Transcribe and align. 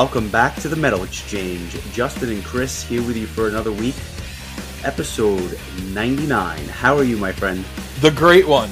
Welcome 0.00 0.30
back 0.30 0.54
to 0.60 0.68
the 0.70 0.76
Metal 0.76 1.04
Exchange. 1.04 1.78
Justin 1.92 2.30
and 2.30 2.42
Chris 2.42 2.82
here 2.82 3.02
with 3.02 3.18
you 3.18 3.26
for 3.26 3.48
another 3.48 3.70
week. 3.70 3.96
Episode 4.82 5.60
99. 5.92 6.58
How 6.68 6.96
are 6.96 7.04
you, 7.04 7.18
my 7.18 7.32
friend? 7.32 7.62
The 8.00 8.10
great 8.10 8.48
one. 8.48 8.70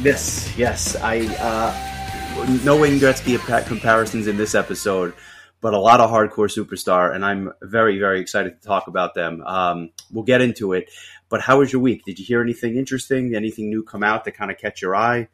Yes, 0.00 0.56
yes. 0.56 0.94
I 0.94 1.22
uh 1.40 2.62
no 2.62 2.78
Wayne 2.78 3.00
Gretzky 3.00 3.36
comparisons 3.66 4.28
in 4.28 4.36
this 4.36 4.54
episode, 4.54 5.12
but 5.60 5.74
a 5.74 5.76
lot 5.76 5.98
of 5.98 6.08
hardcore 6.08 6.46
superstar, 6.46 7.12
and 7.16 7.24
I'm 7.24 7.52
very, 7.60 7.98
very 7.98 8.20
excited 8.20 8.62
to 8.62 8.64
talk 8.64 8.86
about 8.86 9.14
them. 9.14 9.42
Um, 9.42 9.90
we'll 10.12 10.22
get 10.22 10.40
into 10.40 10.74
it. 10.74 10.88
But 11.28 11.40
how 11.40 11.58
was 11.58 11.72
your 11.72 11.82
week? 11.82 12.04
Did 12.04 12.20
you 12.20 12.24
hear 12.24 12.40
anything 12.42 12.76
interesting? 12.76 13.34
Anything 13.34 13.70
new 13.70 13.82
come 13.82 14.04
out 14.04 14.24
that 14.24 14.36
kind 14.36 14.52
of 14.52 14.58
catch 14.58 14.82
your 14.82 14.94
eye? 14.94 15.26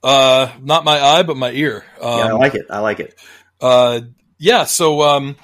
Uh, 0.00 0.52
not 0.62 0.84
my 0.84 1.00
eye, 1.00 1.24
but 1.24 1.36
my 1.36 1.50
ear. 1.50 1.84
Um, 2.00 2.18
yeah, 2.20 2.26
I 2.26 2.32
like 2.34 2.54
it. 2.54 2.66
I 2.70 2.78
like 2.78 3.00
it. 3.00 3.18
Uh, 3.60 4.00
yeah. 4.38 4.64
So 4.64 5.02
um, 5.02 5.36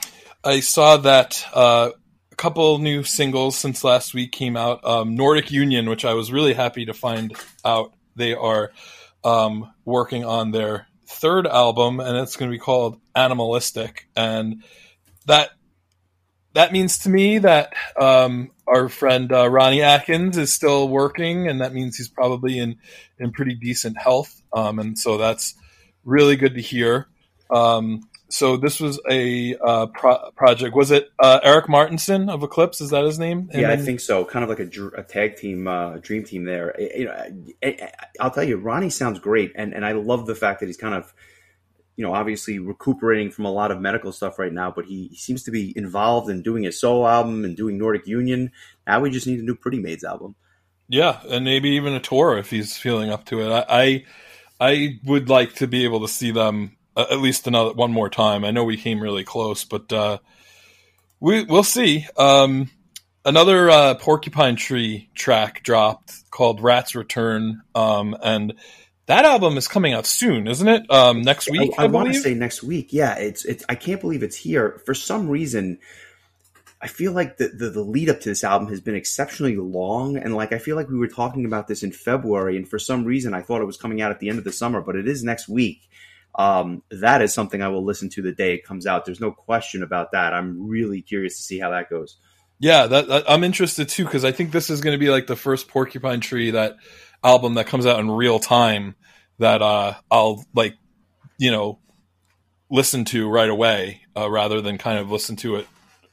I 0.44 0.60
saw 0.60 0.96
that 0.98 1.44
uh, 1.54 1.90
a 2.32 2.36
couple 2.36 2.78
new 2.78 3.02
singles 3.02 3.56
since 3.56 3.84
last 3.84 4.14
week 4.14 4.32
came 4.32 4.56
out. 4.56 4.84
Um, 4.84 5.16
Nordic 5.16 5.50
Union, 5.50 5.88
which 5.88 6.04
I 6.04 6.14
was 6.14 6.32
really 6.32 6.54
happy 6.54 6.86
to 6.86 6.94
find 6.94 7.36
out 7.64 7.92
they 8.16 8.34
are 8.34 8.72
um, 9.24 9.72
working 9.84 10.24
on 10.24 10.50
their 10.50 10.86
third 11.06 11.46
album, 11.46 12.00
and 12.00 12.16
it's 12.16 12.36
going 12.36 12.50
to 12.50 12.54
be 12.54 12.60
called 12.60 13.00
Animalistic, 13.14 14.08
and 14.16 14.62
that 15.26 15.50
that 16.54 16.72
means 16.72 16.98
to 17.00 17.08
me 17.08 17.38
that 17.38 17.74
um, 18.00 18.50
our 18.66 18.88
friend 18.88 19.32
uh, 19.32 19.48
Ronnie 19.48 19.82
Atkins 19.82 20.36
is 20.36 20.52
still 20.52 20.88
working, 20.88 21.48
and 21.48 21.60
that 21.60 21.72
means 21.72 21.96
he's 21.96 22.08
probably 22.08 22.58
in 22.58 22.78
in 23.18 23.32
pretty 23.32 23.54
decent 23.54 23.98
health, 23.98 24.40
um, 24.52 24.78
and 24.78 24.98
so 24.98 25.18
that's 25.18 25.54
really 26.04 26.36
good 26.36 26.54
to 26.54 26.62
hear. 26.62 27.08
Um, 27.50 28.02
so 28.30 28.56
this 28.56 28.80
was 28.80 29.00
a 29.08 29.56
uh, 29.56 29.86
pro- 29.86 30.30
project. 30.36 30.74
Was 30.74 30.90
it 30.90 31.10
uh, 31.18 31.40
Erik 31.42 31.66
Mårtensson 31.66 32.30
of 32.30 32.42
Eclipse? 32.42 32.80
Is 32.80 32.90
that 32.90 33.04
his 33.04 33.18
name? 33.18 33.48
And 33.52 33.62
yeah, 33.62 33.68
then... 33.68 33.80
I 33.80 33.82
think 33.82 34.00
so. 34.00 34.24
Kind 34.24 34.42
of 34.42 34.48
like 34.48 34.60
a, 34.60 35.00
a 35.00 35.02
tag 35.02 35.36
team, 35.36 35.66
uh, 35.66 35.98
dream 35.98 36.24
team. 36.24 36.44
There, 36.44 36.74
you 36.78 37.06
know, 37.06 37.76
I'll 38.20 38.30
tell 38.30 38.44
you, 38.44 38.56
Ronnie 38.56 38.90
sounds 38.90 39.18
great, 39.18 39.52
and 39.54 39.74
and 39.74 39.84
I 39.84 39.92
love 39.92 40.26
the 40.26 40.34
fact 40.34 40.60
that 40.60 40.66
he's 40.66 40.76
kind 40.76 40.94
of 40.94 41.12
you 42.00 42.06
know, 42.06 42.14
obviously 42.14 42.58
recuperating 42.58 43.30
from 43.30 43.44
a 43.44 43.52
lot 43.52 43.70
of 43.70 43.78
medical 43.78 44.10
stuff 44.10 44.38
right 44.38 44.54
now, 44.54 44.72
but 44.74 44.86
he, 44.86 45.08
he 45.08 45.16
seems 45.16 45.42
to 45.42 45.50
be 45.50 45.76
involved 45.76 46.30
in 46.30 46.40
doing 46.40 46.66
a 46.66 46.72
solo 46.72 47.06
album 47.06 47.44
and 47.44 47.54
doing 47.54 47.76
Nordic 47.76 48.06
Union. 48.06 48.52
Now 48.86 49.00
we 49.00 49.10
just 49.10 49.26
need 49.26 49.38
a 49.38 49.42
new 49.42 49.54
Pretty 49.54 49.80
Maids 49.80 50.02
album. 50.02 50.34
Yeah, 50.88 51.20
and 51.28 51.44
maybe 51.44 51.70
even 51.72 51.92
a 51.92 52.00
tour 52.00 52.38
if 52.38 52.48
he's 52.48 52.74
feeling 52.74 53.10
up 53.10 53.26
to 53.26 53.42
it. 53.42 53.52
I, 53.52 53.64
I, 53.68 54.04
I 54.58 54.98
would 55.04 55.28
like 55.28 55.56
to 55.56 55.66
be 55.66 55.84
able 55.84 56.00
to 56.00 56.08
see 56.08 56.30
them 56.30 56.74
at 56.96 57.20
least 57.20 57.46
another 57.46 57.72
one 57.72 57.92
more 57.92 58.10
time. 58.10 58.44
I 58.44 58.50
know 58.50 58.64
we 58.64 58.76
came 58.76 59.00
really 59.00 59.24
close, 59.24 59.64
but 59.64 59.92
uh, 59.92 60.18
we 61.20 61.44
we'll 61.44 61.62
see. 61.62 62.06
Um, 62.16 62.70
another 63.24 63.70
uh, 63.70 63.94
Porcupine 63.94 64.56
Tree 64.56 65.10
track 65.14 65.62
dropped 65.62 66.30
called 66.30 66.60
Rats 66.60 66.94
Return, 66.94 67.62
um, 67.74 68.16
and 68.22 68.54
that 69.06 69.24
album 69.24 69.56
is 69.56 69.68
coming 69.68 69.92
out 69.92 70.06
soon, 70.06 70.46
isn't 70.46 70.68
it? 70.68 70.90
Um, 70.90 71.22
next 71.22 71.50
week, 71.50 71.72
I, 71.78 71.82
I, 71.82 71.84
I 71.84 71.88
want 71.88 72.12
to 72.12 72.18
say 72.18 72.34
next 72.34 72.62
week. 72.62 72.92
Yeah, 72.92 73.16
it's 73.18 73.44
it's. 73.44 73.64
I 73.68 73.74
can't 73.74 74.00
believe 74.00 74.22
it's 74.22 74.36
here. 74.36 74.80
For 74.84 74.94
some 74.94 75.28
reason, 75.28 75.78
I 76.82 76.86
feel 76.86 77.12
like 77.12 77.36
the, 77.36 77.48
the, 77.48 77.70
the 77.70 77.82
lead 77.82 78.08
up 78.08 78.20
to 78.20 78.28
this 78.28 78.42
album 78.42 78.68
has 78.68 78.80
been 78.80 78.94
exceptionally 78.94 79.56
long, 79.56 80.16
and 80.16 80.34
like 80.34 80.52
I 80.52 80.58
feel 80.58 80.76
like 80.76 80.88
we 80.88 80.98
were 80.98 81.08
talking 81.08 81.44
about 81.44 81.68
this 81.68 81.82
in 81.82 81.92
February, 81.92 82.56
and 82.56 82.66
for 82.66 82.78
some 82.78 83.04
reason 83.04 83.34
I 83.34 83.42
thought 83.42 83.60
it 83.60 83.66
was 83.66 83.76
coming 83.76 84.00
out 84.00 84.10
at 84.10 84.18
the 84.18 84.28
end 84.28 84.38
of 84.38 84.44
the 84.44 84.52
summer, 84.52 84.80
but 84.80 84.96
it 84.96 85.06
is 85.06 85.22
next 85.22 85.48
week. 85.48 85.88
Um, 86.34 86.82
that 86.90 87.22
is 87.22 87.32
something 87.34 87.60
I 87.60 87.68
will 87.68 87.84
listen 87.84 88.08
to 88.10 88.22
the 88.22 88.32
day 88.32 88.54
it 88.54 88.64
comes 88.64 88.86
out. 88.86 89.04
There's 89.04 89.20
no 89.20 89.32
question 89.32 89.82
about 89.82 90.12
that. 90.12 90.32
I'm 90.32 90.68
really 90.68 91.02
curious 91.02 91.36
to 91.36 91.42
see 91.42 91.58
how 91.58 91.70
that 91.70 91.90
goes. 91.90 92.16
Yeah, 92.58 92.86
that, 92.86 93.24
I'm 93.28 93.42
interested 93.42 93.88
too 93.88 94.04
because 94.04 94.24
I 94.24 94.32
think 94.32 94.52
this 94.52 94.70
is 94.70 94.80
going 94.80 94.94
to 94.94 94.98
be 94.98 95.10
like 95.10 95.26
the 95.26 95.36
first 95.36 95.68
Porcupine 95.68 96.20
Tree 96.20 96.52
that 96.52 96.76
album 97.24 97.54
that 97.54 97.66
comes 97.66 97.86
out 97.86 97.98
in 98.00 98.10
real 98.10 98.38
time 98.38 98.94
that 99.38 99.62
uh, 99.62 99.94
I'll 100.10 100.44
like, 100.54 100.76
you 101.38 101.50
know, 101.50 101.78
listen 102.70 103.04
to 103.06 103.28
right 103.28 103.48
away 103.48 104.02
uh, 104.16 104.30
rather 104.30 104.60
than 104.60 104.78
kind 104.78 104.98
of 104.98 105.10
listen 105.10 105.36
to 105.36 105.56
it 105.56 105.66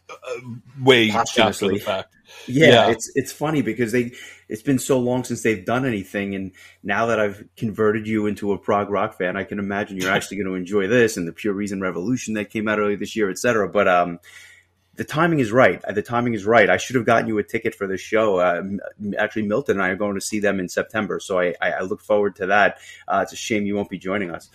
uh, 0.10 0.40
way 0.82 1.12
after 1.12 1.68
the 1.68 1.80
fact. 1.80 2.14
Yeah, 2.46 2.68
yeah, 2.68 2.92
it's 2.92 3.12
it's 3.16 3.32
funny 3.32 3.62
because 3.62 3.92
they 3.92 4.14
it's 4.48 4.62
been 4.62 4.80
so 4.80 5.00
long 5.00 5.24
since 5.24 5.44
they've 5.44 5.66
done 5.66 5.86
anything, 5.86 6.36
and 6.36 6.52
now 6.84 7.08
that 7.08 7.20
I've 7.20 7.44
converted 7.58 8.08
you 8.08 8.28
into 8.28 8.54
a 8.54 8.58
prog 8.58 8.90
rock 8.90 9.18
fan, 9.18 9.36
I 9.36 9.44
can 9.44 9.60
imagine 9.60 9.98
you're 9.98 10.12
actually 10.16 10.38
going 10.38 10.48
to 10.48 10.56
enjoy 10.56 10.88
this 10.88 11.18
and 11.18 11.28
the 11.28 11.34
Pure 11.34 11.54
Reason 11.54 11.82
Revolution 11.82 12.36
that 12.36 12.50
came 12.50 12.68
out 12.68 12.80
earlier 12.80 12.98
this 12.98 13.16
year, 13.16 13.30
etc. 13.30 13.68
But 13.68 13.88
um, 13.88 14.20
the 14.96 15.04
timing 15.04 15.40
is 15.40 15.52
right. 15.52 15.82
The 15.88 16.02
timing 16.02 16.34
is 16.34 16.46
right. 16.46 16.70
I 16.70 16.78
should 16.78 16.96
have 16.96 17.06
gotten 17.06 17.28
you 17.28 17.38
a 17.38 17.44
ticket 17.44 17.76
for 17.76 17.88
the 17.88 17.98
show. 17.98 18.38
Uh, 18.40 18.64
actually, 19.18 19.44
Milton 19.44 19.78
and 19.78 19.84
I 19.84 19.90
are 19.90 19.96
going 19.96 20.16
to 20.16 20.22
see 20.22 20.40
them 20.40 20.60
in 20.60 20.70
September, 20.70 21.20
so 21.20 21.40
I, 21.40 21.54
I, 21.62 21.72
I 21.72 21.82
look 21.82 22.02
forward 22.02 22.36
to 22.38 22.48
that. 22.48 22.80
Uh, 23.08 23.20
it's 23.24 23.34
a 23.34 23.38
shame 23.38 23.66
you 23.66 23.76
won't 23.76 23.90
be 23.90 24.00
joining 24.00 24.32
us. 24.32 24.50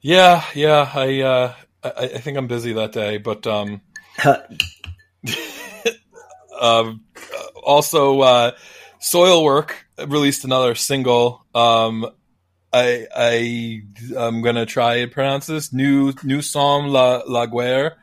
Yeah, 0.00 0.44
yeah. 0.54 0.90
I 0.94 1.20
uh, 1.20 1.54
I, 1.82 1.90
I, 2.04 2.18
think 2.18 2.38
I'm 2.38 2.46
busy 2.46 2.72
that 2.74 2.92
day, 2.92 3.18
but 3.18 3.46
um, 3.46 3.80
um 6.60 7.04
also 7.62 8.20
uh, 8.20 8.52
Soilwork 9.00 9.72
released 10.06 10.44
another 10.44 10.74
single. 10.74 11.44
Um, 11.54 12.06
I 12.72 13.06
I 13.14 13.82
I'm 14.16 14.42
gonna 14.42 14.66
try 14.66 14.96
and 14.96 15.10
pronounce 15.10 15.46
this 15.46 15.72
new 15.72 16.12
new 16.22 16.42
song 16.42 16.88
La 16.88 17.22
La 17.26 17.46
Guerre 17.46 17.96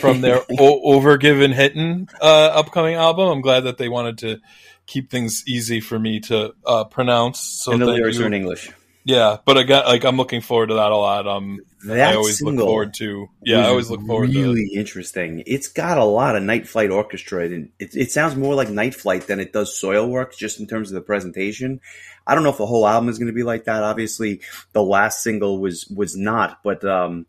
from 0.00 0.20
their 0.20 0.40
o- 0.58 0.98
Övergivenheten 0.98 2.08
uh, 2.20 2.50
upcoming 2.54 2.94
album. 2.94 3.28
I'm 3.28 3.40
glad 3.40 3.64
that 3.64 3.78
they 3.78 3.88
wanted 3.88 4.18
to 4.18 4.40
keep 4.86 5.10
things 5.10 5.44
easy 5.46 5.80
for 5.80 5.98
me 5.98 6.20
to 6.20 6.54
uh, 6.64 6.84
pronounce. 6.84 7.40
So 7.40 7.72
and 7.72 7.82
the 7.82 7.86
lyrics 7.86 8.18
you. 8.18 8.24
are 8.24 8.26
in 8.26 8.34
English. 8.34 8.70
Yeah, 9.06 9.36
but 9.44 9.56
again, 9.56 9.84
like 9.84 10.04
I'm 10.04 10.16
looking 10.16 10.40
forward 10.40 10.70
to 10.70 10.74
that 10.74 10.90
a 10.90 10.96
lot. 10.96 11.28
Um, 11.28 11.60
that 11.84 12.08
I 12.08 12.16
always 12.16 12.42
look 12.42 12.58
forward 12.58 12.92
to. 12.94 13.28
Yeah, 13.40 13.60
I 13.60 13.68
always 13.68 13.88
look 13.88 14.04
forward. 14.04 14.30
Really 14.30 14.66
to 14.66 14.74
interesting. 14.74 15.44
It's 15.46 15.68
got 15.68 15.96
a 15.96 16.04
lot 16.04 16.34
of 16.34 16.42
Night 16.42 16.66
Flight 16.66 16.90
orchestra, 16.90 17.44
and 17.44 17.70
it, 17.78 17.94
it 17.94 18.10
sounds 18.10 18.34
more 18.34 18.56
like 18.56 18.68
Night 18.68 18.96
Flight 18.96 19.28
than 19.28 19.38
it 19.38 19.52
does 19.52 19.80
Soilwork, 19.80 20.36
just 20.36 20.58
in 20.58 20.66
terms 20.66 20.90
of 20.90 20.96
the 20.96 21.02
presentation. 21.02 21.80
I 22.26 22.34
don't 22.34 22.42
know 22.42 22.50
if 22.50 22.58
the 22.58 22.66
whole 22.66 22.84
album 22.84 23.08
is 23.08 23.16
going 23.16 23.28
to 23.28 23.32
be 23.32 23.44
like 23.44 23.66
that. 23.66 23.84
Obviously, 23.84 24.40
the 24.72 24.82
last 24.82 25.22
single 25.22 25.60
was 25.60 25.86
was 25.86 26.16
not, 26.16 26.64
but 26.64 26.84
um, 26.84 27.26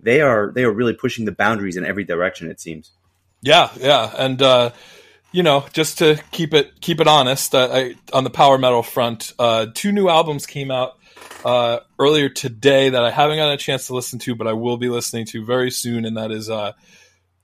they 0.00 0.22
are 0.22 0.50
they 0.52 0.64
are 0.64 0.72
really 0.72 0.94
pushing 0.94 1.26
the 1.26 1.32
boundaries 1.32 1.76
in 1.76 1.86
every 1.86 2.02
direction. 2.02 2.50
It 2.50 2.60
seems. 2.60 2.90
Yeah, 3.40 3.70
yeah, 3.78 4.12
and 4.18 4.42
uh, 4.42 4.70
you 5.30 5.44
know, 5.44 5.64
just 5.72 5.98
to 5.98 6.20
keep 6.32 6.54
it 6.54 6.80
keep 6.80 7.00
it 7.00 7.06
honest, 7.06 7.54
uh, 7.54 7.68
I, 7.70 7.94
on 8.12 8.24
the 8.24 8.30
power 8.30 8.58
metal 8.58 8.82
front, 8.82 9.32
uh, 9.38 9.66
two 9.72 9.92
new 9.92 10.08
albums 10.08 10.44
came 10.44 10.72
out 10.72 10.96
uh, 11.44 11.80
earlier 11.98 12.28
today 12.28 12.90
that 12.90 13.04
I 13.04 13.10
haven't 13.10 13.36
gotten 13.36 13.54
a 13.54 13.58
chance 13.58 13.86
to 13.86 13.94
listen 13.94 14.18
to, 14.20 14.34
but 14.34 14.46
I 14.46 14.52
will 14.52 14.76
be 14.76 14.88
listening 14.88 15.26
to 15.26 15.44
very 15.44 15.70
soon, 15.70 16.04
and 16.04 16.16
that 16.16 16.30
is 16.30 16.50
uh, 16.50 16.72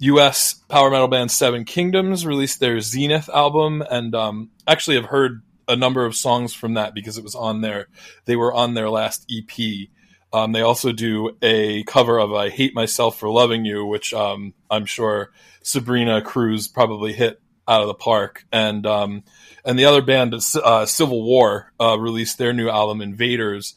U.S. 0.01 0.55
power 0.69 0.91
metal 0.91 1.09
band 1.09 1.31
Seven 1.31 1.65
Kingdoms 1.65 2.27
released 2.27 2.61
their 2.61 2.81
Zenith 2.81 3.29
album, 3.29 3.83
and 3.89 4.15
um, 4.15 4.51
actually 4.67 4.97
have 4.97 5.07
heard 5.07 5.43
a 5.69 5.77
number 5.77 6.05
of 6.05 6.15
songs 6.15 6.53
from 6.53 6.75
that 6.75 6.95
because 6.95 7.19
it 7.19 7.25
was 7.25 7.35
on 7.35 7.61
their 7.61 7.89
they 8.25 8.37
were 8.37 8.53
on 8.53 8.75
their 8.75 8.91
last 8.91 9.31
EP. 9.31 9.89
Um, 10.33 10.53
they 10.53 10.61
also 10.61 10.93
do 10.93 11.37
a 11.41 11.83
cover 11.85 12.19
of 12.19 12.33
"I 12.33 12.51
Hate 12.51 12.75
Myself 12.75 13.19
for 13.19 13.31
Loving 13.31 13.65
You," 13.65 13.87
which 13.87 14.13
um, 14.13 14.55
I'm 14.71 14.85
sure 14.85 15.33
Sabrina 15.63 16.21
Cruz 16.21 16.69
probably 16.69 17.13
hit 17.13 17.41
out 17.69 17.81
of 17.81 17.89
the 17.89 17.95
park. 17.95 18.45
And 18.53 18.87
um, 18.87 19.25
and 19.65 19.79
the 19.79 19.87
other 19.87 20.03
band, 20.03 20.35
uh, 20.63 20.87
Civil 20.87 21.25
War, 21.25 21.73
uh, 21.81 21.99
released 21.99 22.39
their 22.39 22.53
new 22.53 22.69
album 22.69 23.01
"Invaders." 23.01 23.75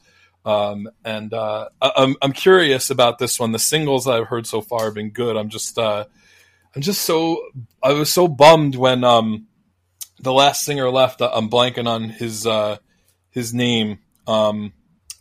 Um, 0.49 0.89
and 1.05 1.31
uh, 1.31 1.69
I'm 1.79 2.15
I'm 2.23 2.31
curious 2.33 2.89
about 2.89 3.19
this 3.19 3.39
one. 3.39 3.51
The 3.51 3.59
singles 3.59 4.07
I've 4.07 4.25
heard 4.25 4.47
so 4.47 4.61
far 4.61 4.85
have 4.85 4.95
been 4.95 5.11
good. 5.11 5.37
I'm 5.37 5.49
just 5.49 5.77
uh, 5.77 6.05
I'm 6.75 6.81
just 6.81 7.03
so 7.03 7.43
I 7.83 7.93
was 7.93 8.11
so 8.11 8.27
bummed 8.27 8.75
when 8.75 9.03
um, 9.03 9.45
the 10.19 10.33
last 10.33 10.65
singer 10.65 10.89
left. 10.89 11.21
I'm 11.21 11.51
blanking 11.51 11.87
on 11.87 12.09
his 12.09 12.47
uh, 12.47 12.77
his 13.29 13.53
name, 13.53 13.99
um, 14.25 14.73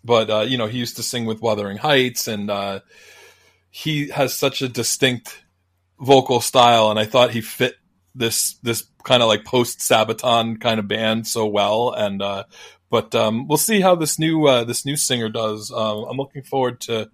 but 0.03 0.31
uh, 0.31 0.41
you 0.49 0.57
know 0.57 0.67
he 0.67 0.79
used 0.79 0.97
to 0.97 1.03
sing 1.03 1.27
with 1.27 1.43
Wuthering 1.43 1.77
Heights, 1.77 2.27
and 2.27 2.51
uh, 2.51 2.81
he 3.69 4.09
has 4.09 4.33
such 4.33 4.63
a 4.63 4.69
distinct 4.69 5.45
vocal 6.01 6.41
style, 6.41 6.91
and 6.91 6.99
I 6.99 7.05
thought 7.05 7.33
he 7.33 7.43
fit 7.43 7.75
this 8.15 8.55
this 8.63 8.85
kind 9.05 9.23
of 9.23 9.29
like 9.29 9.45
post 9.45 9.81
Sabaton 9.81 10.59
kind 10.59 10.81
of 10.81 10.89
band 10.89 11.27
so 11.27 11.45
well, 11.45 11.93
and 11.93 12.23
uh, 12.23 12.45
but 12.91 13.15
um, 13.15 13.47
we'll 13.47 13.59
see 13.59 13.81
how 13.81 13.95
this 13.95 14.19
new 14.19 14.47
uh, 14.47 14.65
this 14.65 14.85
new 14.85 14.97
singer 14.97 15.29
does. 15.29 15.71
Uh, 15.71 16.03
I'm 16.05 16.17
looking 16.17 16.43
forward 16.43 16.81
to 16.83 17.11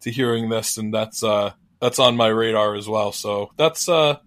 to 0.00 0.10
hearing 0.10 0.48
this, 0.48 0.76
and 0.76 0.92
that's 0.92 1.22
uh, 1.22 1.52
that's 1.80 1.98
on 1.98 2.16
my 2.16 2.28
radar 2.28 2.74
as 2.74 2.88
well. 2.88 3.12
So 3.12 3.50
that's 3.56 3.88
uh, 3.88 4.18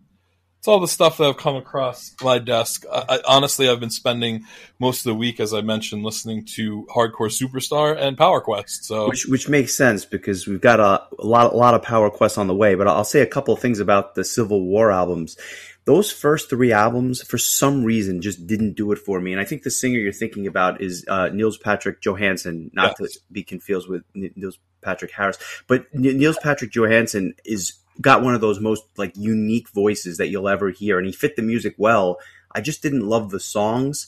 it's 0.59 0.67
all 0.67 0.79
the 0.79 0.87
stuff 0.87 1.17
that 1.17 1.25
I've 1.25 1.37
come 1.37 1.55
across 1.55 2.15
my 2.23 2.39
desk. 2.39 2.85
I, 2.91 3.05
I, 3.09 3.19
honestly, 3.27 3.69
I've 3.69 3.79
been 3.79 3.89
spending 3.89 4.45
most 4.79 4.99
of 4.99 5.11
the 5.11 5.15
week, 5.15 5.39
as 5.39 5.53
I 5.53 5.61
mentioned, 5.61 6.03
listening 6.03 6.45
to 6.55 6.87
Hardcore 6.93 7.29
Superstar 7.29 7.97
and 7.97 8.17
Power 8.17 8.41
Quest. 8.41 8.85
So, 8.85 9.07
which 9.07 9.25
which 9.27 9.47
makes 9.47 9.73
sense 9.75 10.05
because 10.05 10.47
we've 10.47 10.61
got 10.61 10.79
a, 10.79 11.03
a 11.19 11.25
lot 11.25 11.53
a 11.53 11.55
lot 11.55 11.73
of 11.73 11.83
Power 11.83 12.09
Quest 12.09 12.37
on 12.37 12.47
the 12.47 12.55
way. 12.55 12.75
But 12.75 12.87
I'll 12.87 13.03
say 13.03 13.21
a 13.21 13.27
couple 13.27 13.53
of 13.53 13.59
things 13.59 13.79
about 13.79 14.15
the 14.15 14.23
Civil 14.23 14.61
War 14.63 14.91
albums. 14.91 15.37
Those 15.85 16.11
first 16.11 16.49
three 16.49 16.73
albums, 16.73 17.21
for 17.21 17.37
some 17.37 17.85
reason, 17.85 18.21
just 18.21 18.45
didn't 18.45 18.73
do 18.73 18.91
it 18.91 18.99
for 18.99 19.21
me. 19.21 19.31
And 19.31 19.39
I 19.39 19.45
think 19.45 19.63
the 19.63 19.71
singer 19.71 19.99
you're 19.99 20.11
thinking 20.11 20.45
about 20.45 20.81
is 20.81 21.05
uh, 21.07 21.29
Nils 21.29 21.57
Patrick 21.57 22.01
Johansson, 22.01 22.71
not 22.73 22.97
yes. 22.99 23.13
to 23.13 23.19
be 23.31 23.43
confused 23.43 23.87
with 23.87 24.03
Nils 24.13 24.59
Patrick 24.81 25.11
Harris. 25.11 25.37
But 25.65 25.85
Nils 25.93 26.37
Patrick 26.43 26.71
Johansson 26.71 27.35
is 27.45 27.75
got 28.01 28.21
one 28.21 28.35
of 28.35 28.41
those 28.41 28.59
most 28.59 28.83
like 28.97 29.13
unique 29.15 29.69
voices 29.69 30.17
that 30.17 30.27
you'll 30.27 30.49
ever 30.49 30.69
hear, 30.69 30.97
and 30.97 31.07
he 31.07 31.13
fit 31.13 31.35
the 31.35 31.41
music 31.41 31.75
well. 31.77 32.17
I 32.51 32.61
just 32.61 32.81
didn't 32.81 33.07
love 33.07 33.29
the 33.29 33.39
songs. 33.39 34.07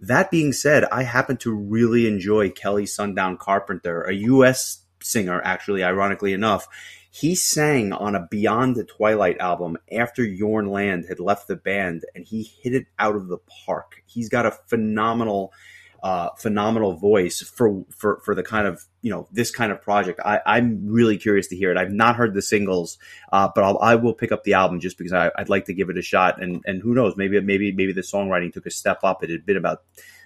That 0.00 0.30
being 0.30 0.52
said, 0.52 0.84
I 0.84 1.02
happen 1.02 1.36
to 1.38 1.54
really 1.54 2.06
enjoy 2.06 2.50
Kelly 2.50 2.86
Sundown 2.86 3.36
Carpenter, 3.36 4.02
a 4.02 4.14
U.S. 4.14 4.82
singer, 5.02 5.42
actually, 5.44 5.84
ironically 5.84 6.32
enough. 6.32 6.66
He 7.10 7.34
sang 7.34 7.92
on 7.92 8.14
a 8.14 8.26
Beyond 8.30 8.76
the 8.76 8.84
Twilight 8.84 9.38
album 9.40 9.76
after 9.92 10.22
Jorn 10.22 10.70
Lande 10.70 11.06
had 11.08 11.18
left 11.18 11.48
the 11.48 11.56
band, 11.56 12.04
and 12.14 12.24
he 12.24 12.44
hit 12.62 12.74
it 12.74 12.86
out 12.98 13.16
of 13.16 13.28
the 13.28 13.38
park. 13.66 14.02
He's 14.06 14.28
got 14.28 14.46
a 14.46 14.52
phenomenal 14.68 15.52
uh, 16.02 16.30
phenomenal 16.38 16.94
voice 16.94 17.42
for, 17.42 17.84
for 17.90 18.20
for 18.24 18.34
the 18.34 18.42
kind 18.42 18.66
of 18.66 18.84
you 19.02 19.10
know 19.10 19.28
this 19.32 19.50
kind 19.50 19.72
of 19.72 19.80
project. 19.80 20.20
I, 20.24 20.40
I'm 20.44 20.86
really 20.86 21.16
curious 21.16 21.48
to 21.48 21.56
hear 21.56 21.70
it. 21.70 21.76
I've 21.76 21.92
not 21.92 22.16
heard 22.16 22.34
the 22.34 22.42
singles, 22.42 22.98
uh, 23.32 23.48
but 23.54 23.64
I'll, 23.64 23.78
I 23.78 23.94
will 23.94 24.14
pick 24.14 24.32
up 24.32 24.44
the 24.44 24.54
album 24.54 24.80
just 24.80 24.98
because 24.98 25.12
I, 25.12 25.30
would 25.38 25.48
like 25.48 25.66
to 25.66 25.74
give 25.74 25.90
it 25.90 25.98
a 25.98 26.02
shot. 26.02 26.42
And 26.42 26.62
and 26.66 26.82
who 26.82 26.94
knows, 26.94 27.16
maybe 27.16 27.40
maybe 27.40 27.72
maybe 27.72 27.92
the 27.92 28.02
songwriting 28.02 28.52
took 28.52 28.66
a 28.66 28.70
step 28.70 29.00
up. 29.02 29.22
It 29.22 29.30
had 29.30 29.46
been 29.46 29.56
about 29.56 29.82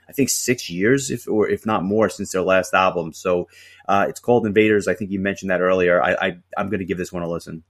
I 0.09 0.12
think 0.12 0.29
six 0.29 0.69
years, 0.69 1.11
if 1.11 1.29
or 1.29 1.49
if 1.49 1.65
not 1.65 1.85
more, 1.85 2.09
since 2.09 2.32
their 2.32 2.43
last 2.43 2.75
album. 2.75 3.12
So 3.12 3.49
uh, 3.88 4.06
it's 4.09 4.21
called 4.21 4.47
Invaders. 4.47 4.88
I 4.88 4.94
think 4.94 5.11
you 5.11 5.20
mentioned 5.20 5.50
that 5.50 5.61
earlier. 5.61 6.03
I, 6.03 6.12
I 6.15 6.37
I'm 6.56 6.69
going 6.69 6.81
to 6.81 6.85
give 6.85 6.99
this 6.99 7.12
one 7.12 7.23
a 7.23 7.29
listen. 7.29 7.62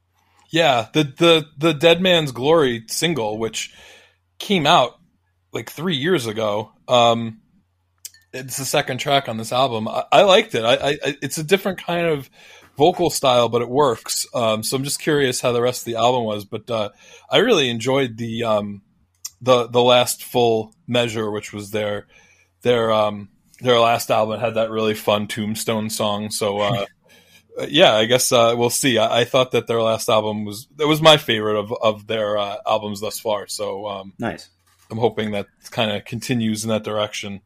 Yeah, 0.48 0.88
the 0.92 1.04
the 1.04 1.46
the 1.58 1.74
Dead 1.74 2.00
Man's 2.00 2.32
Glory 2.32 2.84
single, 2.88 3.38
which 3.38 3.74
came 4.38 4.66
out 4.66 4.98
like 5.52 5.70
three 5.70 5.96
years 5.96 6.26
ago. 6.26 6.72
Um, 6.88 7.40
it's 8.34 8.56
the 8.56 8.64
second 8.64 8.98
track 8.98 9.28
on 9.28 9.36
this 9.36 9.52
album. 9.52 9.88
I, 9.88 10.04
I 10.10 10.22
liked 10.22 10.54
it. 10.54 10.64
I, 10.64 10.75
I, 10.75 11.16
it's 11.22 11.38
a 11.38 11.44
different 11.44 11.78
kind 11.78 12.06
of 12.06 12.28
vocal 12.76 13.10
style, 13.10 13.48
but 13.48 13.62
it 13.62 13.69
works. 13.69 14.26
Um, 14.34 14.62
so 14.62 14.76
I'm 14.76 14.84
just 14.84 15.00
curious 15.00 15.40
how 15.40 15.52
the 15.52 15.62
rest 15.62 15.82
of 15.82 15.84
the 15.86 15.96
album 15.96 16.25
was. 16.25 16.44
But 16.44 16.69
uh, 16.70 16.90
I 17.31 17.38
really 17.38 17.70
enjoyed 17.70 18.16
the 18.16 18.44
um, 18.44 18.82
the 19.40 19.69
the 19.69 19.82
last 19.82 20.25
full 20.25 20.75
measure, 20.86 21.31
which 21.31 21.52
was 21.52 21.70
their 21.70 22.06
their 22.62 22.92
um, 22.92 23.28
their 23.60 23.78
last 23.78 24.10
album. 24.10 24.36
It 24.36 24.40
had 24.40 24.54
that 24.54 24.70
really 24.70 24.94
fun 24.94 25.26
Tombstone 25.26 25.90
song. 25.90 26.31
So. 26.31 26.58
Uh, 26.58 26.86
yeah, 27.69 27.94
I 27.94 28.06
guess 28.06 28.32
uh, 28.32 28.54
we'll 28.56 28.69
see. 28.69 28.98
I, 28.98 29.20
I, 29.20 29.25
thought 29.25 29.52
that 29.52 29.69
their 29.69 29.81
last 29.81 30.08
album 30.08 30.44
was 30.44 30.66
that 30.75 30.88
was 30.88 31.00
my 31.00 31.16
favorite 31.19 31.56
of 31.56 31.72
of 31.72 32.04
their 32.08 32.36
uh, 32.36 32.56
albums 32.66 33.00
thus 33.00 33.20
far. 33.20 33.46
So 33.46 33.86
um, 33.86 34.12
nice. 34.19 34.48
I'm 34.90 34.98
hoping 34.98 35.31
that 35.32 35.46
kind 35.70 35.92
of 35.92 36.04
continues 36.04 36.64
in 36.64 36.70
that 36.70 36.82
direction. 36.82 37.42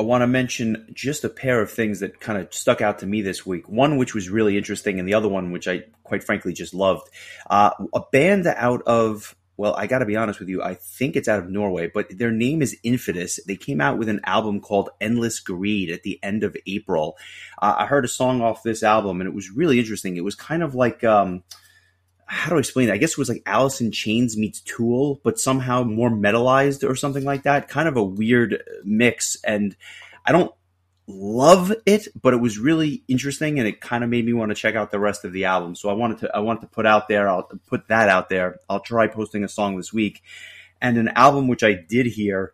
I 0.00 0.02
want 0.02 0.22
to 0.22 0.26
mention 0.26 0.90
just 0.94 1.24
a 1.24 1.28
pair 1.28 1.60
of 1.60 1.70
things 1.70 2.00
that 2.00 2.20
kind 2.20 2.38
of 2.38 2.54
stuck 2.54 2.80
out 2.80 3.00
to 3.00 3.06
me 3.06 3.20
this 3.20 3.44
week. 3.44 3.68
One 3.68 3.98
which 3.98 4.14
was 4.14 4.30
really 4.30 4.56
interesting, 4.56 4.98
and 4.98 5.06
the 5.06 5.12
other 5.12 5.28
one 5.28 5.52
which 5.52 5.68
I 5.68 5.84
quite 6.04 6.24
frankly 6.24 6.54
just 6.54 6.72
loved. 6.72 7.06
Uh, 7.50 7.72
a 7.92 8.00
band 8.10 8.46
out 8.46 8.80
of 8.86 9.36
well, 9.58 9.74
I 9.76 9.86
got 9.86 9.98
to 9.98 10.06
be 10.06 10.16
honest 10.16 10.40
with 10.40 10.48
you. 10.48 10.62
I 10.62 10.72
think 10.72 11.16
it's 11.16 11.28
out 11.28 11.38
of 11.38 11.50
Norway, 11.50 11.90
but 11.92 12.06
their 12.16 12.30
name 12.30 12.62
is 12.62 12.78
Infidus. 12.82 13.38
They 13.46 13.56
came 13.56 13.78
out 13.78 13.98
with 13.98 14.08
an 14.08 14.22
album 14.24 14.62
called 14.62 14.88
Endless 15.02 15.38
Greed 15.38 15.90
at 15.90 16.02
the 16.02 16.18
end 16.22 16.44
of 16.44 16.56
April. 16.66 17.18
Uh, 17.60 17.74
I 17.80 17.84
heard 17.84 18.06
a 18.06 18.08
song 18.08 18.40
off 18.40 18.62
this 18.62 18.82
album, 18.82 19.20
and 19.20 19.28
it 19.28 19.34
was 19.34 19.50
really 19.50 19.78
interesting. 19.78 20.16
It 20.16 20.24
was 20.24 20.34
kind 20.34 20.62
of 20.62 20.74
like. 20.74 21.04
Um, 21.04 21.42
how 22.30 22.50
do 22.50 22.56
I 22.56 22.60
explain 22.60 22.88
it? 22.88 22.92
I 22.92 22.96
guess 22.96 23.10
it 23.10 23.18
was 23.18 23.28
like 23.28 23.42
Alice 23.44 23.80
in 23.80 23.90
Chains 23.90 24.36
meets 24.36 24.60
Tool, 24.60 25.20
but 25.24 25.40
somehow 25.40 25.82
more 25.82 26.10
metalized 26.10 26.88
or 26.88 26.94
something 26.94 27.24
like 27.24 27.42
that. 27.42 27.66
Kind 27.66 27.88
of 27.88 27.96
a 27.96 28.04
weird 28.04 28.54
uh, 28.54 28.58
mix. 28.84 29.36
And 29.42 29.76
I 30.24 30.30
don't 30.30 30.54
love 31.08 31.74
it, 31.86 32.06
but 32.22 32.32
it 32.32 32.36
was 32.36 32.56
really 32.56 33.02
interesting 33.08 33.58
and 33.58 33.66
it 33.66 33.80
kind 33.80 34.04
of 34.04 34.10
made 34.10 34.24
me 34.24 34.32
want 34.32 34.50
to 34.50 34.54
check 34.54 34.76
out 34.76 34.92
the 34.92 35.00
rest 35.00 35.24
of 35.24 35.32
the 35.32 35.46
album. 35.46 35.74
So 35.74 35.88
I 35.88 35.92
wanted 35.94 36.18
to 36.18 36.30
I 36.32 36.38
wanted 36.38 36.60
to 36.60 36.66
put 36.68 36.86
out 36.86 37.08
there, 37.08 37.28
I'll 37.28 37.50
put 37.66 37.88
that 37.88 38.08
out 38.08 38.28
there. 38.28 38.60
I'll 38.68 38.78
try 38.78 39.08
posting 39.08 39.42
a 39.42 39.48
song 39.48 39.76
this 39.76 39.92
week. 39.92 40.22
And 40.80 40.98
an 40.98 41.08
album 41.08 41.48
which 41.48 41.64
I 41.64 41.72
did 41.72 42.06
hear 42.06 42.52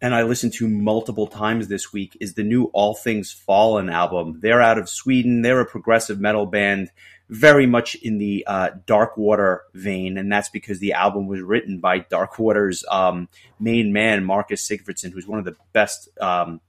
and 0.00 0.16
I 0.16 0.24
listened 0.24 0.54
to 0.54 0.66
multiple 0.66 1.28
times 1.28 1.68
this 1.68 1.92
week 1.92 2.16
is 2.20 2.34
the 2.34 2.42
new 2.42 2.64
All 2.72 2.96
Things 2.96 3.30
Fallen 3.30 3.88
album. 3.88 4.40
They're 4.42 4.60
out 4.60 4.78
of 4.78 4.88
Sweden. 4.88 5.42
They're 5.42 5.60
a 5.60 5.64
progressive 5.64 6.18
metal 6.18 6.44
band 6.44 6.90
very 7.32 7.64
much 7.64 7.94
in 7.94 8.18
the 8.18 8.44
uh, 8.46 8.68
Darkwater 8.86 9.60
vein, 9.72 10.18
and 10.18 10.30
that's 10.30 10.50
because 10.50 10.80
the 10.80 10.92
album 10.92 11.26
was 11.26 11.40
written 11.40 11.78
by 11.78 12.00
Darkwater's 12.00 12.84
um, 12.90 13.26
main 13.58 13.90
man, 13.90 14.22
Marcus 14.22 14.68
Sigfridsson, 14.68 15.12
who's 15.12 15.26
one 15.26 15.38
of 15.38 15.46
the 15.46 15.56
best, 15.72 16.10
um, 16.20 16.60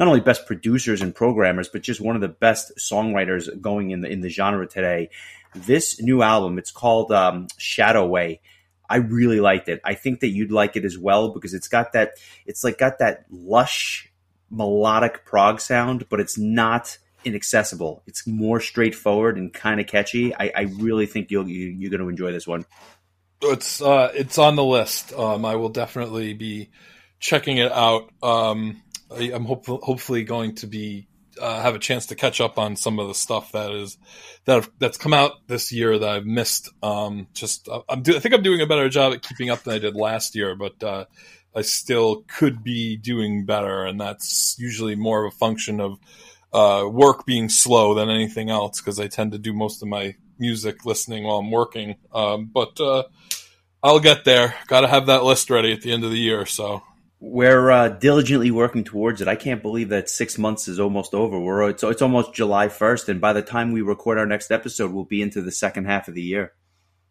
not 0.00 0.08
only 0.08 0.18
best 0.18 0.46
producers 0.46 1.00
and 1.00 1.14
programmers, 1.14 1.68
but 1.68 1.82
just 1.82 2.00
one 2.00 2.16
of 2.16 2.22
the 2.22 2.28
best 2.28 2.72
songwriters 2.76 3.48
going 3.60 3.92
in 3.92 4.00
the 4.00 4.08
in 4.08 4.20
the 4.20 4.28
genre 4.28 4.66
today. 4.66 5.10
This 5.54 6.02
new 6.02 6.22
album, 6.22 6.58
it's 6.58 6.72
called 6.72 7.12
um, 7.12 7.46
Shadow 7.56 8.04
Way. 8.04 8.40
I 8.88 8.96
really 8.96 9.38
liked 9.38 9.68
it. 9.68 9.80
I 9.84 9.94
think 9.94 10.18
that 10.20 10.30
you'd 10.30 10.50
like 10.50 10.74
it 10.74 10.84
as 10.84 10.98
well 10.98 11.28
because 11.28 11.54
it's 11.54 11.68
got 11.68 11.92
that, 11.92 12.14
it's 12.46 12.64
like 12.64 12.78
got 12.78 12.98
that 12.98 13.26
lush 13.30 14.12
melodic 14.50 15.24
prog 15.24 15.60
sound, 15.60 16.08
but 16.08 16.18
it's 16.18 16.36
not 16.36 16.98
inaccessible. 17.24 18.02
It's 18.06 18.26
more 18.26 18.60
straightforward 18.60 19.36
and 19.36 19.52
kind 19.52 19.80
of 19.80 19.86
catchy. 19.86 20.34
I, 20.34 20.52
I, 20.54 20.60
really 20.62 21.06
think 21.06 21.30
you'll 21.30 21.48
you, 21.48 21.66
you 21.66 21.88
are 21.88 21.90
going 21.90 22.02
to 22.02 22.08
enjoy 22.08 22.32
this 22.32 22.46
one. 22.46 22.64
It's 23.42 23.80
uh, 23.80 24.10
it's 24.14 24.38
on 24.38 24.56
the 24.56 24.64
list. 24.64 25.12
Um, 25.12 25.44
I 25.44 25.56
will 25.56 25.68
definitely 25.70 26.34
be 26.34 26.70
checking 27.18 27.58
it 27.58 27.72
out. 27.72 28.10
Um, 28.22 28.82
I, 29.10 29.30
am 29.30 29.44
hopefully 29.44 29.80
hopefully 29.82 30.24
going 30.24 30.56
to 30.56 30.66
be 30.66 31.08
uh, 31.40 31.62
have 31.62 31.74
a 31.74 31.78
chance 31.78 32.06
to 32.06 32.14
catch 32.14 32.40
up 32.40 32.58
on 32.58 32.76
some 32.76 32.98
of 32.98 33.08
the 33.08 33.14
stuff 33.14 33.52
that 33.52 33.70
is 33.70 33.96
that 34.44 34.54
have, 34.56 34.70
that's 34.78 34.98
come 34.98 35.14
out 35.14 35.46
this 35.46 35.72
year 35.72 35.98
that 35.98 36.08
I've 36.08 36.26
missed. 36.26 36.70
Um, 36.82 37.28
just 37.34 37.68
uh, 37.68 37.82
I'm 37.88 38.02
do, 38.02 38.16
I 38.16 38.20
think 38.20 38.34
I'm 38.34 38.42
doing 38.42 38.60
a 38.60 38.66
better 38.66 38.88
job 38.88 39.12
at 39.12 39.22
keeping 39.22 39.50
up 39.50 39.62
than 39.62 39.74
I 39.74 39.78
did 39.78 39.94
last 39.94 40.34
year, 40.34 40.54
but 40.54 40.82
uh, 40.82 41.04
I 41.54 41.62
still 41.62 42.24
could 42.28 42.62
be 42.62 42.96
doing 42.96 43.46
better, 43.46 43.84
and 43.84 44.00
that's 44.00 44.56
usually 44.58 44.96
more 44.96 45.24
of 45.24 45.32
a 45.32 45.36
function 45.36 45.80
of 45.80 45.98
uh, 46.52 46.86
work 46.90 47.26
being 47.26 47.48
slow 47.48 47.94
than 47.94 48.10
anything 48.10 48.50
else 48.50 48.80
because 48.80 48.98
I 48.98 49.08
tend 49.08 49.32
to 49.32 49.38
do 49.38 49.52
most 49.52 49.82
of 49.82 49.88
my 49.88 50.16
music 50.38 50.84
listening 50.84 51.24
while 51.24 51.38
I'm 51.38 51.50
working. 51.50 51.96
Um, 52.12 52.50
but 52.52 52.80
uh, 52.80 53.04
I'll 53.82 54.00
get 54.00 54.24
there. 54.24 54.54
Got 54.66 54.82
to 54.82 54.88
have 54.88 55.06
that 55.06 55.24
list 55.24 55.50
ready 55.50 55.72
at 55.72 55.82
the 55.82 55.92
end 55.92 56.04
of 56.04 56.10
the 56.10 56.18
year. 56.18 56.46
So 56.46 56.82
we're 57.20 57.70
uh, 57.70 57.88
diligently 57.88 58.50
working 58.50 58.82
towards 58.82 59.20
it. 59.20 59.28
I 59.28 59.36
can't 59.36 59.62
believe 59.62 59.90
that 59.90 60.08
six 60.08 60.38
months 60.38 60.68
is 60.68 60.80
almost 60.80 61.14
over. 61.14 61.38
We're 61.38 61.68
it's, 61.68 61.82
it's 61.82 62.02
almost 62.02 62.34
July 62.34 62.68
first, 62.68 63.08
and 63.08 63.20
by 63.20 63.34
the 63.34 63.42
time 63.42 63.72
we 63.72 63.82
record 63.82 64.18
our 64.18 64.26
next 64.26 64.50
episode, 64.50 64.90
we'll 64.90 65.04
be 65.04 65.22
into 65.22 65.42
the 65.42 65.52
second 65.52 65.84
half 65.84 66.08
of 66.08 66.14
the 66.14 66.22
year. 66.22 66.52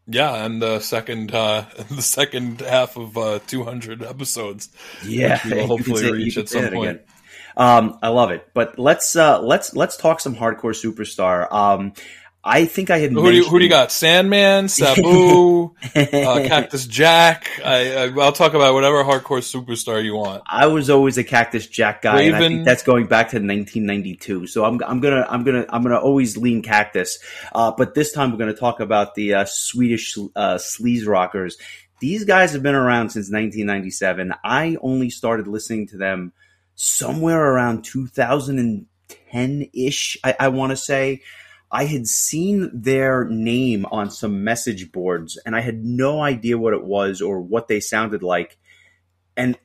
Yeah, 0.08 0.43
and 0.43 0.60
the 0.60 0.79
second 0.79 1.34
uh, 1.34 1.65
the 1.91 2.01
second 2.01 2.62
half 2.62 2.98
of 2.98 3.15
uh, 3.17 3.39
200 3.46 4.01
episodes. 4.01 4.69
Yeah, 5.05 5.39
we 5.46 5.53
will 5.53 5.67
hopefully 5.77 6.01
say, 6.01 6.12
reach 6.12 6.38
at 6.38 6.50
some 6.50 6.69
point. 6.69 6.89
Again. 6.89 7.05
Um, 7.60 8.00
I 8.01 8.08
love 8.08 8.32
it. 8.32 8.48
But 8.54 8.80
let's 8.80 9.16
uh, 9.18 9.42
let's 9.42 9.75
let's 9.75 9.98
talk 9.98 10.22
some 10.22 10.36
hardcore 10.36 10.74
superstar. 10.74 11.51
Um, 11.51 11.94
I 12.42 12.66
think 12.66 12.89
I 12.89 13.00
had. 13.00 13.12
Who, 13.12 13.30
do 13.30 13.36
you, 13.36 13.46
who 13.46 13.60
do 13.60 13.66
you 13.66 13.70
got? 13.70 13.92
Sandman, 13.92 14.70
Sabu, 14.70 15.75
uh, 15.94 16.06
Cactus 16.48 16.88
Jack. 16.88 17.50
I, 17.63 18.08
will 18.16 18.32
talk 18.32 18.54
about 18.54 18.74
whatever 18.74 19.04
hardcore 19.04 19.39
superstar 19.39 20.01
you 20.01 20.16
want. 20.16 20.44
I 20.48 20.68
was 20.68 20.89
always 20.89 21.18
a 21.18 21.25
Cactus 21.25 21.68
Jack 21.68 22.01
guy, 22.01 22.20
Raven. 22.20 22.34
and 22.34 22.44
I 22.44 22.48
think 22.48 22.66
that's 22.66 22.84
going 22.84 23.08
back 23.08 23.32
to 23.32 23.36
1992. 23.36 24.48
So 24.48 24.63
I'm, 24.63 24.82
I'm 24.86 25.01
gonna 25.01 25.28
I'm 25.30 25.44
gonna 25.44 25.66
I'm 25.68 25.84
gonna 25.84 26.00
always 26.00 26.38
lean 26.38 26.62
Cactus. 26.62 27.20
Uh, 27.54 27.74
but 27.78 27.94
this 27.94 28.13
time 28.13 28.32
we're 28.32 28.38
gonna 28.38 28.54
talk 28.54 28.80
about 28.80 29.16
the 29.16 29.34
uh, 29.34 29.46
Swedish 29.46 30.18
uh, 30.18 30.56
sleaze 30.56 31.06
rockers. 31.06 31.58
These 32.00 32.24
guys 32.24 32.54
have 32.54 32.63
been 32.63 32.75
around 32.75 33.10
since 33.10 33.25
1997. 33.25 34.34
I 34.46 34.78
only 34.82 35.10
started 35.10 35.48
listening 35.48 35.88
to 35.88 35.98
them 35.98 36.32
somewhere 36.79 37.43
around 37.43 37.83
2010 37.83 39.69
ish, 39.74 40.17
I, 40.24 40.36
I 40.39 40.48
want 40.48 40.69
to 40.69 40.77
say. 40.77 41.21
I 41.71 41.86
had 41.86 42.07
seen 42.07 42.71
their 42.74 43.25
name 43.25 43.86
on 43.91 44.09
some 44.09 44.43
message 44.43 44.91
boards 44.91 45.38
and 45.45 45.55
I 45.55 45.59
had 45.59 45.83
no 45.83 46.21
idea 46.21 46.57
what 46.57 46.74
it 46.74 46.83
was 46.83 47.21
or 47.21 47.41
what 47.41 47.67
they 47.67 47.79
sounded 47.79 48.24
like. 48.24 48.57
And 49.36 49.59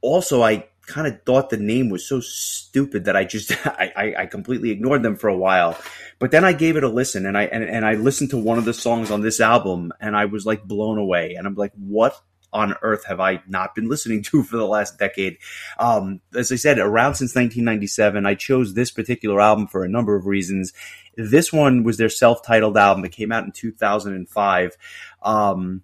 also, 0.00 0.42
I 0.42 0.68
kind 0.86 1.06
of 1.06 1.22
thought 1.24 1.50
the 1.50 1.56
name 1.56 1.90
was 1.90 2.08
so 2.08 2.20
stupid 2.20 3.04
that 3.04 3.16
I 3.16 3.24
just 3.24 3.52
I, 3.66 4.14
I, 4.18 4.26
completely 4.26 4.70
ignored 4.70 5.02
them 5.02 5.16
for 5.16 5.28
a 5.28 5.36
while. 5.36 5.76
But 6.18 6.30
then 6.30 6.44
I 6.44 6.52
gave 6.52 6.76
it 6.76 6.84
a 6.84 6.88
listen 6.88 7.26
and 7.26 7.36
I 7.36 7.44
and, 7.44 7.64
and 7.64 7.84
I 7.84 7.94
listened 7.94 8.30
to 8.30 8.38
one 8.38 8.58
of 8.58 8.64
the 8.64 8.72
songs 8.72 9.10
on 9.10 9.20
this 9.20 9.40
album 9.40 9.92
and 10.00 10.16
I 10.16 10.24
was 10.26 10.46
like 10.46 10.64
blown 10.64 10.96
away. 10.96 11.34
And 11.34 11.46
I'm 11.46 11.54
like, 11.54 11.72
what 11.76 12.18
on 12.52 12.74
earth 12.82 13.04
have 13.06 13.20
I 13.20 13.42
not 13.46 13.74
been 13.74 13.88
listening 13.88 14.22
to 14.24 14.42
for 14.44 14.56
the 14.56 14.66
last 14.66 14.98
decade? 14.98 15.38
Um, 15.78 16.20
as 16.34 16.52
I 16.52 16.56
said, 16.56 16.78
around 16.78 17.14
since 17.14 17.34
1997, 17.34 18.26
I 18.26 18.34
chose 18.34 18.74
this 18.74 18.90
particular 18.90 19.40
album 19.40 19.66
for 19.66 19.84
a 19.84 19.88
number 19.88 20.16
of 20.16 20.26
reasons. 20.26 20.72
This 21.16 21.52
one 21.52 21.84
was 21.84 21.98
their 21.98 22.08
self-titled 22.08 22.76
album. 22.76 23.04
It 23.04 23.12
came 23.12 23.32
out 23.32 23.44
in 23.44 23.52
2005. 23.52 24.76
Um, 25.22 25.82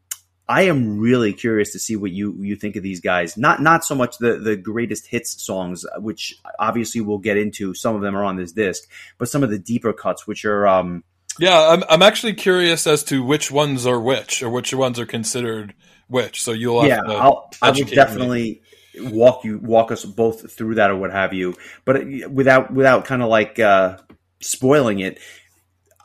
I 0.48 0.62
am 0.62 0.98
really 0.98 1.34
curious 1.34 1.72
to 1.72 1.78
see 1.78 1.94
what 1.94 2.10
you 2.10 2.34
you 2.40 2.56
think 2.56 2.76
of 2.76 2.82
these 2.82 3.00
guys. 3.00 3.36
Not 3.36 3.60
not 3.60 3.84
so 3.84 3.94
much 3.94 4.16
the 4.16 4.38
the 4.38 4.56
greatest 4.56 5.06
hits 5.06 5.42
songs, 5.42 5.84
which 5.98 6.38
obviously 6.58 7.02
we'll 7.02 7.18
get 7.18 7.36
into. 7.36 7.74
Some 7.74 7.94
of 7.94 8.00
them 8.00 8.16
are 8.16 8.24
on 8.24 8.36
this 8.36 8.52
disc, 8.52 8.88
but 9.18 9.28
some 9.28 9.42
of 9.42 9.50
the 9.50 9.58
deeper 9.58 9.92
cuts, 9.92 10.26
which 10.26 10.46
are 10.46 10.66
um, 10.66 11.04
yeah, 11.38 11.68
I'm 11.68 11.84
I'm 11.90 12.02
actually 12.02 12.32
curious 12.32 12.86
as 12.86 13.04
to 13.04 13.22
which 13.22 13.50
ones 13.50 13.86
are 13.86 14.00
which, 14.00 14.42
or 14.42 14.48
which 14.48 14.72
ones 14.72 14.98
are 14.98 15.06
considered 15.06 15.74
which. 16.08 16.42
So 16.42 16.52
you'll 16.52 16.86
yeah, 16.86 17.02
I'll, 17.06 17.50
I 17.62 17.70
will 17.70 17.84
definitely 17.84 18.62
me. 18.94 19.10
walk 19.10 19.44
you 19.44 19.58
walk 19.58 19.92
us 19.92 20.04
both 20.04 20.52
through 20.52 20.76
that 20.76 20.90
or 20.90 20.96
what 20.96 21.12
have 21.12 21.32
you. 21.32 21.54
But 21.84 22.04
without 22.30 22.72
without 22.72 23.04
kind 23.04 23.22
of 23.22 23.28
like 23.28 23.58
uh, 23.58 23.98
spoiling 24.40 25.00
it, 25.00 25.18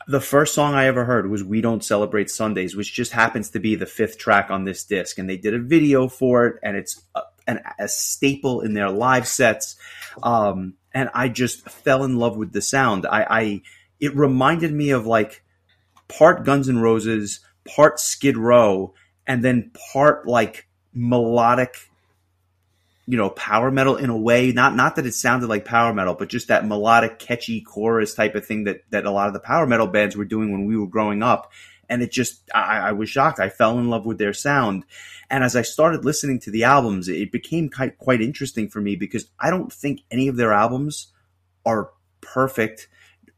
the 0.08 0.22
first 0.22 0.54
song 0.54 0.74
I 0.74 0.86
ever 0.86 1.06
heard 1.06 1.30
was 1.30 1.44
"We 1.44 1.62
Don't 1.62 1.84
Celebrate 1.84 2.30
Sundays," 2.30 2.76
which 2.76 2.94
just 2.94 3.12
happens 3.12 3.50
to 3.52 3.60
be 3.60 3.76
the 3.76 3.86
fifth 3.86 4.18
track 4.18 4.50
on 4.50 4.66
this 4.66 4.84
disc, 4.84 5.18
and 5.18 5.30
they 5.30 5.38
did 5.38 5.54
a 5.54 5.60
video 5.60 6.08
for 6.08 6.48
it, 6.48 6.60
and 6.64 6.76
it's 6.78 7.02
a, 7.16 7.22
an, 7.48 7.62
a 7.80 7.88
staple 7.88 8.62
in 8.62 8.74
their 8.74 8.90
live 8.90 9.28
sets. 9.28 9.76
Um, 10.22 10.76
and 10.94 11.10
I 11.14 11.30
just 11.30 11.68
fell 11.70 12.04
in 12.04 12.18
love 12.18 12.38
with 12.38 12.54
the 12.54 12.62
sound. 12.62 13.06
I, 13.06 13.26
I 13.30 13.62
it 14.00 14.16
reminded 14.16 14.74
me 14.74 14.92
of 14.92 15.06
like 15.06 15.44
part 16.08 16.44
Guns 16.46 16.70
N' 16.70 16.80
Roses, 16.80 17.40
part 17.66 18.00
Skid 18.00 18.38
Row, 18.38 18.94
and 19.28 19.44
then 19.44 19.72
part 19.94 20.28
like 20.28 20.68
melodic 20.94 21.76
you 23.06 23.18
know 23.18 23.30
power 23.30 23.72
metal 23.72 23.98
in 23.98 24.10
a 24.10 24.18
way. 24.18 24.52
Not 24.52 24.76
not 24.76 24.96
that 24.96 25.06
it 25.06 25.14
sounded 25.14 25.48
like 25.48 25.66
power 25.66 25.94
metal 25.94 26.14
but 26.14 26.30
just 26.30 26.48
that 26.48 26.66
melodic 26.66 27.20
catchy 27.20 27.62
chorus 27.62 28.14
type 28.14 28.36
of 28.36 28.46
thing 28.46 28.66
that 28.66 28.84
that 28.90 29.06
a 29.06 29.12
lot 29.12 29.28
of 29.28 29.34
the 29.34 29.40
power 29.40 29.66
metal 29.66 29.88
bands 29.88 30.16
were 30.16 30.26
doing 30.26 30.52
when 30.52 30.66
we 30.66 30.78
were 30.78 30.88
growing 30.88 31.24
up. 31.24 31.52
And 31.90 32.02
it 32.02 32.12
just 32.12 32.50
I, 32.54 32.80
I 32.80 32.92
was 32.94 33.10
shocked. 33.10 33.40
I 33.40 33.50
fell 33.50 33.78
in 33.78 33.90
love 33.90 34.06
with 34.06 34.18
their 34.18 34.34
sound. 34.34 34.86
And 35.30 35.44
as 35.44 35.56
i 35.56 35.64
started 35.64 36.06
listening 36.06 36.40
to 36.42 36.52
the 36.52 36.64
albums 36.64 37.08
it 37.08 37.32
became 37.32 37.70
quite, 37.70 37.98
quite 37.98 38.22
interesting 38.22 38.70
for 38.70 38.80
me 38.80 38.96
because 38.96 39.26
i 39.40 39.50
don't 39.50 39.74
think 39.74 40.02
any 40.12 40.28
of 40.28 40.36
their 40.36 40.54
albums 40.54 41.08
are 41.66 41.90
perfect. 42.22 42.88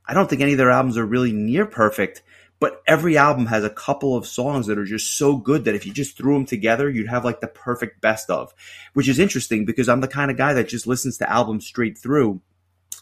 I 0.08 0.14
don't 0.14 0.30
think 0.30 0.42
any 0.42 0.54
of 0.54 0.58
their 0.58 0.72
albums 0.72 0.98
are 0.98 1.06
really 1.06 1.34
near 1.34 1.66
perfect 1.66 2.22
but 2.60 2.82
every 2.88 3.18
album 3.18 3.48
has 3.48 3.64
a 3.64 3.70
couple 3.70 4.16
of 4.16 4.26
songs 4.26 4.68
that 4.68 4.78
are 4.78 4.86
just 4.86 5.18
so 5.18 5.36
good 5.36 5.66
that 5.66 5.76
if 5.76 5.86
you 5.86 5.94
just 5.94 6.18
threw 6.18 6.34
them 6.34 6.46
together, 6.46 6.90
you'd 6.90 7.10
have 7.10 7.26
like 7.26 7.42
the 7.42 7.48
perfect 7.48 8.02
best 8.02 8.30
of, 8.30 8.54
which 8.94 9.10
is 9.10 9.20
interesting 9.20 9.66
because 9.66 9.90
I'm 9.90 10.02
the 10.02 10.08
kind 10.08 10.32
of 10.32 10.38
guy 10.38 10.54
that 10.54 10.70
just 10.70 10.88
listens 10.88 11.18
to 11.18 11.30
albums 11.30 11.66
straight 11.66 11.98
through. 11.98 12.42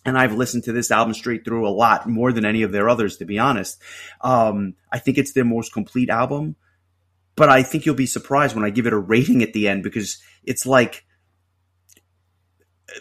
And 0.05 0.17
I've 0.17 0.33
listened 0.33 0.65
to 0.65 0.73
this 0.73 0.91
album 0.91 1.13
straight 1.13 1.45
through 1.45 1.67
a 1.67 1.69
lot 1.69 2.09
more 2.09 2.33
than 2.33 2.45
any 2.45 2.63
of 2.63 2.71
their 2.71 2.89
others, 2.89 3.17
to 3.17 3.25
be 3.25 3.39
honest. 3.39 3.81
Um, 4.21 4.75
I 4.91 4.99
think 4.99 5.17
it's 5.17 5.31
their 5.31 5.45
most 5.45 5.71
complete 5.71 6.09
album, 6.09 6.55
but 7.35 7.47
I 7.47 7.63
think 7.63 7.85
you'll 7.85 7.95
be 7.95 8.05
surprised 8.05 8.55
when 8.55 8.65
I 8.65 8.69
give 8.69 8.85
it 8.85 8.93
a 8.93 8.97
rating 8.97 9.43
at 9.43 9.53
the 9.53 9.69
end 9.69 9.83
because 9.83 10.21
it's 10.43 10.65
like, 10.65 11.05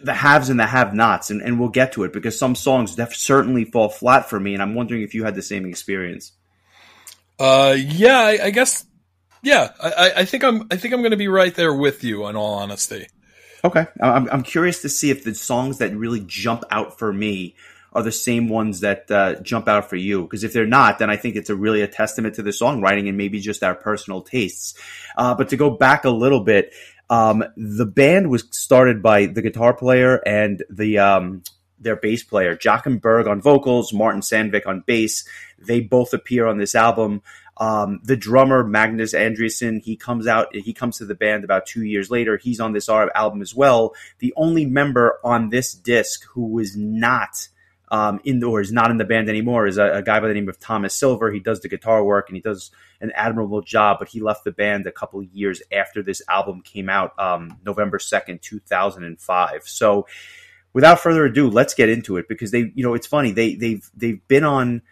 the 0.03 0.15
haves 0.15 0.49
and 0.49 0.59
the 0.59 0.67
have 0.67 0.95
nots, 0.95 1.31
and, 1.31 1.43
and 1.43 1.59
we'll 1.59 1.69
get 1.69 1.93
to 1.93 2.05
it 2.05 2.13
because 2.13 2.39
some 2.39 2.55
songs 2.55 2.99
certainly 3.15 3.65
fall 3.65 3.89
flat 3.89 4.31
for 4.31 4.41
me, 4.41 4.55
and 4.55 4.63
I'm 4.63 4.75
wondering 4.75 5.03
if 5.03 5.15
you 5.15 5.25
had 5.25 5.35
the 5.35 5.43
same 5.43 5.67
experience. 5.67 6.33
Uh, 7.43 7.75
yeah, 7.77 8.21
I, 8.21 8.45
I 8.45 8.51
guess. 8.51 8.87
Yeah, 9.43 9.73
I, 9.83 10.13
I 10.19 10.25
think 10.25 10.45
I'm. 10.45 10.69
I 10.71 10.77
think 10.77 10.95
I'm 10.95 11.01
going 11.01 11.11
to 11.11 11.17
be 11.17 11.27
right 11.27 11.53
there 11.53 11.75
with 11.75 12.05
you. 12.05 12.29
In 12.29 12.37
all 12.37 12.55
honesty. 12.55 13.09
Okay, 13.65 13.87
I'm, 14.01 14.29
I'm 14.31 14.43
curious 14.45 14.83
to 14.83 14.89
see 14.89 15.11
if 15.11 15.25
the 15.25 15.35
songs 15.35 15.79
that 15.79 15.93
really 15.97 16.21
jump 16.21 16.63
out 16.71 17.01
for 17.01 17.13
me 17.13 17.57
are 17.93 18.05
the 18.05 18.13
same 18.13 18.49
ones 18.49 18.81
that 18.81 19.11
uh, 19.11 19.41
jump 19.41 19.67
out 19.67 19.91
for 19.91 19.97
you. 19.97 20.23
Because 20.23 20.45
if 20.45 20.53
they're 20.53 20.67
not, 20.67 21.01
then 21.01 21.11
I 21.11 21.17
think 21.17 21.35
it's 21.35 21.51
a 21.51 21.57
really 21.57 21.83
a 21.83 21.89
testament 21.89 22.37
to 22.37 22.43
the 22.43 22.51
songwriting 22.51 23.09
and 23.09 23.19
maybe 23.19 23.41
just 23.41 23.65
our 23.65 23.75
personal 23.75 24.23
tastes. 24.23 24.75
Uh, 25.17 25.35
but 25.35 25.49
to 25.49 25.57
go 25.57 25.71
back 25.71 26.05
a 26.05 26.11
little 26.11 26.45
bit, 26.45 26.73
um, 27.11 27.45
the 27.57 27.87
band 27.87 28.31
was 28.31 28.45
started 28.53 29.03
by 29.03 29.27
the 29.27 29.43
guitar 29.43 29.75
player 29.75 30.17
and 30.27 30.63
the 30.71 30.99
um, 30.99 31.43
their 31.83 31.97
bass 31.97 32.23
player, 32.23 32.59
Joachim 32.63 32.99
Berg 32.99 33.27
on 33.27 33.41
vocals, 33.41 33.93
Martin 33.93 34.21
Sandvik 34.21 34.67
on 34.67 34.85
bass. 34.87 35.27
They 35.59 35.81
both 35.81 36.13
appear 36.15 36.47
on 36.47 36.59
this 36.59 36.75
album. 36.75 37.23
Um, 37.59 38.01
the 38.03 38.17
drummer 38.17 38.65
Magnus 38.65 39.15
Andreasson, 39.15 39.83
he 39.83 39.97
comes 39.97 40.27
out, 40.27 40.55
he 40.55 40.73
comes 40.73 40.99
to 40.99 41.05
the 41.05 41.15
band 41.15 41.45
about 41.45 41.67
two 41.67 41.85
years 41.85 42.11
later. 42.11 42.37
He's 42.37 42.61
on 42.61 42.73
this 42.73 42.89
album 42.89 43.43
as 43.43 43.55
well. 43.55 43.95
The 44.19 44.33
only 44.37 44.65
member 44.65 45.19
on 45.23 45.51
this 45.51 45.73
disc 45.75 46.25
who 46.33 46.47
was 46.47 46.77
not 46.77 47.49
um, 47.93 48.21
in 48.25 48.41
the, 48.41 48.47
or 48.47 48.63
is 48.63 48.73
not 48.73 48.91
in 48.91 48.97
the 48.97 49.05
band 49.05 49.29
anymore 49.29 49.67
is 49.67 49.77
a, 49.77 49.99
a, 49.99 50.03
guy 50.03 50.19
by 50.19 50.27
the 50.27 50.33
name 50.33 50.49
of 50.49 50.59
Thomas 50.59 50.95
Silver. 50.95 51.31
He 51.31 51.41
does 51.41 51.61
the 51.61 51.69
guitar 51.69 52.03
work 52.03 52.31
and 52.31 52.37
he 52.37 52.41
does 52.41 52.71
an 53.03 53.13
admirable 53.15 53.61
job, 53.61 53.99
but 53.99 54.09
he 54.09 54.23
left 54.23 54.45
the 54.45 54.51
band 54.51 54.87
a 54.87 54.93
couple 54.93 55.23
years 55.23 55.61
after 55.71 56.03
this 56.03 56.23
album 56.27 56.63
came 56.63 56.89
out, 56.89 57.13
um, 57.19 57.59
November 57.67 57.99
2nd, 57.99 58.41
2005. 58.41 59.65
So, 59.65 60.07
without 60.73 61.01
further 61.01 61.25
ado, 61.25 61.49
let's 61.49 61.75
get 61.75 61.89
into 61.89 62.17
it 62.17 62.29
because 62.29 62.51
they, 62.51 62.73
you 62.75 62.83
know, 62.83 62.95
it's 62.95 63.07
funny. 63.07 63.33
They, 63.33 63.55
they've, 63.55 63.89
they've 63.95 64.27
been 64.29 64.45
on, 64.45 64.83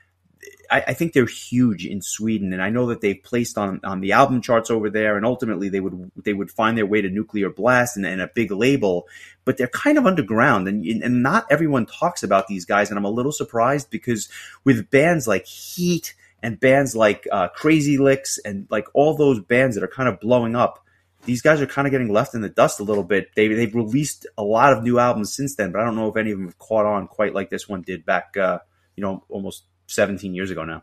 I, 0.70 0.84
I, 0.88 0.94
think 0.94 1.12
they're 1.12 1.26
huge 1.26 1.84
in 1.84 2.00
Sweden, 2.00 2.52
and 2.52 2.62
I 2.62 2.70
know 2.70 2.86
that 2.86 3.00
they've 3.00 3.20
placed 3.22 3.58
on, 3.58 3.80
on 3.84 4.00
the 4.00 4.12
album 4.12 4.40
charts 4.40 4.70
over 4.70 4.88
there, 4.88 5.16
and 5.16 5.26
ultimately 5.26 5.68
they 5.68 5.80
would, 5.80 6.10
they 6.16 6.32
would 6.32 6.50
find 6.50 6.78
their 6.78 6.86
way 6.86 7.00
to 7.00 7.10
Nuclear 7.10 7.50
Blast 7.50 7.96
and, 7.96 8.06
and 8.06 8.20
a 8.20 8.28
big 8.28 8.50
label, 8.50 9.06
but 9.44 9.56
they're 9.56 9.68
kind 9.68 9.98
of 9.98 10.06
underground, 10.06 10.68
and, 10.68 10.84
and 10.84 11.22
not 11.22 11.46
everyone 11.50 11.86
talks 11.86 12.22
about 12.22 12.46
these 12.46 12.64
guys, 12.64 12.90
and 12.90 12.98
I'm 12.98 13.04
a 13.04 13.10
little 13.10 13.32
surprised 13.32 13.90
because 13.90 14.28
with 14.64 14.90
bands 14.90 15.26
like 15.26 15.46
Heat 15.46 16.14
and 16.42 16.58
bands 16.58 16.96
like 16.96 17.26
uh, 17.30 17.48
Crazy 17.48 17.98
Lixx 17.98 18.38
and 18.44 18.66
like 18.70 18.86
all 18.94 19.16
those 19.16 19.40
bands 19.40 19.76
that 19.76 19.84
are 19.84 19.88
kind 19.88 20.08
of 20.08 20.20
blowing 20.20 20.56
up, 20.56 20.84
these 21.24 21.42
guys 21.42 21.60
are 21.60 21.66
kind 21.66 21.86
of 21.86 21.92
getting 21.92 22.12
left 22.12 22.34
in 22.34 22.40
the 22.40 22.48
dust 22.48 22.80
a 22.80 22.84
little 22.84 23.04
bit. 23.04 23.30
They 23.34 23.48
they've 23.48 23.74
released 23.74 24.26
a 24.38 24.42
lot 24.42 24.72
of 24.72 24.82
new 24.82 24.98
albums 24.98 25.34
since 25.34 25.56
then, 25.56 25.72
but 25.72 25.80
I 25.80 25.84
don't 25.84 25.96
know 25.96 26.08
if 26.08 26.16
any 26.16 26.30
of 26.30 26.38
them 26.38 26.46
have 26.46 26.58
caught 26.58 26.86
on 26.86 27.08
quite 27.08 27.34
like 27.34 27.50
this 27.50 27.68
one 27.68 27.82
did 27.82 28.04
back, 28.04 28.36
uh, 28.36 28.60
you 28.96 29.02
know, 29.02 29.24
almost 29.28 29.64
17 29.88 30.34
years 30.34 30.50
ago 30.50 30.64
now. 30.64 30.82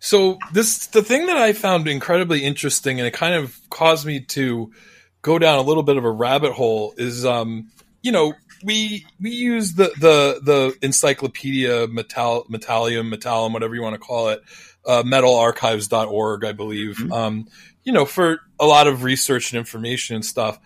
So 0.00 0.38
this 0.52 0.86
the 0.88 1.02
thing 1.02 1.26
that 1.26 1.36
I 1.36 1.52
found 1.52 1.86
incredibly 1.86 2.44
interesting, 2.44 2.98
and 2.98 3.06
it 3.06 3.12
kind 3.12 3.34
of 3.34 3.58
caused 3.70 4.06
me 4.06 4.20
to 4.20 4.72
go 5.20 5.38
down 5.38 5.58
a 5.58 5.62
little 5.62 5.84
bit 5.84 5.96
of 5.96 6.04
a 6.04 6.10
rabbit 6.10 6.52
hole. 6.52 6.94
Is 6.96 7.24
um, 7.24 7.70
you 8.02 8.10
know, 8.10 8.34
we 8.64 9.06
we 9.20 9.30
use 9.30 9.74
the 9.74 9.92
the 9.98 10.40
the 10.42 10.76
encyclopedia 10.82 11.86
metal 11.88 12.46
metallium 12.50 13.14
metallum 13.14 13.52
whatever 13.52 13.74
you 13.74 13.82
want 13.82 13.94
to 13.94 14.00
call 14.00 14.30
it 14.30 14.40
uh, 14.84 15.02
metalarchives.org 15.04 16.44
i 16.44 16.50
believe 16.50 16.96
mm-hmm. 16.96 17.12
um, 17.12 17.46
you 17.84 17.92
know, 17.92 18.04
for 18.04 18.40
a 18.62 18.66
lot 18.66 18.86
of 18.86 19.02
research 19.02 19.52
and 19.52 19.58
information 19.58 20.14
and 20.14 20.24
stuff, 20.24 20.58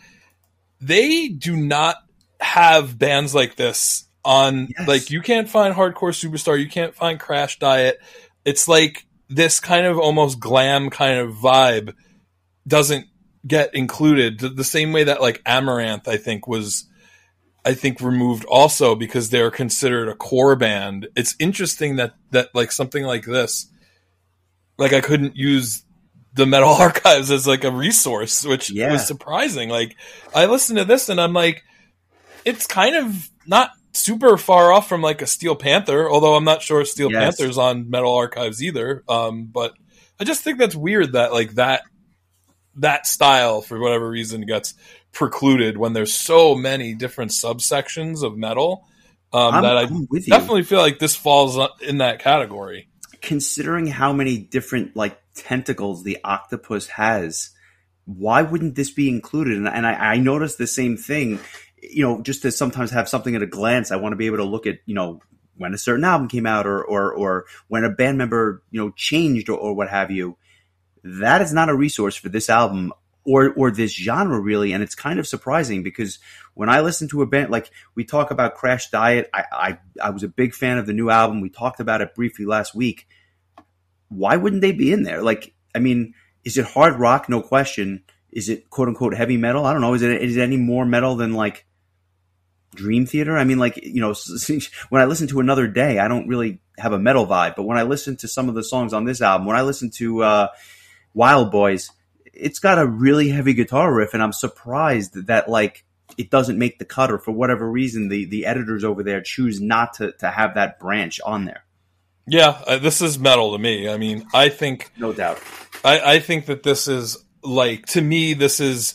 they 0.81 1.29
do 1.29 1.57
not 1.57 1.97
have 2.39 2.99
bands 2.99 3.35
like 3.35 3.57
this 3.57 4.05
on 4.23 4.69
yes. 4.79 4.87
like 4.87 5.11
you 5.11 5.23
can't 5.23 5.49
find 5.49 5.75
hardcore 5.75 6.13
superstar, 6.13 6.61
you 6.61 6.69
can't 6.69 6.95
find 6.95 7.19
crash 7.19 7.59
diet. 7.59 7.99
It's 8.45 8.69
like 8.69 9.07
this 9.29 9.61
kind 9.61 9.87
of 9.87 9.99
almost 9.99 10.39
glam 10.39 10.91
kind 10.91 11.19
of 11.19 11.35
vibe 11.37 11.95
doesn't 12.69 13.07
get 13.47 13.75
included 13.75 14.41
the 14.41 14.65
same 14.65 14.93
way 14.93 15.05
that 15.05 15.23
like 15.23 15.43
Amaranthe 15.45 16.07
I 16.07 16.19
think 16.19 16.47
was 16.47 16.85
I 17.65 17.73
think 17.73 18.01
removed 18.01 18.45
also 18.45 18.95
because 18.95 19.31
they're 19.31 19.51
considered 19.51 20.09
a 20.09 20.15
core 20.15 20.55
band. 20.55 21.09
It's 21.17 21.35
interesting 21.39 21.97
that 21.97 22.15
that 22.33 22.55
like 22.55 22.73
something 22.73 23.05
like 23.05 23.25
this 23.25 23.69
like 24.77 24.93
I 24.93 25.01
couldn't 25.01 25.35
use 25.35 25.83
the 26.37 26.47
metal 26.47 26.69
archives 26.79 27.31
as 27.31 27.47
like 27.47 27.65
a 27.65 27.71
resource, 27.71 28.45
which 28.45 28.71
yeah. 28.71 28.93
was 28.93 29.07
surprising. 29.07 29.69
Like 29.69 29.97
I 30.35 30.47
listened 30.47 30.79
to 30.79 30.85
this 30.85 31.09
and 31.09 31.21
I'm 31.21 31.33
like, 31.33 31.65
it's 32.45 32.67
kind 32.67 32.95
of 32.95 33.29
not 33.47 33.71
super 33.93 34.37
far 34.37 34.73
off 34.73 34.89
from 34.89 35.03
like 35.03 35.23
a 35.23 35.27
Steel 35.27 35.57
Panther, 35.57 36.09
although 36.09 36.35
I'm 36.35 36.45
not 36.45 36.63
sure 36.63 36.85
Steel 36.85 37.11
yes. 37.11 37.37
Panther's 37.37 37.59
on 37.59 37.91
Metal 37.91 38.15
Archives 38.15 38.63
either. 38.63 39.03
Um, 39.09 39.47
but 39.47 39.73
I 40.21 40.25
just 40.25 40.43
think 40.43 40.59
that's 40.59 40.77
weird 40.77 41.13
that 41.13 41.33
like 41.33 41.55
that 41.55 41.83
that 42.77 43.07
style 43.07 43.63
for 43.63 43.79
whatever 43.79 44.09
reason 44.09 44.43
gets 44.43 44.75
precluded 45.13 45.79
when 45.79 45.95
there's 45.95 46.13
so 46.13 46.55
many 46.55 46.95
different 46.95 47.31
subsections 47.31 48.23
of 48.23 48.37
metal 48.37 48.87
um, 49.33 49.63
that 49.63 49.77
I 49.77 49.87
definitely 50.21 50.63
feel 50.63 50.79
like 50.79 50.99
this 50.99 51.17
falls 51.17 51.59
in 51.81 51.99
that 51.99 52.21
category. 52.21 52.89
Considering 53.27 53.89
how 53.89 54.13
many 54.13 54.39
different 54.39 54.95
like 54.95 55.21
tentacles 55.35 56.05
the 56.05 56.19
octopus 56.23 56.87
has, 56.87 57.51
why 58.05 58.43
wouldn't 58.43 58.77
this 58.77 58.91
be 58.91 59.09
included? 59.09 59.57
And, 59.57 59.69
and 59.69 59.85
I, 59.85 60.13
I 60.13 60.17
noticed 60.19 60.59
the 60.59 60.67
same 60.69 60.97
thing. 60.97 61.41
You 61.83 62.05
know, 62.05 62.23
just 62.23 62.43
to 62.43 62.53
sometimes 62.53 62.93
have 62.93 63.09
something 63.09 63.35
at 63.35 63.43
a 63.43 63.47
glance, 63.47 63.91
I 63.91 63.97
want 63.97 64.13
to 64.13 64.17
be 64.17 64.27
able 64.27 64.39
to 64.39 64.45
look 64.45 64.67
at 64.67 64.79
you 64.87 64.95
know 64.95 65.21
when 65.57 65.75
a 65.75 65.79
certain 65.79 66.05
album 66.05 66.29
came 66.29 66.47
out 66.47 66.67
or 66.67 66.85
or 66.85 67.13
or 67.13 67.47
when 67.67 67.83
a 67.83 67.91
band 67.91 68.17
member 68.17 68.63
you 68.71 68.81
know 68.81 68.93
changed 68.93 69.49
or, 69.49 69.59
or 69.59 69.75
what 69.75 69.91
have 69.91 70.13
you. 70.13 70.39
That 71.03 71.43
is 71.43 71.53
not 71.53 71.69
a 71.69 71.75
resource 71.75 72.15
for 72.15 72.29
this 72.29 72.49
album 72.49 72.93
or 73.25 73.53
or 73.55 73.71
this 73.73 73.93
genre 73.93 74.39
really, 74.39 74.73
and 74.73 74.83
it's 74.83 74.95
kind 74.95 75.19
of 75.19 75.27
surprising 75.27 75.83
because 75.83 76.21
when 76.55 76.69
I 76.69 76.81
listen 76.81 77.09
to 77.09 77.23
a 77.23 77.27
band 77.27 77.51
like 77.51 77.71
we 77.97 78.05
talk 78.05 78.31
about 78.31 78.55
Crash 78.55 78.91
Diet, 78.91 79.29
I 79.35 79.45
I, 79.53 79.79
I 80.01 80.11
was 80.11 80.23
a 80.23 80.29
big 80.29 80.55
fan 80.55 80.79
of 80.79 80.87
the 80.87 80.93
new 80.93 81.11
album. 81.11 81.41
We 81.41 81.51
talked 81.51 81.81
about 81.81 82.01
it 82.01 82.15
briefly 82.15 82.47
last 82.47 82.75
week. 82.75 83.09
Why 84.09 84.37
wouldn't 84.37 84.63
they 84.63 84.73
be 84.73 84.93
in 84.93 85.03
there? 85.03 85.23
Like, 85.23 85.55
I 85.75 85.79
mean, 85.79 86.15
is 86.45 86.57
it 86.57 86.65
hard 86.65 86.99
rock? 86.99 87.29
No 87.29 87.43
question. 87.43 88.05
Is 88.31 88.49
it 88.49 88.71
quote 88.71 88.89
unquote 88.89 89.15
heavy 89.15 89.37
metal? 89.37 89.67
I 89.67 89.73
don't 89.73 89.83
know. 89.83 89.95
Is 89.95 90.03
it 90.03 90.23
is 90.23 90.37
it 90.37 90.43
any 90.43 90.57
more 90.57 90.87
metal 90.87 91.17
than 91.17 91.33
like 91.33 91.67
Dream 92.75 93.07
Theater? 93.07 93.37
I 93.37 93.45
mean, 93.45 93.59
like 93.59 93.79
you 93.83 94.01
know, 94.01 94.15
when 94.91 95.03
I 95.03 95.07
listen 95.07 95.29
to 95.29 95.41
Another 95.41 95.67
Day, 95.67 95.99
I 95.99 96.09
don't 96.09 96.29
really 96.29 96.61
have 96.79 96.93
a 96.93 96.99
metal 96.99 97.27
vibe, 97.27 97.57
but 97.57 97.65
when 97.65 97.79
I 97.79 97.83
listen 97.83 98.17
to 98.19 98.29
some 98.29 98.49
of 98.49 98.55
the 98.55 98.63
songs 98.63 98.93
on 98.93 99.05
this 99.05 99.21
album, 99.21 99.47
when 99.47 99.57
I 99.57 99.63
listen 99.63 99.91
to 99.97 100.23
uh, 100.23 100.49
Wild 101.15 101.51
Boys, 101.51 101.91
it's 102.33 102.59
got 102.59 102.79
a 102.79 102.87
really 102.87 103.31
heavy 103.31 103.55
guitar 103.55 103.93
riff, 103.93 104.15
and 104.15 104.23
I'm 104.23 104.33
surprised 104.33 105.27
that 105.27 105.49
like 105.49 105.85
it 106.17 106.31
doesn't 106.31 106.59
make 106.59 106.79
the 106.79 106.85
cut, 106.85 107.11
or 107.11 107.19
for 107.19 107.33
whatever 107.33 107.71
reason, 107.71 108.09
the 108.09 108.25
the 108.27 108.47
editors 108.47 108.85
over 108.85 109.03
there 109.03 109.21
choose 109.21 109.61
not 109.61 109.95
to 109.95 110.13
to 110.13 110.31
have 110.31 110.55
that 110.55 110.79
branch 110.79 111.21
on 111.25 111.45
there. 111.45 111.65
Yeah, 112.27 112.61
uh, 112.67 112.79
this 112.79 113.01
is 113.01 113.19
metal 113.19 113.53
to 113.53 113.59
me. 113.59 113.89
I 113.89 113.97
mean, 113.97 114.27
I 114.35 114.49
think 114.49 114.91
no 114.97 115.13
doubt. 115.13 115.41
I, 115.85 116.15
I 116.15 116.19
think 116.21 116.47
that 116.47 116.63
this 116.63 116.89
is 116.89 117.25
like 117.43 117.87
to 117.87 118.01
me, 118.01 118.35
this 118.35 118.61
is 118.61 118.95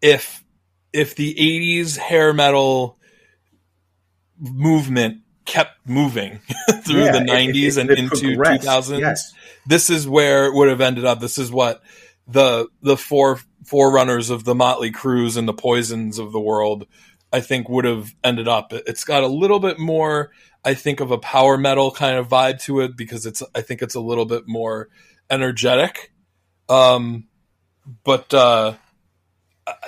if 0.00 0.44
if 0.92 1.14
the 1.14 1.34
'80s 1.34 1.96
hair 1.96 2.32
metal 2.32 2.98
movement 4.38 5.22
kept 5.44 5.86
moving 5.86 6.40
through 6.84 7.04
yeah, 7.04 7.12
the 7.12 7.18
90s 7.18 7.54
if, 7.54 7.56
if, 7.56 7.76
and 7.78 7.90
into 7.90 8.26
2000s 8.36 9.00
yes. 9.00 9.34
this 9.66 9.90
is 9.90 10.06
where 10.06 10.46
it 10.46 10.54
would 10.54 10.68
have 10.68 10.80
ended 10.80 11.04
up 11.04 11.18
this 11.18 11.36
is 11.36 11.50
what 11.50 11.82
the 12.28 12.68
the 12.80 12.96
four 12.96 13.40
forerunners 13.64 14.30
of 14.30 14.44
the 14.44 14.54
Motley 14.54 14.90
Crues 14.90 15.36
and 15.36 15.46
the 15.46 15.52
Poisons 15.52 16.18
of 16.18 16.32
the 16.32 16.40
world, 16.40 16.86
I 17.32 17.40
think 17.40 17.68
would 17.68 17.84
have 17.84 18.14
ended 18.22 18.48
up. 18.48 18.72
It's 18.72 19.04
got 19.04 19.22
a 19.22 19.28
little 19.28 19.60
bit 19.60 19.78
more, 19.78 20.30
I 20.64 20.74
think, 20.74 21.00
of 21.00 21.10
a 21.10 21.18
power 21.18 21.56
metal 21.56 21.90
kind 21.90 22.16
of 22.16 22.28
vibe 22.28 22.60
to 22.62 22.80
it 22.80 22.96
because 22.96 23.26
it's 23.26 23.42
I 23.54 23.62
think 23.62 23.82
it's 23.82 23.94
a 23.94 24.00
little 24.00 24.26
bit 24.26 24.44
more 24.46 24.88
energetic. 25.30 26.12
Um, 26.68 27.26
but 28.04 28.32
uh, 28.32 28.74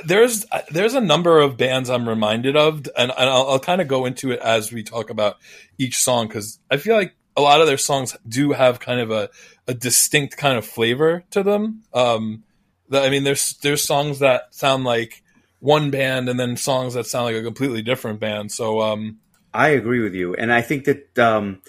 there's 0.05 0.47
there's 0.71 0.95
a 0.95 1.01
number 1.01 1.41
of 1.41 1.57
bands 1.57 1.91
I'm 1.91 2.09
reminded 2.09 2.57
of, 2.57 2.87
and, 2.97 3.11
and 3.11 3.31
I'll, 3.31 3.51
I'll 3.51 3.61
kind 3.61 3.81
of 3.81 3.89
go 3.89 4.07
into 4.07 4.33
it 4.33 4.41
as 4.41 4.73
we 4.73 4.83
talk 4.83 5.11
about 5.11 5.37
each 5.79 5.97
song 5.99 6.29
because 6.29 6.59
I 6.71 6.77
feel 6.77 6.97
like 6.97 7.15
a 7.37 7.41
lot 7.41 7.61
of 7.61 7.67
their 7.67 7.79
songs 7.79 8.17
do 8.29 8.53
have 8.53 8.81
kind 8.81 9.01
of 9.01 9.11
a, 9.11 9.31
a 9.67 9.75
distinct 9.75 10.37
kind 10.37 10.57
of 10.57 10.65
flavor 10.65 11.25
to 11.31 11.43
them. 11.43 11.83
Um, 11.93 12.45
I 12.93 13.11
mean, 13.11 13.25
there's 13.25 13.55
there's 13.63 13.83
songs 13.83 14.21
that 14.21 14.55
sound 14.55 14.85
like 14.85 15.23
one 15.59 15.91
band, 15.91 16.29
and 16.29 16.39
then 16.39 16.57
songs 16.57 16.95
that 16.95 17.07
sound 17.07 17.27
like 17.27 17.37
a 17.37 17.43
completely 17.43 17.83
different 17.83 18.21
band. 18.21 18.53
So 18.53 18.81
um, 18.81 19.19
I 19.55 19.69
agree 19.69 20.01
with 20.01 20.15
you, 20.15 20.35
and 20.35 20.53
I 20.53 20.63
think 20.63 20.85
that 20.85 21.19
um, 21.19 21.63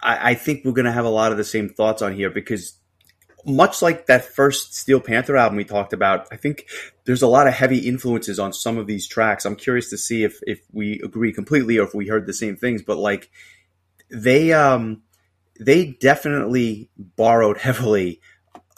I, 0.00 0.30
I 0.30 0.34
think 0.34 0.64
we're 0.64 0.72
going 0.72 0.84
to 0.84 0.92
have 0.92 1.04
a 1.04 1.10
lot 1.10 1.32
of 1.32 1.38
the 1.38 1.44
same 1.44 1.68
thoughts 1.68 2.02
on 2.02 2.14
here 2.14 2.30
because 2.30 2.78
much 3.46 3.80
like 3.80 4.06
that 4.06 4.24
first 4.24 4.74
Steel 4.74 5.00
Panther 5.00 5.36
album 5.36 5.56
we 5.56 5.64
talked 5.64 5.92
about, 5.92 6.26
I 6.32 6.36
think 6.36 6.66
there's 7.04 7.22
a 7.22 7.28
lot 7.28 7.46
of 7.46 7.54
heavy 7.54 7.78
influences 7.78 8.38
on 8.38 8.52
some 8.52 8.76
of 8.76 8.86
these 8.86 9.06
tracks. 9.06 9.44
I'm 9.44 9.56
curious 9.56 9.88
to 9.90 9.98
see 9.98 10.24
if 10.24 10.40
if 10.42 10.60
we 10.72 11.00
agree 11.00 11.32
completely 11.32 11.78
or 11.78 11.84
if 11.84 11.94
we 11.94 12.08
heard 12.08 12.26
the 12.26 12.34
same 12.34 12.56
things, 12.56 12.82
but 12.82 12.98
like 12.98 13.30
they 14.10 14.52
um 14.52 15.02
they 15.58 15.92
definitely 16.00 16.90
borrowed 16.96 17.58
heavily, 17.58 18.20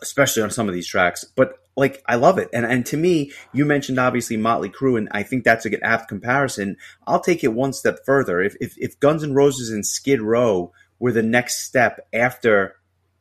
especially 0.03 0.43
on 0.43 0.51
some 0.51 0.69
of 0.69 0.75
these 0.75 0.87
tracks. 0.87 1.25
But 1.25 1.58
like 1.79 2.03
I 2.07 2.17
love 2.17 2.39
it, 2.39 2.49
and 2.53 2.67
and 2.67 2.85
to 2.87 2.97
me, 2.97 3.33
you 3.53 3.65
mentioned 3.65 3.99
obviously 3.99 4.37
Motley 4.37 4.69
Crue, 4.69 4.99
and 4.99 5.09
I 5.13 5.23
think 5.23 5.45
that's 5.45 5.65
a 5.65 5.71
good 5.71 5.83
apt 5.83 6.09
comparison. 6.09 6.77
I'll 7.07 7.21
take 7.21 7.45
it 7.45 7.55
one 7.55 7.73
step 7.73 8.01
further. 8.05 8.41
If 8.43 8.57
if, 8.61 8.77
if 8.77 8.99
Guns 9.01 9.23
N' 9.23 9.35
Roses 9.35 9.71
and 9.71 9.87
Skid 9.87 10.21
Row 10.21 10.73
were 10.99 11.13
the 11.13 11.23
next 11.23 11.67
step 11.67 12.07
after 12.13 12.77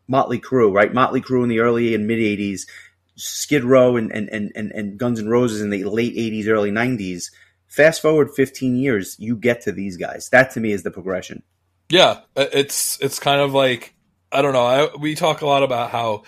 Motley 0.08 0.40
Crue, 0.40 0.74
right? 0.74 0.94
Motley 0.94 1.22
Crue 1.22 1.44
in 1.44 1.50
the 1.50 1.60
early 1.60 1.94
and 1.94 2.08
mid 2.08 2.20
'80s, 2.20 2.62
Skid 3.16 3.64
Row 3.64 3.96
and 3.96 4.12
and 4.12 4.30
and 4.30 4.52
and 4.56 4.98
Guns 4.98 5.20
N' 5.20 5.30
Roses 5.30 5.62
in 5.62 5.70
the 5.70 5.84
late 5.84 6.16
'80s, 6.16 6.48
early 6.48 6.72
'90s. 6.72 7.32
Fast 7.68 8.02
forward 8.02 8.32
15 8.34 8.78
years, 8.78 9.18
you 9.20 9.36
get 9.36 9.62
to 9.62 9.74
these 9.74 9.98
guys. 9.98 10.30
That 10.30 10.52
to 10.52 10.60
me 10.60 10.72
is 10.72 10.84
the 10.84 10.90
progression. 10.90 11.44
Yeah, 11.90 12.22
uh, 12.36 12.46
it's 12.52 12.98
it's 13.02 13.20
kind 13.20 13.40
of 13.40 13.54
like 13.54 13.94
I 14.32 14.42
don't 14.42 14.54
know. 14.54 14.66
I, 14.66 14.96
we 14.96 15.16
talk 15.16 15.42
a 15.42 15.46
lot 15.46 15.64
about 15.64 15.92
how 15.92 16.24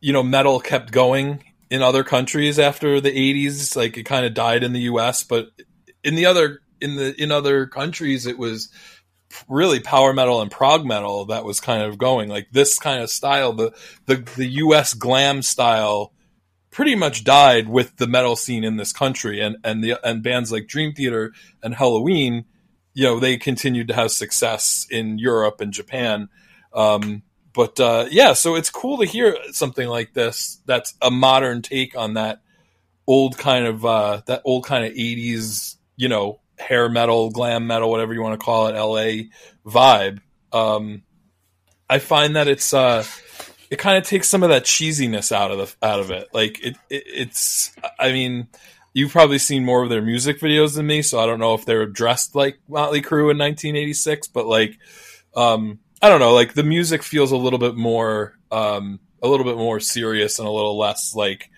you 0.00 0.12
know 0.12 0.22
metal 0.22 0.60
kept 0.60 0.92
going 0.92 1.42
in 1.70 1.82
other 1.82 2.04
countries 2.04 2.58
after 2.58 3.00
the 3.00 3.10
80s 3.10 3.76
like 3.76 3.96
it 3.96 4.04
kind 4.04 4.24
of 4.26 4.34
died 4.34 4.62
in 4.62 4.72
the 4.72 4.82
US 4.82 5.24
but 5.24 5.50
in 6.02 6.14
the 6.14 6.26
other 6.26 6.60
in 6.80 6.96
the 6.96 7.20
in 7.20 7.30
other 7.30 7.66
countries 7.66 8.26
it 8.26 8.38
was 8.38 8.70
really 9.48 9.80
power 9.80 10.12
metal 10.12 10.40
and 10.40 10.50
prog 10.50 10.86
metal 10.86 11.26
that 11.26 11.44
was 11.44 11.60
kind 11.60 11.82
of 11.82 11.98
going 11.98 12.28
like 12.28 12.48
this 12.50 12.78
kind 12.78 13.02
of 13.02 13.10
style 13.10 13.52
the 13.52 13.72
the 14.06 14.16
the 14.36 14.46
US 14.46 14.94
glam 14.94 15.42
style 15.42 16.12
pretty 16.70 16.94
much 16.94 17.24
died 17.24 17.68
with 17.68 17.96
the 17.96 18.06
metal 18.06 18.36
scene 18.36 18.64
in 18.64 18.76
this 18.76 18.92
country 18.92 19.40
and 19.40 19.56
and 19.64 19.82
the 19.82 19.98
and 20.06 20.22
bands 20.22 20.52
like 20.52 20.66
Dream 20.66 20.94
Theater 20.94 21.32
and 21.62 21.74
Helloween 21.74 22.44
you 22.94 23.04
know 23.04 23.20
they 23.20 23.36
continued 23.36 23.88
to 23.88 23.94
have 23.94 24.10
success 24.10 24.86
in 24.90 25.18
Europe 25.18 25.60
and 25.60 25.72
Japan. 25.72 26.28
Um, 26.72 27.22
but 27.54 27.80
uh, 27.80 28.06
yeah, 28.10 28.32
so 28.32 28.54
it's 28.54 28.70
cool 28.70 28.98
to 28.98 29.04
hear 29.04 29.36
something 29.52 29.88
like 29.88 30.14
this. 30.14 30.60
That's 30.66 30.94
a 31.02 31.10
modern 31.10 31.62
take 31.62 31.96
on 31.96 32.14
that 32.14 32.40
old 33.06 33.38
kind 33.38 33.66
of 33.66 33.84
uh, 33.84 34.22
that 34.26 34.42
old 34.44 34.64
kind 34.64 34.84
of 34.84 34.92
'80s, 34.92 35.76
you 35.96 36.08
know, 36.08 36.40
hair 36.58 36.88
metal, 36.88 37.30
glam 37.30 37.66
metal, 37.66 37.90
whatever 37.90 38.12
you 38.12 38.22
want 38.22 38.38
to 38.38 38.44
call 38.44 38.68
it, 38.68 38.78
LA 38.78 39.28
vibe. 39.66 40.20
Um, 40.52 41.02
I 41.88 41.98
find 41.98 42.36
that 42.36 42.48
it's 42.48 42.74
uh, 42.74 43.04
it 43.70 43.78
kind 43.78 43.98
of 43.98 44.04
takes 44.04 44.28
some 44.28 44.42
of 44.42 44.50
that 44.50 44.64
cheesiness 44.64 45.32
out 45.32 45.50
of 45.50 45.58
the 45.58 45.86
out 45.86 46.00
of 46.00 46.10
it. 46.10 46.28
Like 46.32 46.62
it, 46.64 46.76
it 46.90 47.04
it's, 47.06 47.74
I 47.98 48.12
mean, 48.12 48.48
you've 48.92 49.12
probably 49.12 49.38
seen 49.38 49.64
more 49.64 49.82
of 49.82 49.90
their 49.90 50.02
music 50.02 50.40
videos 50.40 50.74
than 50.74 50.86
me, 50.86 51.02
so 51.02 51.18
I 51.18 51.26
don't 51.26 51.40
know 51.40 51.54
if 51.54 51.64
they 51.64 51.76
were 51.76 51.86
dressed 51.86 52.34
like 52.34 52.58
Motley 52.68 53.02
Crue 53.02 53.30
in 53.30 53.38
1986, 53.38 54.28
but 54.28 54.46
like, 54.46 54.78
um, 55.34 55.78
I 56.00 56.08
don't 56.08 56.20
know, 56.20 56.32
like 56.32 56.54
the 56.54 56.62
music 56.62 57.02
feels 57.02 57.32
a 57.32 57.36
little 57.36 57.58
bit 57.58 57.74
more, 57.74 58.38
um, 58.50 59.00
a 59.22 59.28
little 59.28 59.44
bit 59.44 59.56
more 59.56 59.80
serious 59.80 60.38
and 60.38 60.46
a 60.46 60.50
little 60.50 60.78
less 60.78 61.14
like, 61.14 61.50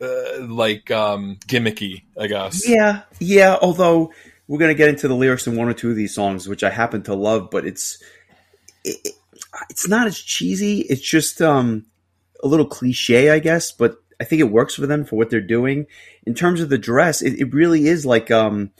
uh, 0.00 0.40
like 0.40 0.90
um, 0.90 1.38
gimmicky, 1.46 2.02
I 2.18 2.26
guess. 2.26 2.68
Yeah, 2.68 3.02
yeah. 3.20 3.56
Although 3.60 4.12
we're 4.48 4.58
gonna 4.58 4.74
get 4.74 4.88
into 4.88 5.08
the 5.08 5.14
lyrics 5.14 5.46
in 5.46 5.56
one 5.56 5.68
or 5.68 5.74
two 5.74 5.90
of 5.90 5.96
these 5.96 6.14
songs, 6.14 6.48
which 6.48 6.64
I 6.64 6.70
happen 6.70 7.02
to 7.04 7.14
love, 7.14 7.50
but 7.50 7.66
it's 7.66 8.02
it, 8.84 9.14
it's 9.70 9.88
not 9.88 10.06
as 10.06 10.18
cheesy. 10.18 10.80
It's 10.80 11.02
just 11.02 11.40
um, 11.40 11.86
a 12.42 12.48
little 12.48 12.66
cliche, 12.66 13.30
I 13.30 13.38
guess. 13.38 13.72
But 13.72 13.96
I 14.20 14.24
think 14.24 14.40
it 14.40 14.50
works 14.50 14.74
for 14.74 14.86
them 14.86 15.04
for 15.04 15.16
what 15.16 15.30
they're 15.30 15.40
doing. 15.40 15.86
In 16.26 16.34
terms 16.34 16.60
of 16.60 16.68
the 16.68 16.78
dress, 16.78 17.22
it, 17.22 17.38
it 17.38 17.54
really 17.54 17.86
is 17.86 18.04
like, 18.04 18.30
um, 18.30 18.70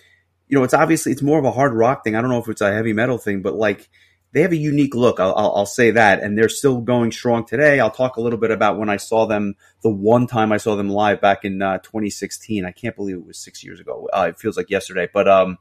you 0.48 0.58
know, 0.58 0.64
it's 0.64 0.74
obviously 0.74 1.12
it's 1.12 1.22
more 1.22 1.38
of 1.38 1.44
a 1.44 1.52
hard 1.52 1.72
rock 1.72 2.04
thing. 2.04 2.16
I 2.16 2.20
don't 2.20 2.30
know 2.30 2.38
if 2.40 2.48
it's 2.48 2.60
a 2.60 2.72
heavy 2.72 2.92
metal 2.92 3.18
thing, 3.18 3.42
but 3.42 3.54
like 3.54 3.88
they 4.32 4.42
have 4.42 4.52
a 4.52 4.56
unique 4.56 4.94
look. 4.94 5.20
I'll, 5.20 5.34
I'll, 5.34 5.52
I'll, 5.56 5.66
say 5.66 5.90
that, 5.92 6.22
and 6.22 6.36
they're 6.36 6.48
still 6.48 6.80
going 6.80 7.12
strong 7.12 7.46
today. 7.46 7.80
I'll 7.80 7.90
talk 7.90 8.16
a 8.16 8.20
little 8.20 8.38
bit 8.38 8.50
about 8.50 8.78
when 8.78 8.90
I 8.90 8.96
saw 8.96 9.26
them 9.26 9.54
the 9.82 9.90
one 9.90 10.26
time 10.26 10.52
I 10.52 10.58
saw 10.58 10.76
them 10.76 10.88
live 10.88 11.20
back 11.20 11.44
in 11.44 11.62
uh, 11.62 11.78
2016. 11.78 12.64
I 12.64 12.70
can't 12.70 12.94
believe 12.94 13.16
it 13.16 13.26
was 13.26 13.38
six 13.38 13.64
years 13.64 13.80
ago. 13.80 14.08
Uh, 14.12 14.26
it 14.30 14.38
feels 14.38 14.56
like 14.56 14.70
yesterday, 14.70 15.08
but 15.12 15.28
um, 15.28 15.58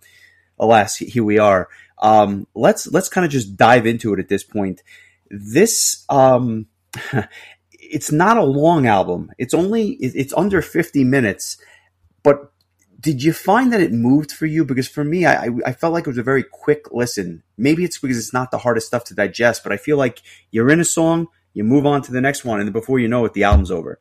alas, 0.60 0.98
here 0.98 1.24
we 1.24 1.40
are. 1.40 1.70
Um, 2.00 2.48
let's 2.54 2.88
let's 2.88 3.10
kind 3.10 3.26
of 3.26 3.32
just 3.32 3.56
dive 3.56 3.86
into 3.86 4.14
it 4.14 4.20
at 4.20 4.28
this 4.28 4.44
point. 4.44 4.84
This 5.30 6.06
um, 6.10 6.68
it's 7.72 8.12
not 8.12 8.38
a 8.38 8.44
long 8.44 8.86
album. 8.86 9.32
It's 9.38 9.54
only 9.54 9.92
it's 9.92 10.34
under 10.34 10.62
50 10.62 11.04
minutes. 11.04 11.58
But 12.24 12.52
did 13.00 13.22
you 13.22 13.34
find 13.34 13.72
that 13.74 13.82
it 13.82 13.92
moved 13.92 14.32
for 14.32 14.46
you? 14.46 14.66
Because 14.66 14.88
for 14.88 15.04
me, 15.04 15.26
I 15.26 15.50
I 15.66 15.72
felt 15.74 15.94
like 15.94 16.06
it 16.06 16.10
was 16.10 16.18
a 16.18 16.24
very 16.24 16.44
quick 16.44 16.92
listen. 16.92 17.44
Maybe 17.58 17.84
it's 17.84 18.00
because 18.00 18.18
it's 18.18 18.34
not 18.34 18.52
the 18.52 18.58
hardest 18.58 18.88
stuff 18.88 19.04
to 19.06 19.14
digest, 19.14 19.64
but 19.64 19.72
I 19.72 19.78
feel 19.78 19.98
like 19.98 20.22
you're 20.52 20.70
in 20.70 20.80
a 20.80 20.86
song, 20.86 21.28
you 21.54 21.64
move 21.64 21.86
on 21.86 22.02
to 22.04 22.12
the 22.12 22.22
next 22.22 22.44
one, 22.44 22.60
and 22.60 22.74
before 22.74 23.00
you 23.00 23.08
know 23.08 23.26
it, 23.26 23.34
the 23.34 23.44
album's 23.44 23.72
over. 23.72 24.00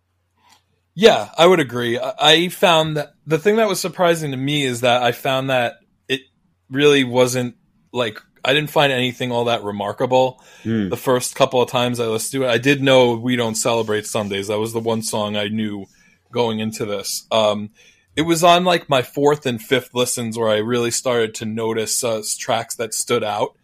Yeah, 0.94 1.30
I 1.36 1.46
would 1.46 1.60
agree. 1.60 1.98
I 2.00 2.48
found 2.48 2.96
that 2.96 3.14
the 3.26 3.38
thing 3.38 3.56
that 3.56 3.68
was 3.68 3.80
surprising 3.80 4.30
to 4.30 4.36
me 4.38 4.64
is 4.64 4.80
that 4.80 5.02
I 5.02 5.12
found 5.12 5.50
that 5.50 5.74
it 6.08 6.22
really 6.70 7.04
wasn't 7.04 7.56
like 7.92 8.18
I 8.42 8.54
didn't 8.54 8.70
find 8.70 8.92
anything 8.92 9.30
all 9.30 9.44
that 9.44 9.62
remarkable. 9.62 10.42
Mm. 10.64 10.88
The 10.88 10.96
first 10.96 11.34
couple 11.34 11.60
of 11.60 11.68
times 11.68 12.00
I 12.00 12.06
listened 12.06 12.40
to 12.40 12.48
it, 12.48 12.50
I 12.50 12.58
did 12.58 12.80
know 12.80 13.14
we 13.16 13.36
don't 13.36 13.56
celebrate 13.56 14.06
Sundays. 14.06 14.48
That 14.48 14.58
was 14.58 14.72
the 14.72 14.80
one 14.80 15.02
song 15.02 15.36
I 15.36 15.48
knew 15.48 15.84
going 16.32 16.60
into 16.60 16.86
this. 16.86 17.26
Um, 17.30 17.70
it 18.16 18.22
was 18.22 18.42
on 18.42 18.64
like 18.64 18.88
my 18.88 19.02
fourth 19.02 19.46
and 19.46 19.60
fifth 19.60 19.94
listens 19.94 20.38
where 20.38 20.48
I 20.48 20.58
really 20.58 20.90
started 20.90 21.34
to 21.36 21.44
notice 21.44 22.02
uh, 22.02 22.22
tracks 22.38 22.76
that 22.76 22.94
stood 22.94 23.22
out. 23.22 23.54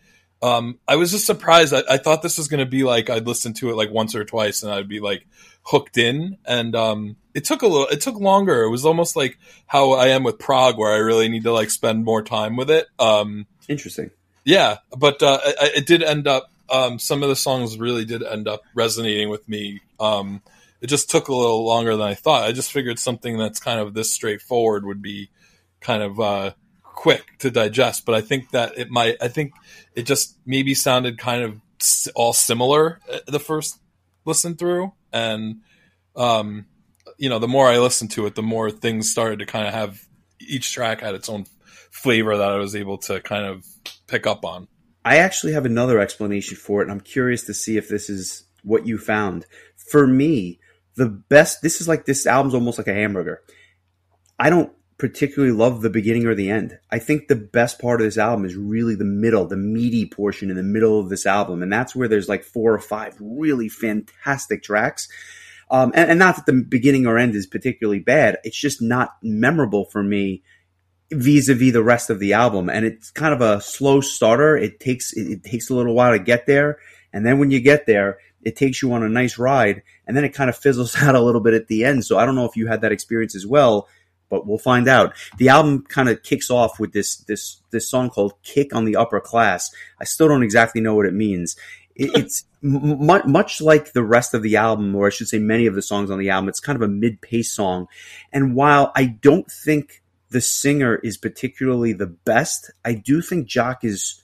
um, 0.42 0.78
I 0.86 0.96
was 0.96 1.10
just 1.10 1.26
surprised. 1.26 1.72
I, 1.72 1.82
I 1.88 1.96
thought 1.98 2.22
this 2.22 2.38
was 2.38 2.48
going 2.48 2.60
to 2.64 2.70
be 2.70 2.84
like 2.84 3.08
I'd 3.08 3.26
listen 3.26 3.54
to 3.54 3.70
it 3.70 3.76
like 3.76 3.90
once 3.90 4.14
or 4.14 4.24
twice 4.24 4.62
and 4.62 4.72
I'd 4.72 4.88
be 4.88 5.00
like 5.00 5.26
hooked 5.62 5.96
in. 5.96 6.38
And 6.44 6.74
um, 6.74 7.16
it 7.34 7.44
took 7.44 7.62
a 7.62 7.66
little. 7.66 7.86
It 7.86 8.00
took 8.00 8.16
longer. 8.16 8.62
It 8.62 8.70
was 8.70 8.84
almost 8.84 9.16
like 9.16 9.38
how 9.66 9.92
I 9.92 10.08
am 10.08 10.24
with 10.24 10.38
Prog, 10.38 10.76
where 10.76 10.92
I 10.92 10.98
really 10.98 11.28
need 11.28 11.44
to 11.44 11.52
like 11.52 11.70
spend 11.70 12.04
more 12.04 12.22
time 12.22 12.56
with 12.56 12.70
it. 12.70 12.86
Um, 12.98 13.46
Interesting. 13.68 14.10
Yeah, 14.44 14.78
but 14.96 15.22
uh, 15.22 15.38
I, 15.42 15.70
it 15.76 15.86
did 15.86 16.02
end 16.02 16.26
up. 16.26 16.50
Um, 16.68 16.98
some 16.98 17.22
of 17.22 17.28
the 17.28 17.36
songs 17.36 17.78
really 17.78 18.04
did 18.04 18.22
end 18.22 18.48
up 18.48 18.62
resonating 18.74 19.28
with 19.28 19.48
me. 19.48 19.80
Um, 20.00 20.42
it 20.82 20.88
just 20.88 21.08
took 21.08 21.28
a 21.28 21.34
little 21.34 21.64
longer 21.64 21.96
than 21.96 22.06
I 22.06 22.14
thought. 22.14 22.42
I 22.42 22.50
just 22.50 22.72
figured 22.72 22.98
something 22.98 23.38
that's 23.38 23.60
kind 23.60 23.78
of 23.78 23.94
this 23.94 24.12
straightforward 24.12 24.84
would 24.84 25.00
be 25.00 25.30
kind 25.80 26.02
of 26.02 26.18
uh, 26.20 26.52
quick 26.82 27.38
to 27.38 27.52
digest, 27.52 28.04
but 28.04 28.16
I 28.16 28.20
think 28.20 28.50
that 28.50 28.76
it 28.76 28.90
might. 28.90 29.16
I 29.20 29.28
think 29.28 29.52
it 29.94 30.02
just 30.02 30.36
maybe 30.44 30.74
sounded 30.74 31.18
kind 31.18 31.44
of 31.44 31.60
all 32.14 32.32
similar 32.32 33.00
uh, 33.10 33.18
the 33.26 33.40
first 33.40 33.78
listen 34.24 34.56
through, 34.56 34.92
and 35.12 35.60
um, 36.16 36.66
you 37.16 37.28
know, 37.28 37.38
the 37.38 37.48
more 37.48 37.68
I 37.68 37.78
listened 37.78 38.10
to 38.12 38.26
it, 38.26 38.34
the 38.34 38.42
more 38.42 38.70
things 38.70 39.10
started 39.10 39.38
to 39.38 39.46
kind 39.46 39.68
of 39.68 39.72
have 39.72 40.04
each 40.40 40.72
track 40.72 41.00
had 41.00 41.14
its 41.14 41.28
own 41.28 41.46
flavor 41.92 42.36
that 42.36 42.50
I 42.50 42.56
was 42.56 42.74
able 42.74 42.98
to 42.98 43.20
kind 43.20 43.46
of 43.46 43.64
pick 44.08 44.26
up 44.26 44.44
on. 44.44 44.66
I 45.04 45.18
actually 45.18 45.52
have 45.52 45.64
another 45.64 46.00
explanation 46.00 46.56
for 46.56 46.80
it, 46.80 46.84
and 46.84 46.92
I'm 46.92 47.00
curious 47.00 47.44
to 47.44 47.54
see 47.54 47.76
if 47.76 47.88
this 47.88 48.10
is 48.10 48.44
what 48.64 48.86
you 48.86 48.98
found. 48.98 49.46
For 49.76 50.06
me, 50.06 50.58
the 50.96 51.06
best. 51.06 51.62
This 51.62 51.80
is 51.80 51.88
like 51.88 52.04
this 52.04 52.26
album's 52.26 52.54
almost 52.54 52.78
like 52.78 52.88
a 52.88 52.94
hamburger. 52.94 53.42
I 54.38 54.50
don't 54.50 54.72
particularly 55.02 55.52
love 55.52 55.82
the 55.82 55.90
beginning 55.90 56.26
or 56.26 56.34
the 56.36 56.48
end. 56.48 56.78
I 56.88 57.00
think 57.00 57.26
the 57.26 57.34
best 57.34 57.80
part 57.80 58.00
of 58.00 58.06
this 58.06 58.18
album 58.18 58.44
is 58.44 58.54
really 58.54 58.94
the 58.94 59.04
middle, 59.04 59.46
the 59.46 59.56
meaty 59.56 60.06
portion 60.06 60.48
in 60.48 60.56
the 60.56 60.62
middle 60.62 61.00
of 61.00 61.08
this 61.08 61.26
album. 61.26 61.60
And 61.60 61.72
that's 61.72 61.96
where 61.96 62.06
there's 62.06 62.28
like 62.28 62.44
four 62.44 62.72
or 62.72 62.78
five 62.78 63.16
really 63.18 63.68
fantastic 63.68 64.62
tracks. 64.62 65.08
Um, 65.72 65.90
and, 65.94 66.10
and, 66.10 66.18
not 66.20 66.36
that 66.36 66.46
the 66.46 66.52
beginning 66.52 67.06
or 67.06 67.18
end 67.18 67.34
is 67.34 67.48
particularly 67.48 67.98
bad. 67.98 68.38
It's 68.44 68.56
just 68.56 68.80
not 68.80 69.16
memorable 69.22 69.86
for 69.86 70.04
me 70.04 70.44
vis-a-vis 71.10 71.72
the 71.72 71.82
rest 71.82 72.08
of 72.08 72.20
the 72.20 72.34
album. 72.34 72.70
And 72.70 72.84
it's 72.84 73.10
kind 73.10 73.34
of 73.34 73.40
a 73.40 73.60
slow 73.60 74.02
starter. 74.02 74.56
It 74.56 74.78
takes, 74.78 75.12
it, 75.14 75.30
it 75.32 75.42
takes 75.42 75.68
a 75.68 75.74
little 75.74 75.94
while 75.94 76.12
to 76.12 76.18
get 76.20 76.46
there. 76.46 76.78
And 77.12 77.26
then 77.26 77.40
when 77.40 77.50
you 77.50 77.58
get 77.58 77.86
there, 77.86 78.18
it 78.42 78.54
takes 78.54 78.82
you 78.82 78.92
on 78.92 79.02
a 79.02 79.08
nice 79.08 79.36
ride 79.36 79.82
and 80.06 80.16
then 80.16 80.24
it 80.24 80.34
kind 80.34 80.50
of 80.50 80.56
fizzles 80.56 80.96
out 81.02 81.14
a 81.14 81.20
little 81.20 81.40
bit 81.40 81.54
at 81.54 81.68
the 81.68 81.84
end. 81.84 82.04
So 82.04 82.18
I 82.18 82.26
don't 82.26 82.34
know 82.34 82.46
if 82.46 82.56
you 82.56 82.66
had 82.66 82.82
that 82.82 82.92
experience 82.92 83.34
as 83.34 83.46
well 83.46 83.88
but 84.32 84.46
we'll 84.46 84.56
find 84.56 84.88
out. 84.88 85.14
The 85.36 85.50
album 85.50 85.84
kind 85.86 86.08
of 86.08 86.22
kicks 86.22 86.50
off 86.50 86.80
with 86.80 86.94
this 86.94 87.18
this 87.18 87.60
this 87.70 87.86
song 87.86 88.08
called 88.08 88.32
"Kick 88.42 88.74
on 88.74 88.86
the 88.86 88.96
Upper 88.96 89.20
Class." 89.20 89.70
I 90.00 90.04
still 90.04 90.26
don't 90.26 90.42
exactly 90.42 90.80
know 90.80 90.94
what 90.94 91.04
it 91.04 91.12
means. 91.12 91.54
It, 91.94 92.16
it's 92.16 92.44
m- 92.64 93.06
much 93.30 93.60
like 93.60 93.92
the 93.92 94.02
rest 94.02 94.32
of 94.32 94.42
the 94.42 94.56
album, 94.56 94.96
or 94.96 95.06
I 95.06 95.10
should 95.10 95.28
say, 95.28 95.38
many 95.38 95.66
of 95.66 95.74
the 95.74 95.82
songs 95.82 96.10
on 96.10 96.18
the 96.18 96.30
album. 96.30 96.48
It's 96.48 96.60
kind 96.60 96.76
of 96.76 96.82
a 96.82 96.88
mid-pace 96.88 97.52
song, 97.52 97.88
and 98.32 98.54
while 98.54 98.90
I 98.96 99.04
don't 99.04 99.50
think 99.50 100.02
the 100.30 100.40
singer 100.40 100.96
is 100.96 101.18
particularly 101.18 101.92
the 101.92 102.06
best, 102.06 102.70
I 102.86 102.94
do 102.94 103.20
think 103.20 103.46
Jock 103.46 103.84
is 103.84 104.21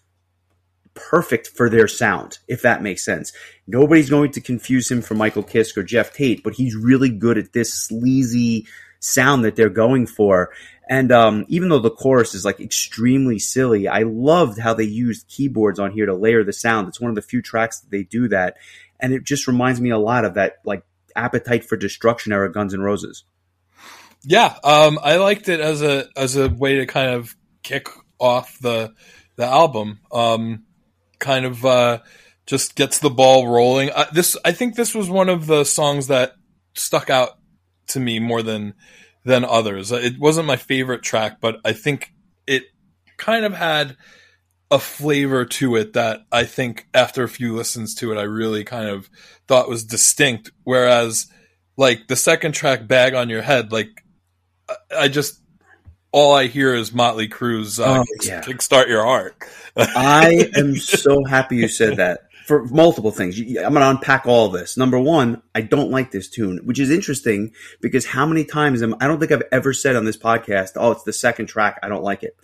perfect 1.10 1.48
for 1.48 1.68
their 1.68 1.88
sound, 1.88 2.38
if 2.48 2.62
that 2.62 2.82
makes 2.82 3.04
sense. 3.04 3.32
Nobody's 3.66 4.10
going 4.10 4.32
to 4.32 4.40
confuse 4.40 4.90
him 4.90 5.02
for 5.02 5.14
Michael 5.14 5.42
Kiske 5.42 5.76
or 5.76 5.82
Geoff 5.82 6.12
Tate, 6.12 6.42
but 6.42 6.54
he's 6.54 6.76
really 6.76 7.10
good 7.10 7.38
at 7.38 7.52
this 7.52 7.72
sleazy 7.72 8.66
sound 9.00 9.44
that 9.44 9.56
they're 9.56 9.68
going 9.68 10.06
for. 10.06 10.50
And 10.88 11.12
um, 11.12 11.44
even 11.48 11.68
though 11.68 11.78
the 11.78 11.90
chorus 11.90 12.34
is 12.34 12.44
like 12.44 12.60
extremely 12.60 13.38
silly, 13.38 13.88
I 13.88 14.02
loved 14.04 14.58
how 14.58 14.74
they 14.74 14.84
used 14.84 15.28
keyboards 15.28 15.78
on 15.78 15.92
here 15.92 16.06
to 16.06 16.14
layer 16.14 16.44
the 16.44 16.52
sound. 16.52 16.88
It's 16.88 17.00
one 17.00 17.10
of 17.10 17.14
the 17.14 17.22
few 17.22 17.42
tracks 17.42 17.80
that 17.80 17.90
they 17.90 18.04
do 18.04 18.28
that, 18.28 18.56
and 18.98 19.12
it 19.12 19.24
just 19.24 19.46
reminds 19.46 19.80
me 19.80 19.90
a 19.90 19.98
lot 19.98 20.24
of 20.24 20.34
that 20.34 20.56
like 20.64 20.82
Appetite 21.14 21.64
for 21.64 21.76
Destruction 21.76 22.32
era 22.32 22.50
Guns 22.50 22.72
N' 22.72 22.80
Roses. 22.80 23.24
Yeah, 24.24 24.54
um, 24.64 24.98
I 25.02 25.16
liked 25.16 25.48
it 25.48 25.60
as 25.60 25.82
a 25.82 26.08
as 26.16 26.36
a 26.36 26.48
way 26.48 26.76
to 26.76 26.86
kind 26.86 27.10
of 27.10 27.36
kick 27.62 27.88
off 28.18 28.58
the 28.58 28.94
the 29.36 29.44
album. 29.44 30.00
Um, 30.10 30.64
kind 31.18 31.44
of 31.44 31.64
uh, 31.64 31.98
just 32.46 32.74
gets 32.74 32.98
the 32.98 33.10
ball 33.10 33.48
rolling. 33.48 33.90
Uh, 33.90 34.06
this 34.12 34.36
I 34.44 34.52
think 34.52 34.74
this 34.74 34.94
was 34.94 35.10
one 35.10 35.28
of 35.28 35.46
the 35.46 35.64
songs 35.64 36.06
that 36.08 36.32
stuck 36.74 37.10
out 37.10 37.38
to 37.88 38.00
me 38.00 38.18
more 38.18 38.42
than 38.42 38.74
than 39.24 39.44
others. 39.44 39.92
It 39.92 40.18
wasn't 40.18 40.46
my 40.46 40.56
favorite 40.56 41.02
track, 41.02 41.40
but 41.40 41.56
I 41.64 41.72
think 41.72 42.12
it 42.46 42.64
kind 43.16 43.44
of 43.44 43.52
had 43.52 43.96
a 44.70 44.78
flavor 44.78 45.44
to 45.44 45.76
it 45.76 45.94
that 45.94 46.20
I 46.30 46.44
think 46.44 46.86
after 46.94 47.24
a 47.24 47.28
few 47.28 47.54
listens 47.54 47.94
to 47.96 48.12
it, 48.12 48.18
I 48.18 48.22
really 48.22 48.64
kind 48.64 48.88
of 48.88 49.08
thought 49.46 49.68
was 49.68 49.84
distinct. 49.84 50.50
Whereas, 50.64 51.26
like 51.76 52.08
the 52.08 52.16
second 52.16 52.52
track, 52.52 52.86
"Bag 52.86 53.14
on 53.14 53.28
Your 53.28 53.42
Head," 53.42 53.72
like 53.72 54.04
I 54.96 55.08
just 55.08 55.40
all 56.12 56.34
I 56.34 56.46
hear 56.46 56.74
is 56.74 56.92
Motley 56.92 57.28
Crue's 57.28 57.78
uh, 57.78 57.98
oh, 58.00 58.04
yeah. 58.22 58.40
"Kickstart 58.42 58.88
Your 58.88 59.04
Heart." 59.04 59.36
I 59.76 60.50
am 60.56 60.76
so 60.76 61.24
happy 61.24 61.56
you 61.56 61.68
said 61.68 61.98
that 61.98 62.28
for 62.46 62.64
multiple 62.64 63.10
things. 63.10 63.38
I'm 63.38 63.44
going 63.54 63.74
to 63.74 63.90
unpack 63.90 64.26
all 64.26 64.48
this. 64.48 64.76
Number 64.76 64.98
one, 64.98 65.42
I 65.54 65.60
don't 65.60 65.90
like 65.90 66.10
this 66.10 66.30
tune, 66.30 66.60
which 66.64 66.80
is 66.80 66.90
interesting 66.90 67.52
because 67.80 68.06
how 68.06 68.24
many 68.24 68.44
times 68.44 68.82
am 68.82 68.96
I 69.00 69.06
don't 69.06 69.20
think 69.20 69.32
I've 69.32 69.42
ever 69.52 69.72
said 69.72 69.96
on 69.96 70.04
this 70.04 70.16
podcast, 70.16 70.70
"Oh, 70.76 70.92
it's 70.92 71.04
the 71.04 71.12
second 71.12 71.46
track. 71.46 71.78
I 71.82 71.88
don't 71.88 72.02
like 72.02 72.22
it." 72.22 72.36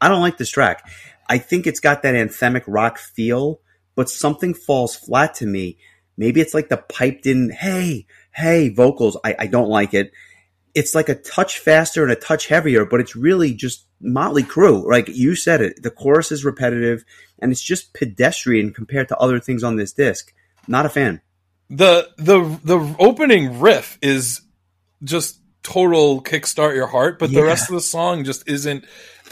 I 0.00 0.08
don't 0.08 0.20
like 0.20 0.36
this 0.36 0.50
track. 0.50 0.86
I 1.28 1.38
think 1.38 1.66
it's 1.66 1.80
got 1.80 2.02
that 2.02 2.14
anthemic 2.14 2.64
rock 2.66 2.98
feel, 2.98 3.60
but 3.94 4.10
something 4.10 4.52
falls 4.52 4.94
flat 4.94 5.34
to 5.36 5.46
me. 5.46 5.78
Maybe 6.18 6.40
it's 6.40 6.54
like 6.54 6.68
the 6.68 6.76
piped 6.76 7.26
in, 7.26 7.50
"Hey, 7.50 8.06
hey" 8.32 8.68
vocals. 8.68 9.16
I, 9.24 9.34
I 9.38 9.46
don't 9.46 9.70
like 9.70 9.94
it. 9.94 10.12
It's 10.76 10.94
like 10.94 11.08
a 11.08 11.14
touch 11.14 11.58
faster 11.58 12.02
and 12.02 12.12
a 12.12 12.16
touch 12.16 12.48
heavier, 12.48 12.84
but 12.84 13.00
it's 13.00 13.16
really 13.16 13.54
just 13.54 13.86
Motley 14.00 14.42
Crue. 14.42 14.84
Like 14.84 15.08
you 15.08 15.34
said 15.34 15.62
it, 15.62 15.82
the 15.82 15.90
chorus 15.90 16.30
is 16.30 16.44
repetitive 16.44 17.02
and 17.38 17.50
it's 17.50 17.62
just 17.62 17.94
pedestrian 17.94 18.72
compared 18.72 19.08
to 19.08 19.16
other 19.16 19.40
things 19.40 19.64
on 19.64 19.76
this 19.76 19.92
disc. 19.92 20.34
Not 20.68 20.84
a 20.84 20.90
fan. 20.90 21.22
The 21.70 22.10
the 22.18 22.60
the 22.62 22.96
opening 22.98 23.58
riff 23.58 23.98
is 24.02 24.42
just 25.02 25.40
total 25.62 26.22
kickstart 26.22 26.74
your 26.74 26.86
heart, 26.86 27.18
but 27.18 27.30
yeah. 27.30 27.40
the 27.40 27.46
rest 27.46 27.70
of 27.70 27.74
the 27.74 27.80
song 27.80 28.24
just 28.24 28.46
isn't 28.46 28.84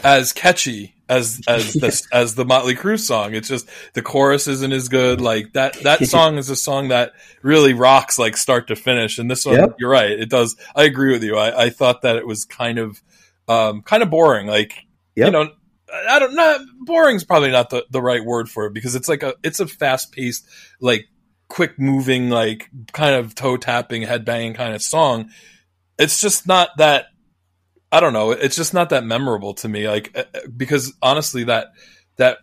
as 0.03 0.33
catchy 0.33 0.94
as 1.09 1.41
as 1.47 1.73
the, 1.73 2.07
as 2.11 2.35
the 2.35 2.45
Motley 2.45 2.75
Crue 2.75 2.99
song. 2.99 3.33
It's 3.33 3.47
just 3.47 3.69
the 3.93 4.01
chorus 4.01 4.47
isn't 4.47 4.73
as 4.73 4.89
good. 4.89 5.21
Like 5.21 5.53
that 5.53 5.73
that 5.83 6.05
song 6.07 6.37
is 6.37 6.49
a 6.49 6.55
song 6.55 6.89
that 6.89 7.13
really 7.41 7.73
rocks 7.73 8.17
like 8.17 8.37
start 8.37 8.67
to 8.67 8.75
finish. 8.75 9.17
And 9.17 9.29
this 9.29 9.45
one, 9.45 9.55
yep. 9.55 9.75
you're 9.79 9.89
right, 9.89 10.11
it 10.11 10.29
does. 10.29 10.55
I 10.75 10.83
agree 10.83 11.11
with 11.11 11.23
you. 11.23 11.37
I, 11.37 11.65
I 11.65 11.69
thought 11.69 12.01
that 12.03 12.15
it 12.15 12.27
was 12.27 12.45
kind 12.45 12.79
of 12.79 13.01
um, 13.47 13.81
kind 13.81 14.03
of 14.03 14.09
boring. 14.09 14.47
Like 14.47 14.73
yep. 15.15 15.27
you 15.27 15.31
know, 15.31 15.49
I 16.07 16.19
don't 16.19 16.35
know. 16.35 16.65
Boring's 16.81 17.23
probably 17.23 17.51
not 17.51 17.69
the, 17.69 17.85
the 17.89 18.01
right 18.01 18.23
word 18.23 18.49
for 18.49 18.65
it 18.65 18.73
because 18.73 18.95
it's 18.95 19.07
like 19.07 19.23
a 19.23 19.35
it's 19.43 19.59
a 19.59 19.67
fast 19.67 20.11
paced, 20.11 20.47
like 20.79 21.07
quick 21.47 21.79
moving, 21.79 22.29
like 22.29 22.69
kind 22.91 23.15
of 23.15 23.35
toe 23.35 23.57
tapping, 23.57 24.01
head 24.01 24.25
banging 24.25 24.53
kind 24.53 24.73
of 24.73 24.81
song. 24.81 25.29
It's 25.97 26.19
just 26.19 26.47
not 26.47 26.69
that. 26.77 27.05
I 27.91 27.99
don't 27.99 28.13
know. 28.13 28.31
It's 28.31 28.55
just 28.55 28.73
not 28.73 28.89
that 28.89 29.03
memorable 29.03 29.53
to 29.55 29.69
me. 29.69 29.87
Like 29.87 30.11
uh, 30.15 30.23
uh, 30.33 30.39
because 30.55 30.93
honestly, 31.01 31.45
that 31.45 31.67
that 32.17 32.39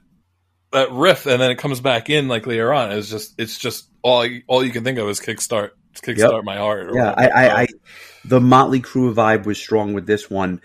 that 0.73 0.91
riff 0.93 1.27
and 1.27 1.41
then 1.41 1.51
it 1.51 1.59
comes 1.59 1.81
back 1.81 2.11
in 2.11 2.29
like 2.29 2.47
later 2.47 2.73
on. 2.73 2.93
It's 2.93 3.11
just 3.11 3.35
it's 3.39 3.59
just 3.59 3.89
all 4.03 4.27
all 4.47 4.65
you 4.65 4.73
can 4.73 4.85
think 4.85 4.99
of 4.99 5.09
is 5.09 5.21
kickstart 5.21 5.71
kickstart 5.95 6.33
yep. 6.33 6.45
my 6.45 6.57
heart. 6.57 6.91
yeah, 6.95 7.15
I, 7.17 7.29
I, 7.29 7.61
I 7.63 7.67
the 8.25 8.41
Motley 8.41 8.81
Crue 8.81 9.15
vibe 9.15 9.45
was 9.45 9.59
strong 9.59 9.93
with 9.93 10.07
this 10.07 10.31
one 10.31 10.61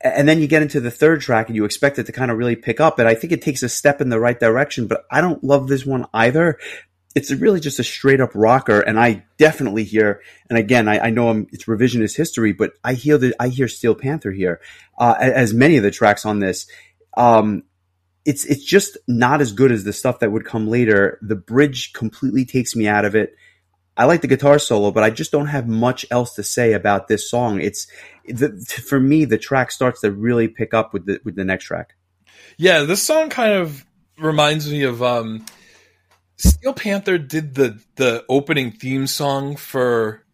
and 0.00 0.28
then 0.28 0.40
you 0.40 0.46
get 0.46 0.62
into 0.62 0.80
the 0.80 0.90
third 0.90 1.20
track 1.20 1.48
and 1.48 1.56
you 1.56 1.64
expect 1.64 1.98
it 1.98 2.06
to 2.06 2.12
kind 2.12 2.30
of 2.30 2.38
really 2.38 2.56
pick 2.56 2.80
up. 2.80 2.98
And 2.98 3.08
I 3.08 3.14
think 3.14 3.32
it 3.32 3.42
takes 3.42 3.62
a 3.62 3.68
step 3.68 4.00
in 4.00 4.10
the 4.10 4.20
right 4.20 4.38
direction, 4.38 4.86
but 4.86 5.04
I 5.10 5.20
don't 5.20 5.42
love 5.42 5.66
this 5.66 5.84
one 5.84 6.06
either. 6.14 6.58
It's 7.18 7.32
really 7.32 7.58
just 7.58 7.80
a 7.80 7.84
straight 7.84 8.20
up 8.20 8.30
rocker. 8.34 8.80
And 8.80 8.98
I 8.98 9.24
definitely 9.38 9.82
hear, 9.84 10.22
and 10.48 10.56
again, 10.56 10.88
I, 10.88 11.06
I 11.06 11.10
know 11.10 11.28
I'm, 11.28 11.48
it's 11.50 11.64
revisionist 11.64 12.16
history, 12.16 12.52
but 12.52 12.74
I 12.84 12.94
hear 12.94 13.18
that 13.18 13.34
I 13.40 13.48
hear 13.48 13.66
Steel 13.66 13.96
Panther 13.96 14.30
here, 14.30 14.60
uh, 14.98 15.16
as 15.18 15.52
many 15.52 15.76
of 15.76 15.82
the 15.82 15.90
tracks 15.90 16.24
on 16.24 16.38
this. 16.38 16.66
Um, 17.16 17.64
it's, 18.24 18.44
it's 18.44 18.64
just 18.64 18.96
not 19.08 19.40
as 19.40 19.52
good 19.52 19.72
as 19.72 19.82
the 19.82 19.92
stuff 19.92 20.20
that 20.20 20.30
would 20.30 20.44
come 20.44 20.68
later. 20.68 21.18
The 21.20 21.34
bridge 21.36 21.92
completely 21.92 22.44
takes 22.44 22.76
me 22.76 22.86
out 22.86 23.04
of 23.04 23.14
it. 23.14 23.34
I 23.96 24.04
like 24.04 24.20
the 24.20 24.28
guitar 24.28 24.60
solo, 24.60 24.92
but 24.92 25.02
I 25.02 25.10
just 25.10 25.32
don't 25.32 25.48
have 25.48 25.66
much 25.66 26.06
else 26.12 26.34
to 26.34 26.44
say 26.44 26.72
about 26.72 27.08
this 27.08 27.28
song. 27.28 27.60
It's 27.60 27.88
the, 28.26 28.50
for 28.86 29.00
me, 29.00 29.24
the 29.24 29.38
track 29.38 29.72
starts 29.72 30.02
to 30.02 30.12
really 30.12 30.46
pick 30.46 30.72
up 30.72 30.92
with 30.92 31.06
the 31.06 31.20
with 31.24 31.34
the 31.34 31.44
next 31.44 31.64
track. 31.64 31.94
Yeah, 32.56 32.84
this 32.84 33.02
song 33.02 33.28
kind 33.28 33.54
of 33.54 33.84
reminds 34.16 34.70
me 34.70 34.84
of 34.84 35.02
um, 35.02 35.44
Steel 36.38 36.72
Panther 36.72 37.18
did 37.18 37.54
the 37.54 37.80
the 37.96 38.24
opening 38.28 38.70
theme 38.70 39.06
song 39.06 39.56
for 39.56 40.24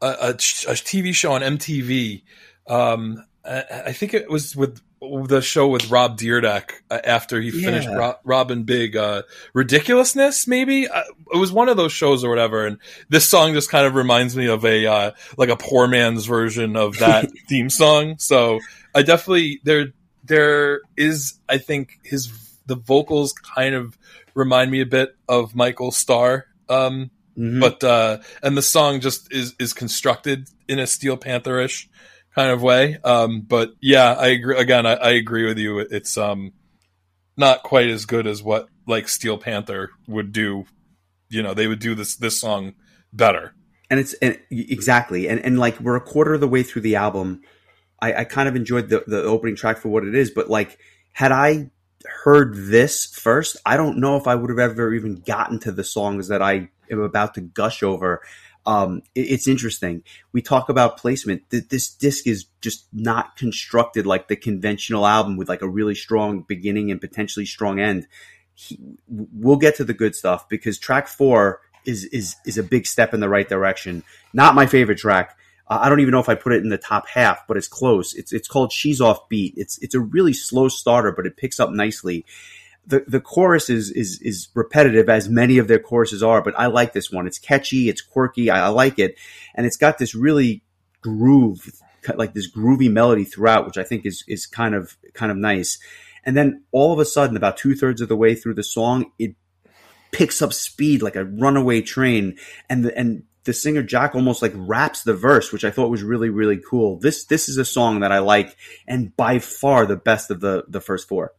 a, 0.00 0.06
a, 0.06 0.28
a 0.30 0.34
TV 0.34 1.14
show 1.14 1.32
on 1.32 1.40
MTV. 1.40 2.22
Um, 2.68 3.24
I, 3.44 3.64
I, 3.86 3.92
think 3.92 4.14
it 4.14 4.30
was 4.30 4.54
with 4.56 4.80
the 5.00 5.40
show 5.42 5.68
with 5.68 5.90
Rob 5.90 6.18
Dyrdek 6.18 6.70
uh, 6.90 7.00
after 7.04 7.40
he 7.40 7.50
finished 7.50 7.88
Yeah. 7.88 7.96
Ro- 7.96 8.14
Rob 8.24 8.50
and 8.50 8.64
Big, 8.64 8.96
uh, 8.96 9.22
ridiculousness. 9.52 10.46
Maybe 10.46 10.88
uh, 10.88 11.02
it 11.32 11.36
was 11.36 11.52
one 11.52 11.68
of 11.68 11.76
those 11.76 11.92
shows 11.92 12.24
or 12.24 12.30
whatever. 12.30 12.66
And 12.66 12.78
this 13.08 13.28
song 13.28 13.52
just 13.52 13.70
kind 13.70 13.86
of 13.86 13.94
reminds 13.94 14.36
me 14.36 14.46
of 14.46 14.64
a 14.64 14.86
uh, 14.86 15.10
like 15.36 15.50
a 15.50 15.56
poor 15.56 15.86
man's 15.88 16.26
version 16.26 16.76
of 16.76 16.98
that 16.98 17.30
theme 17.48 17.70
song. 17.70 18.16
So 18.18 18.60
I 18.94 19.02
definitely 19.02 19.60
there 19.64 19.92
there 20.24 20.80
is 20.96 21.38
I 21.48 21.58
think 21.58 21.98
his 22.02 22.32
the 22.66 22.76
vocals 22.76 23.32
kind 23.32 23.74
of 23.74 23.98
remind 24.34 24.70
me 24.70 24.80
a 24.80 24.86
bit 24.86 25.14
of 25.28 25.54
Michael 25.54 25.90
Starr. 25.90 26.46
Um, 26.68 27.10
Mhm. 27.36 27.60
but 27.60 27.82
uh 27.82 28.18
and 28.44 28.56
the 28.56 28.62
song 28.62 29.00
just 29.00 29.32
is 29.32 29.56
is 29.58 29.72
constructed 29.72 30.48
in 30.68 30.78
a 30.78 30.86
steel 30.86 31.16
pantherish 31.16 31.88
kind 32.32 32.52
of 32.52 32.62
way. 32.62 32.96
Um 33.02 33.40
but 33.40 33.70
yeah 33.80 34.12
i 34.12 34.28
agree 34.28 34.56
again 34.56 34.86
I, 34.86 34.92
I 34.94 35.10
agree 35.10 35.44
with 35.44 35.58
you. 35.58 35.80
It's 35.80 36.16
um 36.16 36.52
not 37.36 37.64
quite 37.64 37.88
as 37.88 38.06
good 38.06 38.28
as 38.28 38.40
what 38.40 38.68
like 38.86 39.08
steel 39.08 39.36
panther 39.36 39.90
would 40.06 40.30
do. 40.30 40.66
You 41.28 41.42
know 41.42 41.54
they 41.54 41.66
would 41.66 41.80
do 41.80 41.96
this 41.96 42.14
this 42.14 42.38
song 42.40 42.74
better. 43.12 43.52
And 43.90 43.98
it's 43.98 44.14
and, 44.14 44.38
exactly. 44.50 45.28
And 45.28 45.40
and 45.40 45.58
like 45.58 45.80
we're 45.80 45.96
a 45.96 46.00
quarter 46.00 46.34
of 46.34 46.40
the 46.40 46.46
way 46.46 46.62
through 46.62 46.82
the 46.82 46.94
album. 46.94 47.42
I 48.00 48.14
i 48.14 48.24
kind 48.24 48.48
of 48.48 48.54
enjoyed 48.54 48.90
the 48.90 49.02
the 49.08 49.24
opening 49.24 49.56
track 49.56 49.78
for 49.78 49.88
what 49.88 50.04
it 50.04 50.14
is 50.14 50.30
but 50.30 50.48
like 50.48 50.78
had 51.12 51.32
i 51.32 51.68
heard 52.06 52.54
this 52.54 53.06
first 53.06 53.56
i 53.64 53.76
don't 53.76 53.98
know 53.98 54.16
if 54.16 54.26
i 54.26 54.34
would 54.34 54.50
have 54.50 54.58
ever 54.58 54.92
even 54.92 55.20
gotten 55.20 55.58
to 55.58 55.72
the 55.72 55.84
songs 55.84 56.28
that 56.28 56.42
i 56.42 56.68
am 56.90 57.00
about 57.00 57.34
to 57.34 57.40
gush 57.40 57.82
over 57.82 58.20
um 58.66 59.02
it- 59.14 59.20
it's 59.30 59.48
interesting 59.48 60.02
we 60.32 60.42
talk 60.42 60.68
about 60.68 60.98
placement 60.98 61.42
Th- 61.50 61.66
this 61.68 61.88
disc 61.94 62.26
is 62.26 62.46
just 62.60 62.86
not 62.92 63.36
constructed 63.36 64.06
like 64.06 64.28
the 64.28 64.36
conventional 64.36 65.06
album 65.06 65.36
with 65.36 65.48
like 65.48 65.62
a 65.62 65.68
really 65.68 65.94
strong 65.94 66.42
beginning 66.42 66.90
and 66.90 67.00
potentially 67.00 67.46
strong 67.46 67.80
end 67.80 68.06
he, 68.54 68.78
we'll 69.08 69.56
get 69.56 69.76
to 69.76 69.84
the 69.84 69.94
good 69.94 70.14
stuff 70.14 70.48
because 70.48 70.78
track 70.78 71.08
four 71.08 71.60
is 71.84 72.04
is 72.06 72.36
is 72.46 72.56
a 72.58 72.62
big 72.62 72.86
step 72.86 73.12
in 73.12 73.20
the 73.20 73.28
right 73.28 73.48
direction. 73.48 74.02
Not 74.32 74.54
my 74.54 74.66
favorite 74.66 74.98
track. 74.98 75.36
Uh, 75.66 75.78
I 75.82 75.88
don't 75.88 76.00
even 76.00 76.12
know 76.12 76.20
if 76.20 76.28
I 76.28 76.34
put 76.34 76.52
it 76.52 76.62
in 76.62 76.68
the 76.68 76.78
top 76.78 77.08
half, 77.08 77.46
but 77.46 77.56
it's 77.56 77.68
close. 77.68 78.14
It's 78.14 78.32
it's 78.32 78.48
called 78.48 78.72
"She's 78.72 79.00
Off 79.00 79.28
Beat." 79.28 79.54
It's 79.56 79.78
it's 79.78 79.94
a 79.94 80.00
really 80.00 80.32
slow 80.32 80.68
starter, 80.68 81.12
but 81.12 81.26
it 81.26 81.36
picks 81.36 81.58
up 81.58 81.70
nicely. 81.70 82.24
The 82.86 83.04
the 83.06 83.20
chorus 83.20 83.70
is 83.70 83.90
is 83.90 84.20
is 84.20 84.48
repetitive 84.54 85.08
as 85.08 85.28
many 85.28 85.58
of 85.58 85.68
their 85.68 85.78
choruses 85.78 86.22
are, 86.22 86.42
but 86.42 86.58
I 86.58 86.66
like 86.66 86.92
this 86.92 87.10
one. 87.10 87.26
It's 87.26 87.38
catchy, 87.38 87.88
it's 87.88 88.02
quirky, 88.02 88.50
I, 88.50 88.66
I 88.66 88.68
like 88.68 88.98
it, 88.98 89.16
and 89.54 89.66
it's 89.66 89.78
got 89.78 89.96
this 89.96 90.14
really 90.14 90.62
groove, 91.00 91.80
like 92.14 92.34
this 92.34 92.50
groovy 92.50 92.90
melody 92.90 93.24
throughout, 93.24 93.64
which 93.64 93.78
I 93.78 93.84
think 93.84 94.04
is 94.04 94.22
is 94.28 94.46
kind 94.46 94.74
of 94.74 94.98
kind 95.14 95.32
of 95.32 95.38
nice. 95.38 95.78
And 96.24 96.36
then 96.36 96.64
all 96.72 96.92
of 96.92 96.98
a 96.98 97.04
sudden, 97.04 97.36
about 97.36 97.56
two 97.56 97.74
thirds 97.74 98.00
of 98.00 98.08
the 98.08 98.16
way 98.16 98.34
through 98.34 98.54
the 98.54 98.62
song, 98.62 99.12
it 99.18 99.34
picks 100.10 100.40
up 100.40 100.52
speed 100.52 101.02
like 101.02 101.16
a 101.16 101.24
runaway 101.24 101.80
train, 101.80 102.36
and 102.68 102.84
the, 102.84 102.98
and 102.98 103.24
the 103.44 103.52
singer 103.52 103.82
Jack 103.82 104.14
almost 104.14 104.42
like 104.42 104.52
raps 104.54 105.02
the 105.02 105.14
verse, 105.14 105.52
which 105.52 105.64
I 105.64 105.70
thought 105.70 105.90
was 105.90 106.02
really 106.02 106.30
really 106.30 106.58
cool. 106.58 106.98
This 106.98 107.24
this 107.24 107.48
is 107.48 107.58
a 107.58 107.64
song 107.64 108.00
that 108.00 108.12
I 108.12 108.18
like, 108.18 108.56
and 108.86 109.14
by 109.16 109.38
far 109.38 109.86
the 109.86 109.96
best 109.96 110.30
of 110.30 110.40
the 110.40 110.64
the 110.68 110.80
first 110.80 111.08
four. 111.08 111.32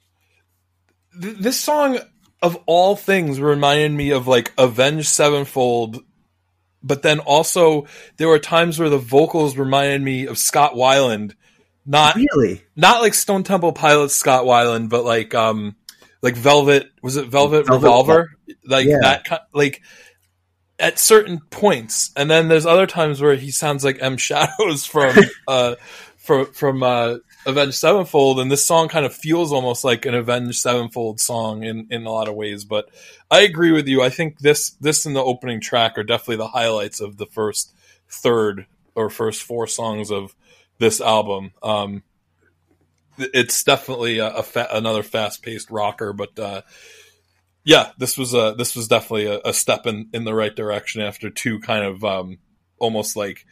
This 1.17 1.59
song 1.59 1.99
of 2.41 2.57
all 2.65 2.95
things 2.95 3.39
reminded 3.39 3.91
me 3.91 4.11
of 4.11 4.27
like 4.27 4.51
avenged 4.57 5.07
sevenfold 5.07 6.03
but 6.83 7.01
then 7.01 7.19
also 7.19 7.87
there 8.17 8.27
were 8.27 8.37
times 8.37 8.77
where 8.77 8.89
the 8.89 8.97
vocals 8.97 9.57
reminded 9.57 10.01
me 10.01 10.27
of 10.27 10.37
scott 10.37 10.73
weiland 10.73 11.33
not 11.85 12.15
Really, 12.15 12.63
not 12.75 13.01
like 13.01 13.13
Stone 13.13 13.43
Temple 13.43 13.71
Pilots 13.71 14.15
Scott 14.15 14.45
Weiland, 14.45 14.89
but 14.89 15.05
like 15.05 15.35
um 15.35 15.75
like 16.21 16.35
Velvet 16.35 16.89
was 17.03 17.15
it 17.15 17.27
Velvet, 17.27 17.67
Velvet 17.67 17.83
Revolver? 17.85 18.31
Like 18.65 18.87
Yeah. 18.87 18.97
that 19.01 19.23
kind 19.25 19.41
like 19.53 19.83
at 20.79 20.99
certain 20.99 21.39
points. 21.49 22.11
And 22.15 22.29
then 22.29 22.47
there's 22.47 22.65
other 22.65 22.87
times 22.87 23.21
where 23.21 23.35
he 23.35 23.51
sounds 23.51 23.83
like 23.83 23.97
M 24.01 24.17
Shadows 24.17 24.85
from 24.85 25.15
uh 25.47 25.75
from 26.17 26.47
from 26.53 26.83
uh 26.83 27.17
Avenged 27.47 27.75
Sevenfold 27.75 28.39
and 28.39 28.51
this 28.51 28.65
song 28.65 28.87
kind 28.87 29.05
of 29.05 29.13
feels 29.13 29.51
almost 29.51 29.83
like 29.83 30.05
an 30.05 30.15
Avenged 30.15 30.59
Sevenfold 30.59 31.19
song 31.19 31.63
in 31.63 31.87
in 31.91 32.05
a 32.05 32.11
lot 32.11 32.27
of 32.27 32.35
ways, 32.35 32.65
but 32.65 32.89
I 33.29 33.41
agree 33.41 33.71
with 33.71 33.87
you. 33.87 34.01
I 34.01 34.09
think 34.09 34.39
this 34.39 34.71
this 34.81 35.05
and 35.05 35.15
the 35.15 35.23
opening 35.23 35.61
track 35.61 35.97
are 35.97 36.03
definitely 36.03 36.37
the 36.37 36.47
highlights 36.47 36.99
of 36.99 37.17
the 37.17 37.27
first 37.27 37.73
third 38.09 38.65
or 38.95 39.09
first 39.09 39.43
four 39.43 39.67
songs 39.67 40.11
of 40.11 40.35
this 40.79 40.99
album. 41.01 41.51
Um, 41.61 42.03
it's 43.17 43.63
definitely 43.63 44.19
a, 44.19 44.27
a 44.27 44.43
fa- 44.43 44.69
another 44.71 45.03
fast 45.03 45.43
paced 45.43 45.69
rocker, 45.69 46.13
but 46.13 46.37
uh, 46.39 46.61
yeah, 47.65 47.91
this 47.97 48.17
was 48.17 48.33
a 48.33 48.53
this 48.57 48.75
was 48.75 48.87
definitely 48.87 49.25
a, 49.25 49.41
a 49.43 49.53
step 49.53 49.87
in 49.87 50.07
in 50.13 50.23
the 50.23 50.35
right 50.35 50.55
direction 50.55 51.01
after 51.01 51.31
two 51.31 51.59
kind 51.59 51.83
of 51.83 52.05
um, 52.05 52.37
almost 52.77 53.15
like 53.15 53.45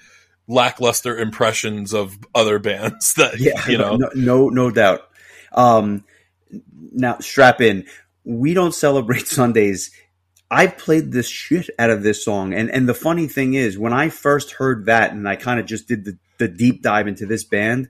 lackluster 0.47 1.17
impressions 1.17 1.93
of 1.93 2.17
other 2.35 2.59
bands 2.59 3.13
that 3.17 3.39
yeah, 3.39 3.67
you 3.67 3.77
know 3.77 3.97
no, 3.97 4.09
no, 4.15 4.49
no 4.49 4.71
doubt. 4.71 5.01
Um, 5.51 6.05
now 6.91 7.17
strap 7.19 7.59
in. 7.59 7.85
We 8.23 8.53
don't 8.53 8.73
celebrate 8.73 9.27
Sundays. 9.27 9.91
I've 10.51 10.77
played 10.77 11.11
this 11.11 11.27
shit 11.27 11.67
out 11.79 11.89
of 11.89 12.03
this 12.03 12.23
song, 12.23 12.53
and 12.53 12.69
and 12.69 12.87
the 12.87 12.93
funny 12.93 13.27
thing 13.27 13.55
is, 13.55 13.79
when 13.79 13.93
I 13.93 14.09
first 14.09 14.51
heard 14.51 14.85
that, 14.85 15.11
and 15.11 15.27
I 15.27 15.35
kind 15.35 15.59
of 15.59 15.65
just 15.65 15.87
did 15.87 16.05
the 16.05 16.17
the 16.37 16.47
deep 16.47 16.83
dive 16.83 17.07
into 17.07 17.25
this 17.25 17.43
band, 17.43 17.89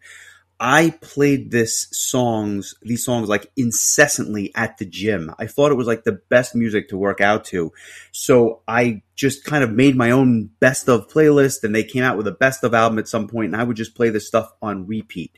I 0.65 0.91
played 1.02 1.52
this 1.52 1.89
songs, 1.91 2.73
these 2.82 3.04
songs 3.04 3.28
like 3.28 3.52
incessantly 3.58 4.54
at 4.56 4.78
the 4.78 4.86
gym. 4.86 5.30
I 5.38 5.45
thought 5.45 5.73
it 5.73 5.78
was 5.78 5.88
like 5.88 6.06
the 6.06 6.21
best 6.30 6.56
music 6.56 6.88
to 6.88 6.97
work 6.97 7.19
out 7.19 7.43
to. 7.47 7.73
So 8.13 8.62
I 8.65 9.02
just 9.13 9.43
kind 9.43 9.65
of 9.65 9.71
made 9.71 9.97
my 9.97 10.12
own 10.12 10.52
best 10.62 10.88
of 10.88 11.10
playlist 11.10 11.65
and 11.65 11.76
they 11.76 11.84
came 11.84 12.02
out 12.02 12.15
with 12.15 12.28
a 12.28 12.32
best 12.32 12.63
of 12.63 12.73
album 12.73 12.97
at 12.97 13.10
some 13.10 13.28
point 13.28 13.47
and 13.47 13.62
I 13.62 13.65
would 13.65 13.76
just 13.76 13.93
play 13.93 14.10
this 14.10 14.26
stuff 14.26 14.54
on 14.62 14.88
repeat. 14.88 15.34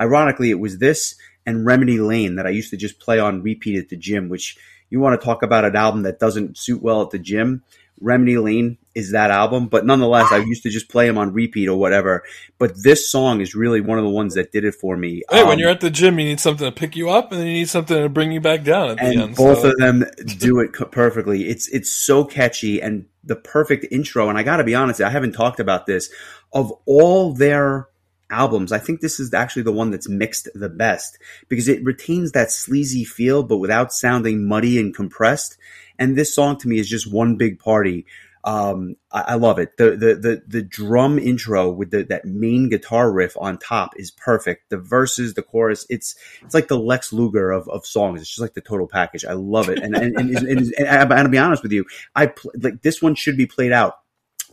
Ironically, 0.00 0.50
it 0.50 0.60
was 0.60 0.78
this 0.78 1.16
and 1.44 1.66
Remedy 1.66 1.98
Lane 1.98 2.36
that 2.36 2.46
I 2.46 2.50
used 2.50 2.70
to 2.70 2.76
just 2.76 3.00
play 3.00 3.18
on 3.18 3.42
repeat 3.42 3.80
at 3.80 3.88
the 3.88 3.96
gym, 3.96 4.28
which 4.28 4.56
you 4.90 5.00
want 5.00 5.20
to 5.20 5.24
talk 5.24 5.42
about 5.42 5.64
an 5.64 5.74
album 5.74 6.04
that 6.04 6.20
doesn't 6.20 6.56
suit 6.56 6.80
well 6.80 7.02
at 7.02 7.10
the 7.10 7.18
gym. 7.18 7.64
Remedy 8.00 8.38
Lane 8.38 8.78
is 8.94 9.12
that 9.12 9.30
album, 9.30 9.66
but 9.68 9.86
nonetheless, 9.86 10.32
I 10.32 10.38
used 10.38 10.62
to 10.64 10.70
just 10.70 10.88
play 10.88 11.06
them 11.06 11.18
on 11.18 11.32
repeat 11.32 11.68
or 11.68 11.78
whatever. 11.78 12.24
But 12.58 12.72
this 12.82 13.10
song 13.10 13.40
is 13.40 13.54
really 13.54 13.80
one 13.80 13.98
of 13.98 14.04
the 14.04 14.10
ones 14.10 14.34
that 14.34 14.50
did 14.52 14.64
it 14.64 14.74
for 14.74 14.96
me. 14.96 15.22
Hey, 15.30 15.44
when 15.44 15.54
Um, 15.54 15.58
you're 15.60 15.70
at 15.70 15.80
the 15.80 15.90
gym, 15.90 16.18
you 16.18 16.24
need 16.26 16.40
something 16.40 16.66
to 16.66 16.72
pick 16.72 16.96
you 16.96 17.10
up, 17.10 17.30
and 17.32 17.40
then 17.40 17.46
you 17.46 17.54
need 17.54 17.68
something 17.68 17.96
to 17.96 18.08
bring 18.08 18.32
you 18.32 18.40
back 18.40 18.64
down 18.64 18.90
at 18.90 18.96
the 18.98 19.02
and 19.04 19.20
end. 19.20 19.36
both 19.36 19.60
so- 19.60 19.70
of 19.70 19.76
them 19.78 20.04
do 20.38 20.58
it 20.60 20.72
perfectly. 20.90 21.48
It's 21.48 21.68
it's 21.68 21.90
so 21.90 22.24
catchy 22.24 22.80
and 22.82 23.06
the 23.24 23.36
perfect 23.36 23.86
intro. 23.92 24.28
And 24.28 24.38
I 24.38 24.42
got 24.42 24.56
to 24.56 24.64
be 24.64 24.74
honest, 24.74 25.00
I 25.00 25.10
haven't 25.10 25.32
talked 25.32 25.60
about 25.60 25.86
this. 25.86 26.10
Of 26.52 26.72
all 26.86 27.32
their 27.34 27.88
albums, 28.30 28.72
I 28.72 28.78
think 28.78 29.00
this 29.00 29.20
is 29.20 29.32
actually 29.32 29.62
the 29.62 29.72
one 29.72 29.90
that's 29.90 30.08
mixed 30.08 30.48
the 30.54 30.68
best 30.68 31.18
because 31.48 31.68
it 31.68 31.84
retains 31.84 32.32
that 32.32 32.50
sleazy 32.50 33.04
feel, 33.04 33.42
but 33.42 33.56
without 33.58 33.92
sounding 33.92 34.46
muddy 34.46 34.78
and 34.78 34.94
compressed. 34.94 35.56
And 35.98 36.16
this 36.16 36.34
song 36.34 36.58
to 36.58 36.68
me 36.68 36.78
is 36.78 36.88
just 36.88 37.10
one 37.10 37.36
big 37.36 37.58
party. 37.58 38.06
Um, 38.44 38.96
I, 39.10 39.20
I 39.20 39.34
love 39.34 39.58
it. 39.58 39.76
The, 39.76 39.90
the 39.90 40.14
the 40.14 40.42
the 40.46 40.62
drum 40.62 41.18
intro 41.18 41.70
with 41.70 41.90
the, 41.90 42.04
that 42.04 42.24
main 42.24 42.68
guitar 42.68 43.10
riff 43.10 43.36
on 43.38 43.58
top 43.58 43.94
is 43.96 44.10
perfect. 44.10 44.70
The 44.70 44.78
verses, 44.78 45.34
the 45.34 45.42
chorus, 45.42 45.84
it's 45.90 46.14
it's 46.42 46.54
like 46.54 46.68
the 46.68 46.78
Lex 46.78 47.12
Luger 47.12 47.50
of, 47.50 47.68
of 47.68 47.84
songs. 47.84 48.20
It's 48.20 48.30
just 48.30 48.40
like 48.40 48.54
the 48.54 48.60
total 48.60 48.86
package. 48.86 49.24
I 49.24 49.32
love 49.32 49.68
it. 49.68 49.80
And 49.80 49.94
and, 49.94 50.16
and, 50.16 50.30
and, 50.36 50.48
and, 50.48 50.72
and, 50.78 51.12
and 51.12 51.26
to 51.26 51.28
be 51.28 51.38
honest 51.38 51.62
with 51.62 51.72
you, 51.72 51.84
I 52.14 52.26
pl- 52.26 52.52
like 52.60 52.82
this 52.82 53.02
one 53.02 53.14
should 53.16 53.36
be 53.36 53.46
played 53.46 53.72
out. 53.72 53.98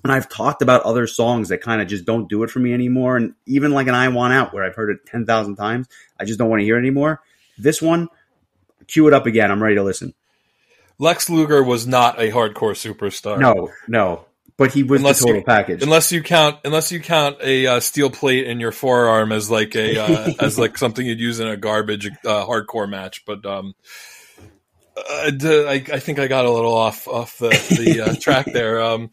And 0.04 0.12
I've 0.12 0.30
talked 0.30 0.62
about 0.62 0.84
other 0.84 1.08
songs 1.08 1.50
that 1.50 1.62
kind 1.62 1.82
of 1.82 1.88
just 1.88 2.06
don't 2.06 2.30
do 2.30 2.44
it 2.44 2.52
for 2.52 2.60
me 2.60 2.74
anymore. 2.74 3.18
And 3.18 3.34
even 3.48 3.72
like 3.72 3.88
an 3.88 3.96
I 3.96 4.08
Want 4.10 4.34
Out, 4.34 4.54
where 4.54 4.64
I've 4.64 4.76
heard 4.76 4.92
it 4.92 5.06
10,000 5.08 5.56
times, 5.56 5.88
I 6.20 6.26
just 6.26 6.38
don't 6.38 6.48
want 6.48 6.60
to 6.60 6.64
hear 6.64 6.76
it 6.76 6.82
anymore. 6.82 7.22
This 7.58 7.82
one, 7.82 8.10
cue 8.88 9.08
it 9.08 9.14
up 9.14 9.26
again. 9.26 9.50
I'm 9.50 9.64
ready 9.64 9.76
to 9.76 9.84
listen. 9.84 10.14
Lex 10.98 11.30
Luger 11.30 11.62
was 11.64 11.86
not 11.86 12.20
a 12.20 12.32
hardcore 12.32 12.74
superstar. 12.74 13.40
No, 13.40 13.72
no. 13.88 14.26
But 14.58 14.72
he 14.74 14.84
was 14.84 15.02
Unless 15.02 15.20
the 15.20 15.26
total 15.26 15.40
you- 15.42 15.46
package. 15.46 15.84
unless 15.84 16.12
you 16.14 16.24
count 16.24 16.60
unless 16.64 16.90
you 16.92 17.02
count 17.02 17.38
a 17.44 17.68
uh, 17.68 17.80
steel 17.82 18.10
plate 18.10 18.48
in 18.48 18.62
your 18.62 18.72
forearm 18.72 19.34
as 19.34 19.52
like 19.52 19.76
a 19.76 19.98
uh, 20.00 20.34
as 20.40 20.58
like 20.58 20.78
something 20.78 21.06
you'd 21.06 21.20
use 21.20 21.42
in 21.42 21.48
a 21.50 21.58
garbage 21.58 22.08
uh, 22.08 22.46
hardcore 22.46 22.90
match. 22.90 23.26
But 23.26 23.46
um, 23.46 23.74
uh, 24.98 25.32
I, 25.42 25.84
I 25.92 26.00
think 26.00 26.20
I 26.20 26.28
got 26.28 26.46
a 26.46 26.52
little 26.52 26.74
off 26.74 27.06
off 27.08 27.38
the 27.38 27.50
the 27.50 28.02
uh, 28.12 28.16
track 28.22 28.46
there. 28.46 28.82
Um, 28.82 29.12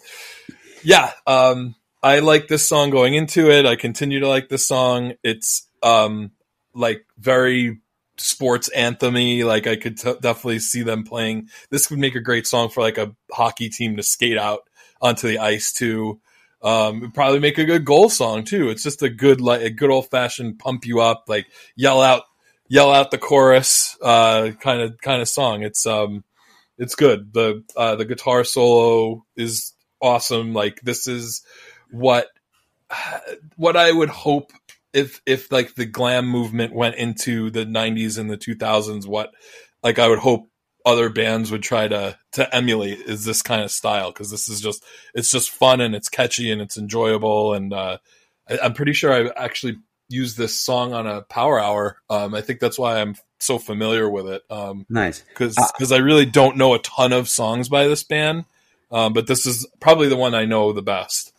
yeah, 0.85 1.11
um, 1.27 1.75
I 2.03 2.21
like 2.21 2.47
this 2.47 2.69
song 2.69 2.91
going 2.91 3.15
into 3.15 3.51
it. 3.51 3.67
I 3.67 3.75
continue 3.75 4.21
to 4.21 4.29
like 4.29 4.49
this 4.49 4.67
song. 4.69 5.15
It's 5.25 5.67
um, 5.83 6.31
like 6.73 7.05
very 7.19 7.81
sports 8.23 8.71
anthemy. 8.77 9.45
Like 9.45 9.67
I 9.67 9.77
could 9.77 9.99
t- 9.99 10.15
definitely 10.21 10.61
see 10.61 10.83
them 10.83 11.05
playing. 11.05 11.49
This 11.71 11.91
would 11.91 11.99
make 11.99 12.15
a 12.15 12.21
great 12.21 12.47
song 12.47 12.69
for 12.69 12.81
like 12.81 12.99
a 12.99 13.15
hockey 13.31 13.69
team 13.69 13.97
to 13.97 14.03
skate 14.03 14.39
out 14.39 14.61
onto 15.01 15.29
the 15.29 15.39
ice 15.39 15.73
to. 15.75 16.21
Um, 16.65 17.11
probably 17.11 17.41
make 17.41 17.59
a 17.59 17.65
good 17.65 17.85
goal 17.85 18.09
song 18.09 18.45
too. 18.45 18.69
It's 18.69 18.85
just 18.85 19.03
a 19.03 19.09
good 19.09 19.41
like 19.41 19.63
a 19.63 19.71
good 19.71 19.91
old 19.91 20.09
fashioned 20.11 20.61
pump 20.61 20.87
you 20.87 21.01
up, 21.01 21.25
like 21.27 21.47
yell 21.75 22.01
out 22.01 22.23
yell 22.69 22.93
out 22.93 23.11
the 23.11 23.19
chorus 23.19 23.99
uh, 24.01 24.53
kind 24.61 24.81
of 24.81 24.97
kind 25.01 25.21
of 25.21 25.29
song. 25.29 25.63
It's 25.63 25.85
um 25.87 26.23
it's 26.79 26.95
good. 26.95 27.33
The 27.33 27.65
uh, 27.77 27.97
the 27.97 28.05
guitar 28.05 28.45
solo 28.45 29.25
is 29.37 29.73
awesome. 30.01 30.53
Like 30.53 30.81
this 30.83 31.07
is 31.07 31.43
what 31.91 32.29
what 33.57 33.77
I 33.77 33.91
would 33.91 34.09
hope 34.09 34.53
if 34.93 35.21
if 35.27 35.51
like 35.51 35.75
the 35.75 35.87
glam 35.87 36.27
movement 36.27 36.75
went 36.75 36.97
into 36.97 37.51
the 37.51 37.65
90s 37.65 38.19
and 38.19 38.31
the 38.31 38.37
2000s 38.37 39.07
what 39.07 39.33
like 39.83 39.99
I 39.99 40.09
would 40.09 40.19
hope 40.19 40.49
other 40.85 41.09
bands 41.09 41.51
would 41.51 41.63
try 41.63 41.89
to 41.89 42.17
to 42.33 42.55
emulate 42.55 42.99
is 43.01 43.25
this 43.25 43.43
kind 43.43 43.63
of 43.63 43.71
style 43.71 44.11
because 44.11 44.31
this 44.31 44.49
is 44.49 44.61
just 44.61 44.85
it's 45.15 45.31
just 45.31 45.51
fun 45.51 45.81
and 45.81 45.95
it's 45.95 46.09
catchy 46.09 46.51
and 46.51 46.61
it's 46.61 46.77
enjoyable 46.77 47.55
and 47.55 47.73
uh, 47.73 47.99
I, 48.49 48.67
am 48.67 48.75
pretty 48.75 48.93
sure 48.93 49.13
I 49.13 49.31
actually 49.37 49.77
used 50.09 50.37
this 50.37 50.59
song 50.59 50.93
on 50.93 51.07
a 51.07 51.23
power 51.23 51.59
hour. 51.59 51.97
Um, 52.11 52.35
I 52.35 52.41
think 52.41 52.61
that's 52.61 52.79
why 52.79 53.01
I'm 53.01 53.17
so 53.39 53.59
familiar 53.59 54.09
with 54.09 54.29
it. 54.29 54.43
Um, 54.51 54.87
nice 54.89 55.21
because 55.21 55.57
because 55.57 55.93
uh, 55.93 55.97
I 55.97 55.99
really 55.99 56.27
don't 56.27 56.57
know 56.57 56.75
a 56.75 56.79
ton 56.79 57.13
of 57.13 57.29
songs 57.29 57.69
by 57.69 57.87
this 57.87 58.05
band, 58.05 58.45
um, 58.91 59.13
but 59.13 59.27
this 59.27 59.47
is 59.47 59.67
probably 59.81 60.09
the 60.09 60.17
one 60.17 60.35
I 60.35 60.45
know 60.45 60.73
the 60.73 60.83
best. 60.83 61.32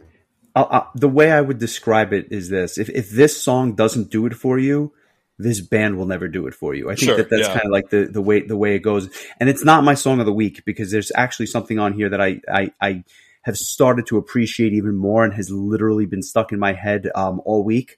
Uh, 0.56 0.84
the 0.94 1.10
way 1.10 1.32
I 1.32 1.42
would 1.42 1.58
describe 1.58 2.14
it 2.14 2.28
is 2.32 2.50
this: 2.50 2.78
if 2.78 2.90
if 2.90 3.10
this 3.10 3.42
song 3.42 3.74
doesn't 3.74 4.12
do 4.12 4.26
it 4.28 4.36
for 4.36 4.60
you, 4.60 4.94
this 5.40 5.62
band 5.62 5.98
will 5.98 6.06
never 6.06 6.28
do 6.28 6.46
it 6.48 6.54
for 6.54 6.76
you. 6.76 6.90
I 6.90 6.96
think 6.96 7.10
sure, 7.10 7.18
that 7.18 7.30
that's 7.30 7.48
yeah. 7.48 7.54
kind 7.54 7.66
of 7.66 7.72
like 7.72 7.90
the, 7.90 8.06
the 8.06 8.22
way 8.22 8.42
the 8.42 8.58
way 8.58 8.76
it 8.76 8.80
goes. 8.80 9.10
And 9.40 9.50
it's 9.50 9.64
not 9.64 9.84
my 9.84 9.96
song 9.96 10.20
of 10.20 10.26
the 10.26 10.34
week 10.34 10.64
because 10.66 10.92
there's 10.92 11.12
actually 11.16 11.48
something 11.48 11.80
on 11.80 11.94
here 11.94 12.10
that 12.10 12.22
I 12.22 12.40
I, 12.48 12.72
I 12.80 13.04
have 13.44 13.58
started 13.58 14.06
to 14.08 14.18
appreciate 14.18 14.74
even 14.74 14.96
more 14.96 15.24
and 15.24 15.34
has 15.34 15.50
literally 15.52 16.06
been 16.06 16.22
stuck 16.22 16.52
in 16.52 16.60
my 16.60 16.74
head 16.74 17.10
um, 17.16 17.42
all 17.46 17.64
week. 17.64 17.98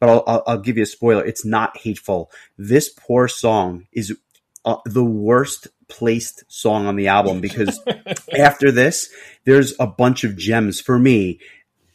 But 0.00 0.08
I'll, 0.08 0.24
I'll, 0.26 0.42
I'll, 0.46 0.58
give 0.58 0.76
you 0.76 0.82
a 0.82 0.86
spoiler. 0.86 1.24
It's 1.24 1.44
not 1.44 1.76
hateful. 1.76 2.32
This 2.58 2.88
poor 2.88 3.28
song 3.28 3.86
is 3.92 4.16
uh, 4.64 4.78
the 4.84 5.04
worst 5.04 5.68
placed 5.86 6.42
song 6.48 6.86
on 6.86 6.96
the 6.96 7.06
album 7.06 7.40
because 7.40 7.78
after 8.36 8.72
this, 8.72 9.10
there's 9.44 9.74
a 9.78 9.86
bunch 9.86 10.24
of 10.24 10.36
gems 10.36 10.80
for 10.80 10.98
me 10.98 11.38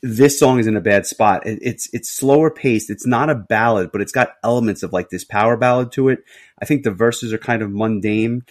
this 0.01 0.39
song 0.39 0.59
is 0.59 0.67
in 0.67 0.75
a 0.75 0.81
bad 0.81 1.05
spot. 1.05 1.43
it's 1.45 1.89
it's 1.93 2.09
slower 2.09 2.51
paced. 2.51 2.89
It's 2.89 3.07
not 3.07 3.29
a 3.29 3.35
ballad, 3.35 3.91
but 3.91 4.01
it's 4.01 4.11
got 4.11 4.33
elements 4.43 4.83
of 4.83 4.93
like 4.93 5.09
this 5.09 5.23
power 5.23 5.57
ballad 5.57 5.91
to 5.93 6.09
it. 6.09 6.23
I 6.61 6.65
think 6.65 6.83
the 6.83 6.91
verses 6.91 7.33
are 7.33 7.37
kind 7.37 7.61
of 7.61 7.71
mundane. 7.71 8.43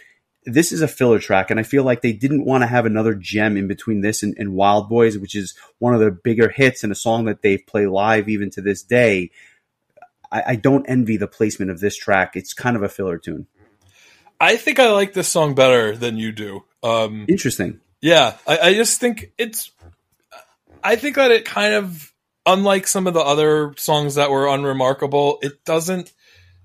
This 0.45 0.71
is 0.71 0.81
a 0.81 0.89
filler 0.89 1.19
track, 1.19 1.51
and 1.51 1.59
I 1.59 1.65
feel 1.65 1.83
like 1.83 2.03
they 2.03 2.13
didn't 2.13 2.45
want 2.45 2.63
to 2.63 2.69
have 2.69 2.87
another 2.87 3.15
gem 3.15 3.57
in 3.57 3.67
between 3.67 4.01
this 4.01 4.23
and, 4.23 4.35
and 4.39 4.55
Wild 4.55 4.89
Boys, 4.89 5.19
which 5.19 5.35
is 5.35 5.55
one 5.79 5.93
of 5.93 6.01
their 6.01 6.13
bigger 6.13 6.49
hits 6.49 6.85
and 6.85 6.93
a 6.93 6.97
song 6.97 7.25
that 7.25 7.43
they 7.43 7.59
play 7.59 7.87
live 7.87 8.29
even 8.29 8.51
to 8.51 8.61
this 8.61 8.83
day. 8.83 9.31
I, 10.31 10.43
I 10.47 10.57
don't 10.57 10.87
envy 10.87 11.17
the 11.17 11.27
placement 11.27 11.71
of 11.71 11.81
this 11.81 11.97
track. 11.97 12.37
It's 12.37 12.53
kind 12.53 12.77
of 12.77 12.83
a 12.83 12.89
filler 12.89 13.19
tune. 13.19 13.47
I 14.41 14.57
think 14.57 14.79
I 14.79 14.93
like 14.93 15.15
this 15.15 15.29
song 15.29 15.55
better 15.55 15.97
than 15.97 16.17
you 16.17 16.31
do. 16.31 16.65
Um, 16.83 17.27
Interesting. 17.29 17.81
Yeah, 18.01 18.37
I, 18.47 18.59
I 18.59 18.75
just 18.75 19.01
think 19.01 19.33
it's 19.39 19.73
I 20.83 20.97
think 20.97 21.17
that 21.17 21.31
it 21.31 21.45
kind 21.45 21.75
of, 21.75 22.13
unlike 22.45 22.87
some 22.87 23.07
of 23.07 23.15
the 23.15 23.21
other 23.21 23.75
songs 23.77 24.15
that 24.17 24.31
were 24.31 24.49
unremarkable, 24.49 25.39
it 25.43 25.65
doesn't 25.65 26.13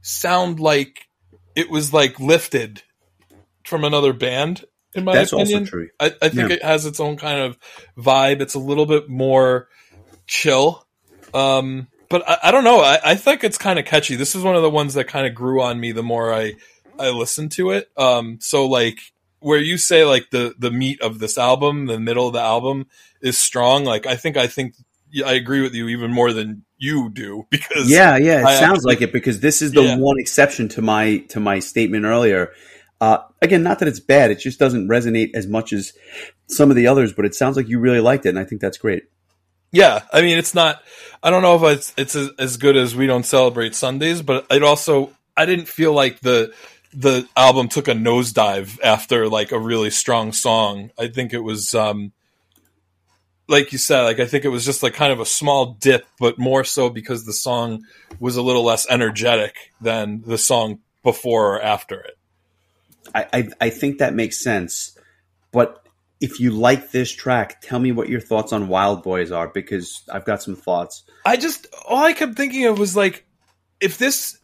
sound 0.02 0.60
like 0.60 1.08
it 1.56 1.70
was 1.70 1.94
like 1.94 2.20
lifted 2.20 2.84
from 3.66 3.84
another 3.84 4.14
band. 4.14 4.66
In 4.94 5.06
my 5.06 5.14
That's 5.14 5.32
opinion, 5.32 5.62
also 5.62 5.70
true. 5.70 5.90
I, 6.00 6.08
I 6.22 6.30
think 6.30 6.50
yeah. 6.50 6.56
it 6.56 6.64
has 6.64 6.86
its 6.86 7.00
own 7.00 7.18
kind 7.18 7.40
of 7.40 7.58
vibe. 7.98 8.42
It's 8.42 8.56
a 8.56 8.60
little 8.60 8.86
bit 8.86 9.10
more 9.10 9.70
chill. 10.28 10.86
Um, 11.34 11.88
but 12.10 12.28
I, 12.28 12.38
I, 12.44 12.52
don't 12.52 12.66
know. 12.66 12.82
I, 12.82 13.00
I 13.04 13.16
think 13.16 13.44
it's 13.44 13.58
kind 13.58 13.80
of 13.80 13.86
catchy. 13.86 14.18
This 14.18 14.36
is 14.36 14.44
one 14.44 14.58
of 14.58 14.62
the 14.62 14.70
ones 14.70 14.96
that 14.96 15.08
kind 15.08 15.26
of 15.26 15.34
grew 15.34 15.62
on 15.62 15.80
me 15.80 15.94
the 15.94 16.04
more 16.04 16.34
I 16.34 16.56
I 17.00 17.10
listened 17.10 17.52
to 17.54 17.72
it. 17.72 17.90
Um, 17.98 18.40
so 18.42 18.68
like 18.68 19.00
where 19.42 19.60
you 19.60 19.78
say 19.78 20.06
like 20.06 20.30
the 20.30 20.56
the 20.58 20.72
meat 20.72 21.02
of 21.02 21.20
this 21.20 21.38
album, 21.38 21.88
the 21.88 22.00
middle 22.00 22.28
of 22.28 22.34
the 22.34 22.42
album 22.42 22.88
is 23.22 23.38
strong. 23.38 23.84
Like 23.84 24.06
I 24.06 24.16
think 24.16 24.38
I 24.38 24.48
think 24.48 24.76
I 25.26 25.34
agree 25.34 25.62
with 25.62 25.74
you 25.74 25.90
even 25.90 26.12
more 26.12 26.32
than 26.32 26.64
you 26.78 27.10
do 27.10 27.46
because 27.50 27.90
yeah, 27.90 28.18
yeah, 28.18 28.40
it 28.40 28.46
I 28.46 28.60
sounds 28.60 28.80
actually, 28.80 28.96
like 28.96 29.02
it 29.02 29.12
because 29.12 29.42
this 29.42 29.62
is 29.62 29.74
the 29.74 29.84
yeah. 29.84 29.98
one 29.98 30.20
exception 30.20 30.70
to 30.70 30.82
my 30.82 31.18
to 31.30 31.40
my 31.40 31.60
statement 31.60 32.06
earlier. 32.06 32.52
Uh, 33.02 33.18
again, 33.42 33.64
not 33.64 33.80
that 33.80 33.88
it's 33.88 34.00
bad; 34.00 34.32
it 34.32 34.40
just 34.40 34.60
doesn't 34.60 34.88
resonate 34.88 35.32
as 35.34 35.48
much 35.48 35.74
as 35.74 35.94
some 36.48 36.70
of 36.70 36.76
the 36.76 36.88
others. 36.88 37.12
But 37.12 37.26
it 37.26 37.36
sounds 37.36 37.58
like 37.58 37.68
you 37.68 37.80
really 37.80 38.00
liked 38.00 38.26
it, 38.28 38.30
and 38.30 38.40
I 38.40 38.46
think 38.46 38.62
that's 38.62 38.78
great. 38.78 39.04
Yeah, 39.72 40.02
I 40.14 40.22
mean, 40.22 40.38
it's 40.38 40.54
not. 40.54 40.84
I 41.24 41.32
don't 41.32 41.42
know 41.42 41.56
if 41.56 41.78
it's 41.78 41.94
it's 41.98 42.16
as, 42.16 42.30
as 42.38 42.58
good 42.58 42.78
as 42.78 42.96
we 42.96 43.08
don't 43.08 43.26
celebrate 43.26 43.74
Sundays, 43.74 44.22
but 44.22 44.46
it 44.52 44.62
also 44.62 45.12
I 45.36 45.46
didn't 45.46 45.68
feel 45.68 45.94
like 45.94 46.20
the 46.20 46.54
the 46.94 47.28
album 47.38 47.68
took 47.68 47.88
a 47.88 47.94
nosedive 47.94 48.80
after 48.84 49.30
like 49.30 49.52
a 49.52 49.60
really 49.60 49.90
strong 49.90 50.32
song. 50.32 50.92
I 51.00 51.08
think 51.08 51.34
it 51.34 51.40
was 51.40 51.74
um 51.74 52.12
like 53.48 53.74
you 53.74 53.78
said, 53.78 54.04
like 54.04 54.20
I 54.20 54.26
think 54.26 54.46
it 54.46 54.50
was 54.50 54.66
just 54.66 54.82
like 54.82 54.94
kind 54.94 55.12
of 55.12 55.20
a 55.20 55.26
small 55.26 55.74
dip, 55.74 56.06
but 56.20 56.40
more 56.40 56.64
so 56.64 56.90
because 56.90 57.26
the 57.26 57.34
song 57.34 57.84
was 58.20 58.38
a 58.38 58.42
little 58.42 58.64
less 58.64 58.90
energetic 58.90 59.56
than 59.82 60.24
the 60.26 60.38
song 60.38 60.80
before 61.04 61.56
or 61.56 61.62
after 61.62 62.00
it. 62.00 62.18
I, 63.14 63.28
I, 63.34 63.48
I 63.60 63.70
think 63.70 63.98
that 63.98 64.14
makes 64.14 64.42
sense. 64.42 64.98
But 65.52 65.86
if 66.22 66.40
you 66.40 66.52
like 66.52 66.92
this 66.92 67.12
track, 67.12 67.62
tell 67.62 67.80
me 67.80 67.92
what 67.92 68.08
your 68.08 68.22
thoughts 68.22 68.54
on 68.54 68.70
Wild 68.70 69.04
Boys 69.04 69.32
are 69.32 69.48
because 69.48 70.04
I've 70.10 70.24
got 70.24 70.42
some 70.42 70.56
thoughts. 70.56 71.04
I 71.26 71.36
just 71.36 71.68
all 71.88 72.04
I 72.04 72.14
kept 72.14 72.36
thinking 72.36 72.66
of 72.68 72.80
was 72.80 72.96
like 72.96 73.26
if 73.82 73.98
this 73.98 74.38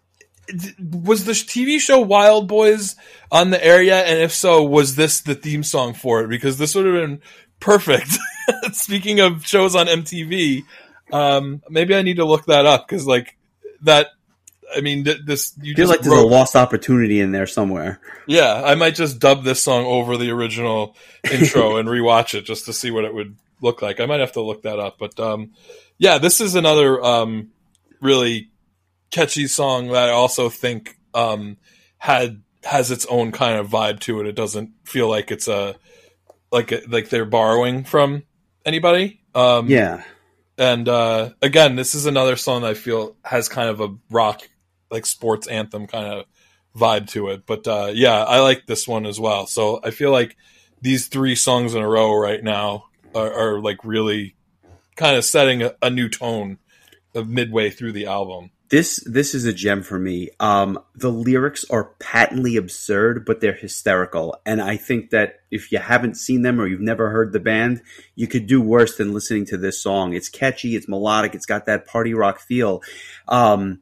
was 0.80 1.26
the 1.26 1.34
TV 1.34 1.80
show 1.80 2.04
Wildboyz 2.04 2.96
on 3.32 3.50
the 3.50 3.64
air 3.64 3.82
yet? 3.82 4.08
And 4.08 4.20
if 4.20 4.34
so, 4.34 4.64
was 4.64 4.96
this 4.96 5.22
the 5.22 5.36
theme 5.36 5.64
song 5.64 5.94
for 5.94 6.24
it? 6.24 6.30
Because 6.30 6.58
this 6.58 6.76
would 6.76 6.86
have 6.86 6.96
been 6.96 7.22
perfect. 7.60 8.18
Speaking 8.72 9.20
of 9.20 9.46
shows 9.46 9.76
on 9.76 9.88
MTV, 9.88 10.64
um, 11.12 11.62
maybe 11.70 11.96
I 11.96 12.02
need 12.02 12.18
to 12.18 12.26
look 12.26 12.46
that 12.46 12.66
up 12.66 12.88
because 12.88 13.06
like 13.06 13.38
that. 13.82 14.08
I 14.76 14.82
mean, 14.82 15.06
th- 15.06 15.22
this 15.26 15.54
you 15.62 15.74
just 15.74 15.78
feel 15.78 15.88
like 15.88 16.02
there's 16.02 16.20
a 16.20 16.26
lost 16.26 16.56
opportunity 16.56 17.22
in 17.22 17.32
there 17.32 17.48
somewhere. 17.48 18.02
Yeah, 18.28 18.62
I 18.66 18.76
might 18.76 18.96
just 18.96 19.18
dub 19.18 19.44
this 19.46 19.62
song 19.62 19.86
over 19.86 20.18
the 20.18 20.30
original 20.32 20.96
intro 21.32 21.78
and 21.78 21.88
rewatch 21.88 22.38
it 22.38 22.42
just 22.44 22.66
to 22.66 22.74
see 22.74 22.92
what 22.92 23.06
it 23.06 23.14
would 23.14 23.38
look 23.62 23.82
like. 23.82 24.02
I 24.02 24.06
might 24.06 24.20
have 24.20 24.34
to 24.34 24.42
look 24.42 24.64
that 24.64 24.78
up, 24.78 24.98
but 25.00 25.18
um, 25.22 25.52
yeah, 25.98 26.18
this 26.18 26.42
is 26.42 26.56
another 26.56 27.02
um, 27.02 27.52
really 28.02 28.50
catchy 29.12 29.48
song 29.48 29.88
that 29.90 30.10
I 30.10 30.12
also 30.12 30.50
think 30.50 30.98
um, 31.14 31.58
had 31.98 32.42
has 32.64 32.92
its 32.92 33.06
own 33.06 33.32
kind 33.32 33.58
of 33.58 33.70
vibe 33.70 34.00
to 34.02 34.20
it. 34.20 34.28
It 34.28 34.36
doesn't 34.36 34.72
feel 34.84 35.10
like 35.10 35.32
it's 35.32 35.48
a 35.48 35.76
like 36.52 36.72
a, 36.72 36.82
like 36.88 37.10
they're 37.10 37.26
borrowing 37.26 37.84
from 37.84 38.24
anybody. 38.66 39.22
Um, 39.34 39.68
yeah. 39.68 40.04
And 40.58 40.90
uh, 40.90 41.32
again, 41.42 41.76
this 41.76 41.94
is 41.94 42.06
another 42.06 42.36
song 42.36 42.64
I 42.64 42.74
feel 42.74 43.16
has 43.24 43.48
kind 43.48 43.70
of 43.70 43.80
a 43.80 43.96
rock 44.10 44.42
like 44.90 45.06
sports 45.06 45.48
anthem 45.48 45.88
kind 45.88 46.08
of 46.08 46.26
vibe 46.76 47.10
to 47.10 47.30
it. 47.30 47.46
But 47.46 47.68
uh, 47.68 47.92
yeah, 47.94 48.24
I 48.24 48.40
like 48.42 48.66
this 48.66 48.88
one 48.88 49.06
as 49.06 49.20
well. 49.20 49.46
So 49.46 49.80
I 49.84 49.92
feel 49.92 50.12
like 50.12 50.36
these 50.82 51.08
three 51.08 51.36
songs 51.36 51.74
in 51.76 51.82
a 51.82 51.88
row 51.88 52.16
right 52.16 52.44
now 52.44 52.86
are, 53.14 53.32
are 53.32 53.62
like 53.62 53.84
really 53.84 54.36
kind 54.96 55.16
of 55.16 55.26
setting 55.26 55.64
a, 55.64 55.76
a 55.82 55.90
new 55.90 56.10
tone 56.10 56.58
of 57.14 57.30
midway 57.30 57.70
through 57.70 57.92
the 57.94 58.08
album 58.08 58.52
this 58.70 58.98
this 59.06 59.34
is 59.34 59.46
a 59.46 59.54
gem 59.54 59.82
for 59.82 59.98
me. 59.98 60.30
Um, 60.40 60.80
the 60.96 61.12
lyrics 61.12 61.66
are 61.70 61.92
patently 62.00 62.58
absurd, 62.58 63.26
but 63.26 63.40
they're 63.40 63.54
hysterical, 63.54 64.40
and 64.46 64.62
I 64.62 64.78
think 64.78 65.12
that 65.12 65.42
if 65.50 65.72
you 65.72 65.80
haven't 65.80 66.16
seen 66.16 66.42
them 66.42 66.60
or 66.60 66.68
you've 66.68 66.82
never 66.82 67.10
heard 67.10 67.32
the 67.32 67.40
band, 67.40 67.82
you 68.16 68.28
could 68.28 68.48
do 68.48 68.62
worse 68.62 68.98
than 68.98 69.14
listening 69.14 69.46
to 69.46 69.58
this 69.58 69.82
song. 69.82 70.14
It's 70.14 70.30
catchy, 70.30 70.76
it's 70.76 70.88
melodic, 70.88 71.36
it's 71.36 71.46
got 71.46 71.66
that 71.68 71.88
party 71.88 72.14
rock 72.14 72.40
feel. 72.40 72.82
Um, 73.28 73.80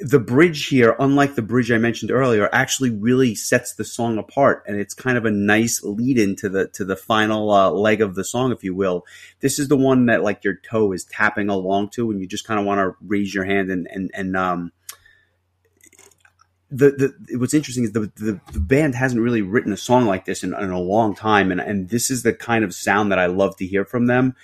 the 0.00 0.20
bridge 0.20 0.66
here, 0.66 0.94
unlike 0.98 1.34
the 1.34 1.42
bridge 1.42 1.72
I 1.72 1.78
mentioned 1.78 2.10
earlier, 2.10 2.48
actually 2.52 2.90
really 2.90 3.34
sets 3.34 3.74
the 3.74 3.84
song 3.84 4.18
apart, 4.18 4.62
and 4.66 4.78
it's 4.78 4.94
kind 4.94 5.18
of 5.18 5.24
a 5.24 5.30
nice 5.30 5.82
lead 5.82 6.18
into 6.18 6.48
the 6.48 6.68
to 6.68 6.84
the 6.84 6.96
final 6.96 7.50
uh, 7.50 7.70
leg 7.70 8.00
of 8.00 8.14
the 8.14 8.24
song, 8.24 8.52
if 8.52 8.62
you 8.62 8.74
will. 8.74 9.04
This 9.40 9.58
is 9.58 9.68
the 9.68 9.76
one 9.76 10.06
that 10.06 10.22
like 10.22 10.44
your 10.44 10.54
toe 10.54 10.92
is 10.92 11.04
tapping 11.04 11.48
along 11.48 11.90
to, 11.90 12.10
and 12.10 12.20
you 12.20 12.26
just 12.26 12.46
kind 12.46 12.60
of 12.60 12.66
want 12.66 12.78
to 12.78 12.96
raise 13.00 13.34
your 13.34 13.44
hand 13.44 13.70
and 13.70 13.88
and 13.90 14.10
and 14.14 14.36
um. 14.36 14.72
The, 16.70 16.90
the 17.28 17.38
what's 17.38 17.54
interesting 17.54 17.84
is 17.84 17.92
the, 17.92 18.12
the, 18.16 18.38
the 18.52 18.60
band 18.60 18.94
hasn't 18.94 19.22
really 19.22 19.40
written 19.40 19.72
a 19.72 19.76
song 19.76 20.04
like 20.04 20.26
this 20.26 20.44
in, 20.44 20.52
in 20.52 20.70
a 20.70 20.78
long 20.78 21.14
time, 21.14 21.50
and 21.50 21.62
and 21.62 21.88
this 21.88 22.10
is 22.10 22.22
the 22.22 22.34
kind 22.34 22.62
of 22.62 22.74
sound 22.74 23.10
that 23.10 23.18
I 23.18 23.24
love 23.24 23.56
to 23.56 23.66
hear 23.66 23.86
from 23.86 24.06
them 24.06 24.36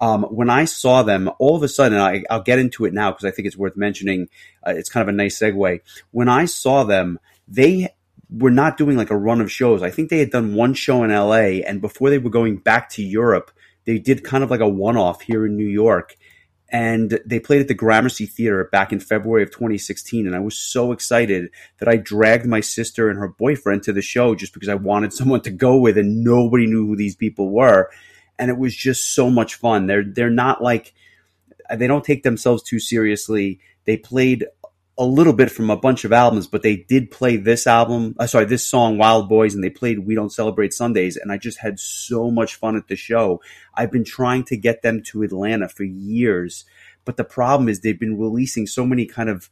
um, 0.00 0.22
when 0.24 0.48
I 0.48 0.64
saw 0.64 1.02
them, 1.02 1.30
all 1.38 1.56
of 1.56 1.62
a 1.62 1.68
sudden, 1.68 1.98
I, 1.98 2.22
will 2.30 2.42
get 2.42 2.58
into 2.58 2.84
it 2.84 2.94
now 2.94 3.10
because 3.10 3.24
I 3.24 3.30
think 3.30 3.46
it's 3.46 3.56
worth 3.56 3.76
mentioning. 3.76 4.28
Uh, 4.66 4.74
it's 4.76 4.90
kind 4.90 5.02
of 5.02 5.12
a 5.12 5.16
nice 5.16 5.38
segue. 5.38 5.80
When 6.12 6.28
I 6.28 6.44
saw 6.44 6.84
them, 6.84 7.18
they 7.48 7.94
were 8.30 8.50
not 8.50 8.76
doing 8.76 8.96
like 8.96 9.10
a 9.10 9.16
run 9.16 9.40
of 9.40 9.50
shows. 9.50 9.82
I 9.82 9.90
think 9.90 10.10
they 10.10 10.18
had 10.18 10.30
done 10.30 10.54
one 10.54 10.74
show 10.74 11.02
in 11.02 11.10
LA, 11.10 11.62
and 11.66 11.80
before 11.80 12.10
they 12.10 12.18
were 12.18 12.30
going 12.30 12.58
back 12.58 12.90
to 12.90 13.02
Europe, 13.02 13.50
they 13.86 13.98
did 13.98 14.22
kind 14.22 14.44
of 14.44 14.50
like 14.50 14.60
a 14.60 14.68
one 14.68 14.96
off 14.96 15.22
here 15.22 15.46
in 15.46 15.56
New 15.56 15.66
York. 15.66 16.16
and 16.70 17.18
they 17.24 17.40
played 17.40 17.62
at 17.62 17.68
the 17.68 17.72
Gramercy 17.72 18.26
Theater 18.26 18.68
back 18.70 18.92
in 18.92 19.00
February 19.00 19.42
of 19.42 19.50
2016. 19.50 20.26
And 20.26 20.36
I 20.36 20.38
was 20.38 20.54
so 20.54 20.92
excited 20.92 21.48
that 21.78 21.88
I 21.88 21.96
dragged 21.96 22.44
my 22.44 22.60
sister 22.60 23.08
and 23.08 23.18
her 23.18 23.28
boyfriend 23.28 23.84
to 23.84 23.94
the 23.94 24.02
show 24.02 24.34
just 24.34 24.52
because 24.52 24.68
I 24.68 24.74
wanted 24.74 25.14
someone 25.14 25.40
to 25.40 25.50
go 25.50 25.78
with, 25.78 25.96
and 25.96 26.22
nobody 26.22 26.66
knew 26.66 26.86
who 26.86 26.94
these 26.94 27.16
people 27.16 27.50
were. 27.50 27.88
And 28.38 28.50
it 28.50 28.58
was 28.58 28.74
just 28.74 29.14
so 29.14 29.30
much 29.30 29.56
fun. 29.56 29.86
They're 29.86 30.04
they're 30.04 30.30
not 30.30 30.62
like 30.62 30.94
they 31.74 31.86
don't 31.86 32.04
take 32.04 32.22
themselves 32.22 32.62
too 32.62 32.78
seriously. 32.78 33.60
They 33.84 33.96
played 33.96 34.46
a 34.98 35.04
little 35.06 35.32
bit 35.32 35.50
from 35.50 35.70
a 35.70 35.76
bunch 35.76 36.04
of 36.04 36.12
albums, 36.12 36.48
but 36.48 36.62
they 36.62 36.76
did 36.76 37.10
play 37.10 37.36
this 37.36 37.68
album. 37.68 38.16
Uh, 38.18 38.26
sorry, 38.26 38.46
this 38.46 38.66
song, 38.66 38.98
Wild 38.98 39.28
Boys, 39.28 39.54
and 39.54 39.62
they 39.62 39.70
played 39.70 40.00
We 40.00 40.16
Don't 40.16 40.32
Celebrate 40.32 40.74
Sundays. 40.74 41.16
And 41.16 41.30
I 41.30 41.38
just 41.38 41.58
had 41.58 41.78
so 41.78 42.32
much 42.32 42.56
fun 42.56 42.76
at 42.76 42.88
the 42.88 42.96
show. 42.96 43.40
I've 43.74 43.92
been 43.92 44.04
trying 44.04 44.42
to 44.44 44.56
get 44.56 44.82
them 44.82 45.02
to 45.06 45.22
Atlanta 45.22 45.68
for 45.68 45.84
years, 45.84 46.64
but 47.04 47.16
the 47.16 47.24
problem 47.24 47.68
is 47.68 47.80
they've 47.80 47.98
been 47.98 48.18
releasing 48.18 48.66
so 48.66 48.84
many 48.84 49.06
kind 49.06 49.28
of 49.28 49.48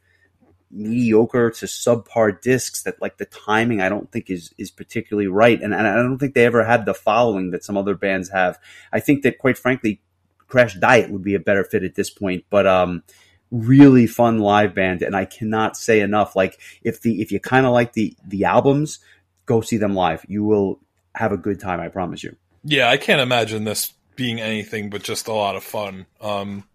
mediocre 0.69 1.49
to 1.49 1.65
subpar 1.65 2.41
discs 2.41 2.83
that 2.83 3.01
like 3.01 3.17
the 3.17 3.25
timing 3.25 3.81
I 3.81 3.89
don't 3.89 4.11
think 4.11 4.29
is 4.29 4.53
is 4.57 4.69
particularly 4.69 5.27
right. 5.27 5.61
And, 5.61 5.73
and 5.73 5.87
I 5.87 5.95
don't 5.95 6.17
think 6.17 6.33
they 6.33 6.45
ever 6.45 6.63
had 6.63 6.85
the 6.85 6.93
following 6.93 7.51
that 7.51 7.63
some 7.63 7.77
other 7.77 7.95
bands 7.95 8.29
have. 8.29 8.59
I 8.91 8.99
think 8.99 9.23
that 9.23 9.37
quite 9.37 9.57
frankly 9.57 10.01
Crash 10.47 10.75
Diet 10.75 11.09
would 11.09 11.23
be 11.23 11.35
a 11.35 11.39
better 11.39 11.63
fit 11.63 11.83
at 11.83 11.95
this 11.95 12.09
point, 12.09 12.45
but 12.49 12.67
um 12.67 13.03
really 13.49 14.07
fun 14.07 14.39
live 14.39 14.75
band 14.75 15.01
and 15.01 15.15
I 15.15 15.23
cannot 15.23 15.77
say 15.77 16.01
enough 16.01 16.35
like 16.35 16.59
if 16.83 16.99
the 16.99 17.21
if 17.21 17.31
you 17.31 17.39
kind 17.39 17.65
of 17.65 17.71
like 17.71 17.93
the 17.93 18.13
the 18.27 18.43
albums 18.43 18.99
go 19.45 19.61
see 19.61 19.77
them 19.77 19.95
live. 19.95 20.25
You 20.27 20.43
will 20.43 20.81
have 21.15 21.31
a 21.31 21.37
good 21.37 21.61
time 21.61 21.79
I 21.79 21.87
promise 21.87 22.23
you. 22.23 22.35
Yeah 22.63 22.89
I 22.89 22.97
can't 22.97 23.21
imagine 23.21 23.63
this 23.63 23.93
being 24.17 24.41
anything 24.41 24.89
but 24.89 25.01
just 25.03 25.29
a 25.29 25.33
lot 25.33 25.55
of 25.55 25.63
fun. 25.63 26.07
Um 26.19 26.65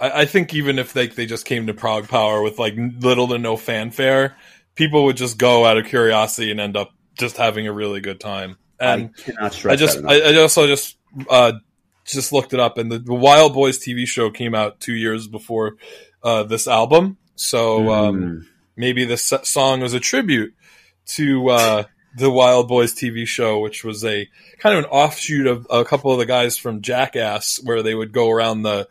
I, 0.00 0.22
I 0.22 0.24
think 0.24 0.54
even 0.54 0.78
if 0.78 0.92
they 0.92 1.08
they 1.08 1.26
just 1.26 1.44
came 1.44 1.66
to 1.66 1.74
Prague 1.74 2.06
ProgPower 2.06 2.42
with 2.42 2.58
like 2.58 2.74
little 2.76 3.28
to 3.28 3.38
no 3.38 3.56
fanfare 3.56 4.36
people 4.74 5.04
would 5.04 5.16
just 5.16 5.38
go 5.38 5.64
out 5.64 5.76
of 5.76 5.86
curiosity 5.86 6.50
and 6.50 6.60
end 6.60 6.76
up 6.76 6.92
just 7.18 7.36
having 7.36 7.66
a 7.66 7.72
really 7.72 8.00
good 8.00 8.20
time 8.20 8.56
and 8.78 9.10
I 9.18 9.22
cannot 9.22 9.52
stress 9.52 9.72
I 9.72 9.76
just 9.76 10.04
I. 10.04 10.20
I 10.20 10.36
also 10.40 10.66
just 10.66 10.96
uh 11.28 11.52
just 12.06 12.32
looked 12.32 12.54
it 12.54 12.60
up, 12.60 12.78
and 12.78 12.90
the, 12.90 12.98
the 12.98 13.12
Wildboyz 13.12 13.78
TV 13.86 14.06
show 14.06 14.30
came 14.30 14.54
out 14.54 14.80
two 14.80 14.94
years 14.94 15.28
before 15.28 15.76
uh, 16.22 16.42
this 16.44 16.66
album. 16.66 17.18
So 17.34 17.90
um, 17.92 18.16
Mm. 18.16 18.46
maybe 18.76 19.04
this 19.04 19.30
song 19.42 19.80
was 19.80 19.92
a 19.92 20.00
tribute 20.00 20.54
to 21.08 21.48
uh, 21.50 21.82
the 22.16 22.30
Wildboyz 22.30 22.94
TV 22.94 23.26
show, 23.26 23.60
which 23.60 23.84
was 23.84 24.06
a 24.06 24.26
kind 24.58 24.78
of 24.78 24.84
an 24.84 24.90
offshoot 24.90 25.46
of 25.46 25.66
a 25.68 25.84
couple 25.84 26.10
of 26.10 26.18
the 26.18 26.24
guys 26.24 26.56
from 26.56 26.80
Jackass, 26.80 27.60
where 27.62 27.82
they 27.82 27.94
would 27.94 28.12
go 28.12 28.30
around 28.30 28.62
the 28.62 28.88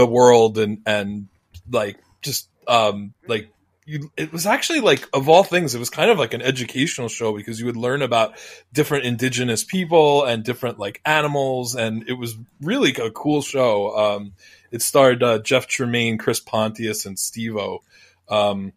the 0.00 0.06
world 0.06 0.58
and 0.58 0.82
and 0.86 1.28
like 1.70 1.98
just 2.22 2.48
um, 2.66 3.14
like. 3.26 3.48
You, 3.86 4.08
it 4.16 4.30
was 4.30 4.46
actually 4.46 4.80
like 4.80 5.08
of 5.12 5.28
all 5.28 5.42
things, 5.42 5.74
it 5.74 5.80
was 5.80 5.90
kind 5.90 6.12
of 6.12 6.18
like 6.18 6.32
an 6.32 6.42
educational 6.42 7.08
show 7.08 7.36
because 7.36 7.58
you 7.58 7.66
would 7.66 7.76
learn 7.76 8.02
about 8.02 8.34
different 8.72 9.04
indigenous 9.04 9.64
people 9.64 10.24
and 10.24 10.44
different 10.44 10.78
like 10.78 11.00
animals, 11.04 11.74
and 11.74 12.08
it 12.08 12.12
was 12.12 12.36
really 12.60 12.94
a 12.94 13.10
cool 13.10 13.42
show. 13.42 13.96
Um, 13.96 14.34
it 14.70 14.82
starred 14.82 15.24
uh, 15.24 15.40
Jeff 15.40 15.66
Tremaine, 15.66 16.18
Chris 16.18 16.38
Pontius, 16.38 17.04
and 17.04 17.18
Steve-O. 17.18 17.82
Um, 18.28 18.74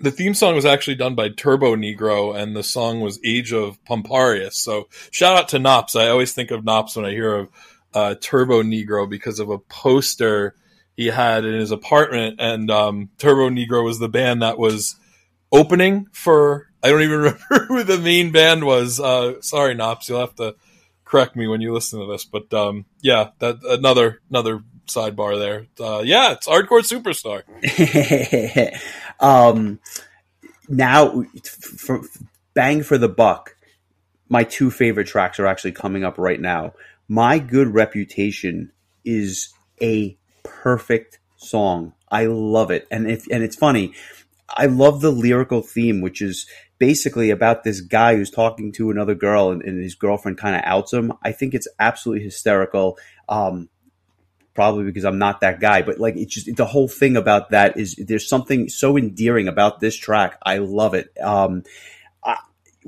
the 0.00 0.12
theme 0.12 0.34
song 0.34 0.54
was 0.54 0.64
actually 0.64 0.94
done 0.94 1.14
by 1.14 1.30
Turbonegro, 1.30 2.36
and 2.36 2.54
the 2.54 2.62
song 2.62 3.00
was 3.00 3.18
"Age 3.24 3.52
of 3.52 3.82
Pamparius." 3.84 4.56
So 4.56 4.88
shout 5.10 5.36
out 5.36 5.48
to 5.48 5.58
Knops. 5.58 5.96
I 5.96 6.08
always 6.08 6.32
think 6.32 6.50
of 6.50 6.64
Knops 6.64 6.94
when 6.94 7.04
I 7.04 7.10
hear 7.10 7.34
of 7.34 7.48
uh, 7.94 8.14
Turbonegro 8.18 9.08
because 9.08 9.40
of 9.40 9.50
a 9.50 9.58
poster 9.58 10.54
he 10.96 11.06
had 11.06 11.44
in 11.44 11.54
his 11.54 11.70
apartment, 11.70 12.40
and 12.40 12.70
um, 12.70 13.10
Turbonegro 13.18 13.84
was 13.84 13.98
the 13.98 14.08
band 14.08 14.42
that 14.42 14.58
was 14.58 14.96
opening 15.52 16.08
for. 16.12 16.66
I 16.82 16.90
don't 16.90 17.02
even 17.02 17.18
remember 17.18 17.66
who 17.66 17.84
the 17.84 17.98
main 17.98 18.32
band 18.32 18.64
was. 18.64 19.00
Uh, 19.00 19.40
sorry, 19.40 19.74
Nops, 19.74 20.08
you'll 20.08 20.20
have 20.20 20.34
to 20.36 20.56
correct 21.04 21.36
me 21.36 21.46
when 21.46 21.60
you 21.60 21.72
listen 21.72 22.00
to 22.00 22.06
this. 22.06 22.24
But 22.24 22.52
um, 22.52 22.84
yeah, 23.00 23.30
that 23.38 23.58
another 23.64 24.20
another 24.30 24.62
sidebar 24.86 25.38
there. 25.38 25.66
Uh, 25.78 26.02
yeah, 26.02 26.32
it's 26.32 26.46
Hardcore 26.48 26.82
Superstar. 26.82 27.42
um, 29.20 29.78
now, 30.68 31.24
for, 31.44 32.02
bang 32.54 32.82
for 32.82 32.98
the 32.98 33.08
buck, 33.08 33.56
my 34.28 34.44
two 34.44 34.70
favorite 34.70 35.06
tracks 35.06 35.38
are 35.38 35.46
actually 35.46 35.72
coming 35.72 36.04
up 36.04 36.18
right 36.18 36.40
now. 36.40 36.74
My 37.08 37.38
Good 37.38 37.72
Reputation 37.72 38.72
is 39.04 39.48
a 39.80 40.18
perfect 40.42 41.18
song. 41.36 41.94
I 42.10 42.26
love 42.26 42.70
it, 42.70 42.86
and 42.90 43.10
if 43.10 43.26
and 43.30 43.42
it's 43.42 43.56
funny. 43.56 43.94
I 44.50 44.66
love 44.66 45.02
the 45.02 45.10
lyrical 45.10 45.60
theme, 45.60 46.00
which 46.00 46.22
is 46.22 46.46
basically 46.78 47.30
about 47.30 47.64
this 47.64 47.82
guy 47.82 48.16
who's 48.16 48.30
talking 48.30 48.72
to 48.72 48.90
another 48.90 49.14
girl, 49.14 49.50
and, 49.50 49.62
and 49.62 49.82
his 49.82 49.94
girlfriend 49.94 50.38
kind 50.38 50.56
of 50.56 50.62
outs 50.64 50.92
him. 50.92 51.12
I 51.22 51.32
think 51.32 51.54
it's 51.54 51.68
absolutely 51.78 52.24
hysterical. 52.24 52.98
Um, 53.28 53.68
probably 54.58 54.84
because 54.84 55.04
I'm 55.04 55.18
not 55.18 55.40
that 55.42 55.60
guy, 55.60 55.82
but 55.82 56.00
like 56.00 56.16
it's 56.16 56.34
just 56.34 56.56
the 56.56 56.66
whole 56.66 56.88
thing 56.88 57.16
about 57.16 57.50
that 57.50 57.76
is 57.76 57.94
there's 57.94 58.28
something 58.28 58.68
so 58.68 58.96
endearing 58.96 59.46
about 59.46 59.78
this 59.78 59.96
track. 59.96 60.36
I 60.42 60.58
love 60.58 60.94
it. 60.94 61.16
Um, 61.22 61.62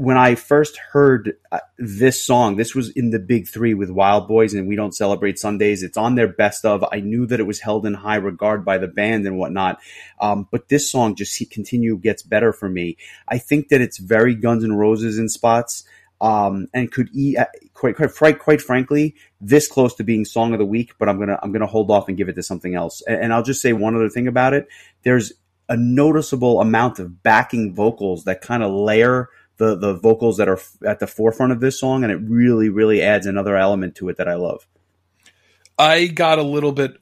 when 0.00 0.16
I 0.16 0.34
first 0.34 0.78
heard 0.78 1.36
uh, 1.52 1.58
this 1.76 2.24
song, 2.24 2.56
this 2.56 2.74
was 2.74 2.88
in 2.88 3.10
the 3.10 3.18
big 3.18 3.46
three 3.46 3.74
with 3.74 3.90
Wild 3.90 4.28
Boys 4.28 4.54
and 4.54 4.66
We 4.66 4.74
Don't 4.74 4.94
Celebrate 4.94 5.38
Sundays. 5.38 5.82
It's 5.82 5.98
on 5.98 6.14
their 6.14 6.26
best 6.26 6.64
of. 6.64 6.82
I 6.90 7.00
knew 7.00 7.26
that 7.26 7.38
it 7.38 7.42
was 7.42 7.60
held 7.60 7.84
in 7.84 7.92
high 7.92 8.16
regard 8.16 8.64
by 8.64 8.78
the 8.78 8.88
band 8.88 9.26
and 9.26 9.36
whatnot. 9.36 9.78
Um, 10.18 10.48
but 10.50 10.70
this 10.70 10.90
song 10.90 11.16
just 11.16 11.38
continue 11.50 11.98
gets 11.98 12.22
better 12.22 12.54
for 12.54 12.66
me. 12.66 12.96
I 13.28 13.36
think 13.36 13.68
that 13.68 13.82
it's 13.82 13.98
very 13.98 14.34
Guns 14.34 14.64
N' 14.64 14.72
Roses 14.72 15.18
in 15.18 15.28
spots. 15.28 15.84
Um, 16.22 16.68
and 16.74 16.92
could 16.92 17.08
eat 17.14 17.38
quite, 17.72 17.96
quite, 17.96 18.38
quite 18.38 18.60
frankly, 18.60 19.14
this 19.40 19.68
close 19.68 19.94
to 19.96 20.04
being 20.04 20.26
song 20.26 20.52
of 20.52 20.58
the 20.58 20.66
week, 20.66 20.92
but 20.98 21.08
I'm 21.08 21.18
gonna 21.18 21.38
I'm 21.42 21.50
gonna 21.50 21.66
hold 21.66 21.90
off 21.90 22.08
and 22.08 22.16
give 22.16 22.28
it 22.28 22.34
to 22.34 22.42
something 22.42 22.74
else. 22.74 23.02
And, 23.06 23.22
and 23.22 23.32
I'll 23.32 23.42
just 23.42 23.62
say 23.62 23.72
one 23.72 23.96
other 23.96 24.10
thing 24.10 24.28
about 24.28 24.52
it. 24.52 24.68
There's 25.02 25.32
a 25.70 25.78
noticeable 25.78 26.60
amount 26.60 26.98
of 26.98 27.22
backing 27.22 27.74
vocals 27.74 28.24
that 28.24 28.42
kind 28.42 28.62
of 28.62 28.70
layer 28.70 29.30
the 29.60 29.76
the 29.76 29.94
vocals 29.94 30.38
that 30.38 30.48
are 30.48 30.58
at 30.84 30.98
the 30.98 31.06
forefront 31.06 31.52
of 31.52 31.60
this 31.60 31.78
song, 31.78 32.02
and 32.02 32.10
it 32.10 32.16
really 32.16 32.68
really 32.68 33.00
adds 33.00 33.26
another 33.26 33.56
element 33.56 33.94
to 33.96 34.08
it 34.08 34.16
that 34.16 34.26
I 34.26 34.34
love. 34.34 34.66
I 35.78 36.06
got 36.06 36.40
a 36.40 36.42
little 36.42 36.72
bit 36.72 36.96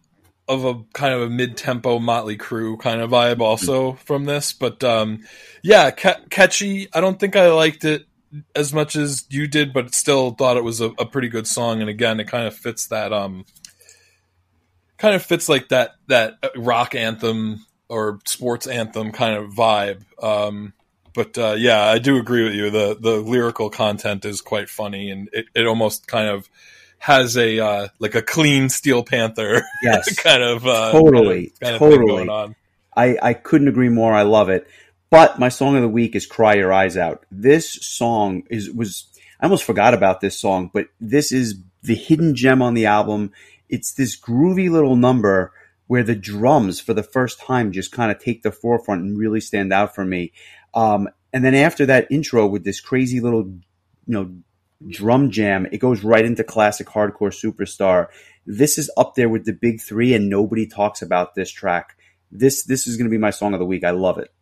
of 0.47 0.65
a 0.65 0.83
kind 0.93 1.15
of 1.15 1.23
a 1.23 1.31
mid-tempo 1.31 1.99
Motley 1.99 2.37
Crue 2.37 2.79
kind 2.79 3.01
of 3.01 3.11
vibe 3.11 3.41
also 3.41 3.95
from 3.95 4.25
this, 4.25 4.53
but 4.53 4.83
um, 4.85 5.25
yeah, 5.63 5.91
ca- 5.91 6.21
catchy. 6.31 6.89
I 6.93 7.01
don't 7.01 7.19
think 7.19 7.37
I 7.37 7.51
liked 7.51 7.85
it 7.85 8.07
as 8.55 8.73
much 8.73 8.97
as 8.97 9.25
you 9.31 9.47
did, 9.47 9.73
but 9.73 9.95
still 9.95 10.33
thought 10.33 10.57
it 10.57 10.65
was 10.65 10.81
a, 10.81 10.91
a 10.99 11.07
pretty 11.07 11.29
good 11.29 11.47
song. 11.47 11.81
And 11.81 11.89
again, 11.89 12.21
it 12.21 12.29
kind 12.29 12.47
of 12.47 12.55
fits 12.55 12.89
that 12.89 13.13
um, 13.13 13.47
kind 14.99 15.15
of 15.15 15.23
fits 15.23 15.49
like 15.49 15.69
that 15.69 15.93
that 16.09 16.39
rock 16.57 16.95
anthem 16.95 17.65
or 17.89 18.19
sports 18.27 18.67
anthem 18.67 19.13
kind 19.13 19.37
of 19.37 19.51
vibe. 19.53 20.03
Um, 20.23 20.73
but 21.19 21.37
uh, 21.37 21.57
yeah, 21.59 21.83
I 21.83 21.99
do 21.99 22.17
agree 22.17 22.45
with 22.45 22.55
you. 22.55 22.71
The 22.71 22.97
the 22.99 23.17
lyrical 23.17 23.71
content 23.71 24.25
is 24.25 24.41
quite 24.41 24.71
funny, 24.71 25.11
and 25.11 25.29
it, 25.33 25.47
it 25.53 25.67
almost 25.67 26.07
kind 26.07 26.29
of 26.29 26.49
has 27.01 27.37
a 27.37 27.59
uh, 27.59 27.89
like 27.99 28.15
a 28.15 28.23
clean 28.23 28.69
Steel 28.69 29.03
Panther 29.03 29.65
Yes, 29.83 30.15
kind 30.15 30.45
of 30.45 30.65
uh, 30.65 30.93
Totally, 30.93 31.53
kind 31.61 31.75
of 31.75 31.81
totally. 31.81 32.07
going 32.07 32.29
on. 32.29 32.55
I, 32.97 33.19
I 33.21 33.35
couldn't 33.35 33.67
agree 33.67 33.89
more. 33.89 34.13
I 34.13 34.23
love 34.23 34.49
it. 34.49 34.69
But 35.11 35.41
my 35.41 35.49
song 35.49 35.75
of 35.75 35.83
the 35.83 35.89
week 35.89 36.15
is 36.15 36.25
"Cry 36.25 36.55
Your 36.55 36.73
Eyes 36.73 36.97
Out." 36.97 37.27
This 37.33 37.69
song 37.69 38.45
is 38.49 38.71
was 38.71 39.09
I 39.41 39.47
almost 39.47 39.65
forgot 39.65 39.95
about 39.95 40.21
this 40.21 40.39
song, 40.39 40.71
but 40.73 40.87
this 41.01 41.33
is 41.33 41.57
the 41.83 41.97
hidden 41.97 42.37
gem 42.37 42.63
on 42.63 42.75
the 42.75 42.87
album. 42.87 43.33
It's 43.69 43.93
this 43.93 44.17
groovy 44.17 44.71
little 44.71 44.95
number 44.95 45.53
where 45.89 46.05
the 46.05 46.15
drums, 46.15 46.79
for 46.81 46.95
the 46.95 47.03
first 47.03 47.41
time, 47.41 47.73
just 47.73 47.91
kind 47.91 48.13
of 48.13 48.21
take 48.21 48.43
the 48.43 48.53
forefront 48.53 49.03
and 49.03 49.19
really 49.19 49.41
stand 49.41 49.73
out 49.73 49.95
for 49.95 50.05
me. 50.05 50.33
Um, 50.79 51.09
and 51.33 51.45
then 51.45 51.57
after 51.57 51.87
that 51.87 52.07
intro 52.09 52.47
with 52.47 52.63
this 52.63 52.81
crazy 52.81 53.19
little, 53.19 53.47
you 53.49 53.63
know, 54.07 54.31
drum 54.89 55.33
jam, 55.33 55.67
it 55.73 55.79
goes 55.79 56.05
right 56.05 56.25
into 56.25 56.45
classic 56.45 56.87
hardcore 56.87 57.35
superstar. 57.35 58.07
This 58.47 58.79
is 58.79 58.89
up 58.97 59.17
there 59.17 59.29
with 59.29 59.45
the 59.45 59.53
big 59.53 59.81
three, 59.81 60.15
and 60.15 60.31
nobody 60.31 60.69
talks 60.69 61.03
about 61.03 61.35
this 61.35 61.51
track. 61.51 61.99
This 62.31 62.63
this 62.63 62.87
is 62.87 62.97
going 62.97 63.07
to 63.07 63.11
be 63.11 63.19
my 63.19 63.31
song 63.31 63.55
of 63.55 63.59
the 63.59 63.67
week. 63.67 63.83
I 63.83 63.91
love 63.91 64.19
it. 64.19 64.33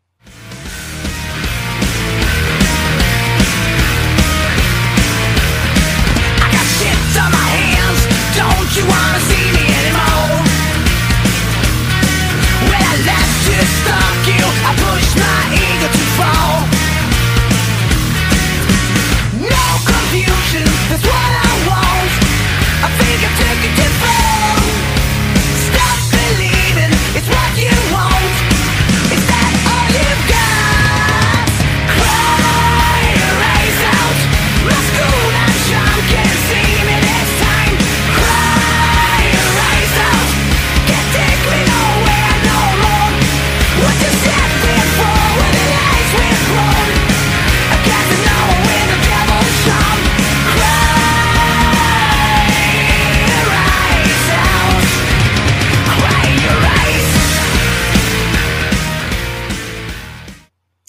I 6.43 6.51
got 6.53 6.67
shit 16.17 16.66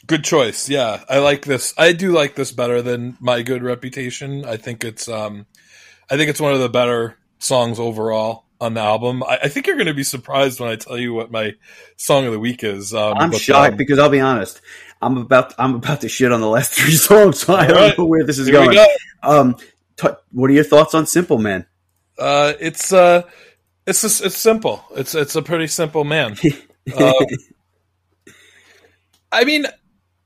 Good 0.07 0.23
choice. 0.23 0.69
Yeah, 0.69 1.03
I 1.09 1.19
like 1.19 1.43
this. 1.43 1.73
I 1.77 1.91
do 1.91 2.13
like 2.13 2.35
this 2.35 2.53
better 2.53 2.81
than 2.81 3.17
My 3.19 3.41
Good 3.41 3.61
Reputation. 3.61 4.45
I 4.45 4.55
think 4.55 4.85
it's 4.85 5.09
um, 5.09 5.45
I 6.09 6.15
think 6.15 6.29
it's 6.29 6.39
one 6.39 6.53
of 6.53 6.59
the 6.59 6.69
better 6.69 7.17
songs 7.39 7.77
overall 7.77 8.45
on 8.61 8.73
the 8.73 8.79
album. 8.79 9.21
I, 9.23 9.39
I 9.43 9.47
think 9.49 9.67
you're 9.67 9.75
going 9.75 9.87
to 9.87 9.93
be 9.93 10.03
surprised 10.03 10.61
when 10.61 10.69
I 10.69 10.77
tell 10.77 10.97
you 10.97 11.13
what 11.13 11.29
my 11.29 11.55
song 11.97 12.25
of 12.25 12.31
the 12.31 12.39
week 12.39 12.63
is. 12.63 12.93
Um, 12.93 13.17
I'm 13.17 13.31
shocked 13.33 13.73
um, 13.73 13.77
because 13.77 13.99
I'll 13.99 14.09
be 14.09 14.21
honest. 14.21 14.61
I'm 15.01 15.17
about 15.17 15.53
I'm 15.59 15.75
about 15.75 16.01
to 16.01 16.09
shit 16.09 16.31
on 16.31 16.39
the 16.39 16.47
last 16.47 16.73
three 16.79 16.93
songs, 16.93 17.41
so 17.41 17.55
I 17.55 17.67
don't 17.67 17.75
right. 17.77 17.97
know 17.97 18.05
where 18.05 18.23
this 18.23 18.39
is 18.39 18.47
Here 18.47 18.53
going. 18.55 18.73
go. 18.73 18.85
Um, 19.23 19.57
t- 19.97 20.07
what 20.31 20.49
are 20.49 20.53
your 20.53 20.63
thoughts 20.63 20.95
on 20.95 21.05
Simple 21.05 21.37
Man? 21.37 21.65
Uh, 22.17 22.53
it's 22.61 22.93
uh, 22.93 23.23
it's 23.85 24.01
just, 24.01 24.23
it's 24.23 24.37
simple. 24.37 24.83
It's 24.95 25.15
it's 25.15 25.35
a 25.35 25.41
pretty 25.41 25.67
simple 25.67 26.03
man. 26.03 26.37
Um, 26.97 27.25
I 29.29 29.43
mean, 29.43 29.65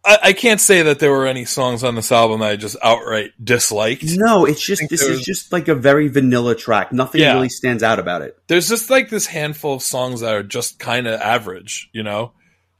I, 0.04 0.18
I 0.24 0.34
can't 0.34 0.60
say 0.60 0.82
that 0.84 0.98
there 1.00 1.12
were 1.12 1.28
any 1.28 1.46
songs 1.46 1.84
on 1.84 1.94
this 1.96 2.12
album 2.12 2.40
that 2.40 2.50
I 2.52 2.56
just 2.56 2.76
outright 2.82 3.32
disliked. 3.44 4.04
No, 4.18 4.46
it's 4.46 4.62
just 4.62 4.82
this 4.90 5.02
there's- 5.02 5.20
is 5.20 5.26
just 5.26 5.52
like 5.52 5.68
a 5.68 5.76
very 5.76 6.08
vanilla 6.08 6.56
track. 6.56 6.92
Nothing 6.92 7.22
Yeah. 7.22 7.34
really 7.34 7.50
stands 7.50 7.84
out 7.84 8.00
about 8.00 8.22
it. 8.24 8.36
There's 8.48 8.68
just 8.68 8.90
like 8.90 9.10
this 9.10 9.28
handful 9.28 9.76
of 9.76 9.82
songs 9.84 10.22
that 10.22 10.34
are 10.34 10.44
just 10.44 10.80
kind 10.80 11.06
of 11.08 11.20
average, 11.22 11.90
you 11.94 12.02
know. 12.04 12.34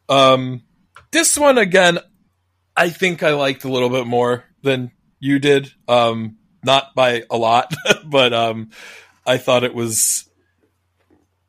Um, 0.10 0.64
this 1.12 1.38
one 1.38 1.58
again, 1.58 2.00
I 2.76 2.90
think 2.90 3.22
I 3.22 3.34
liked 3.34 3.66
a 3.66 3.70
little 3.72 3.90
bit 3.90 4.08
more 4.08 4.46
than 4.64 4.92
you 5.20 5.38
did. 5.38 5.72
Um, 5.88 6.38
not 6.64 6.96
by 6.96 7.24
a 7.30 7.38
lot, 7.38 7.74
but 8.06 8.34
um, 8.34 8.72
I 9.28 9.38
thought 9.38 9.64
it 9.64 9.76
was 9.76 10.26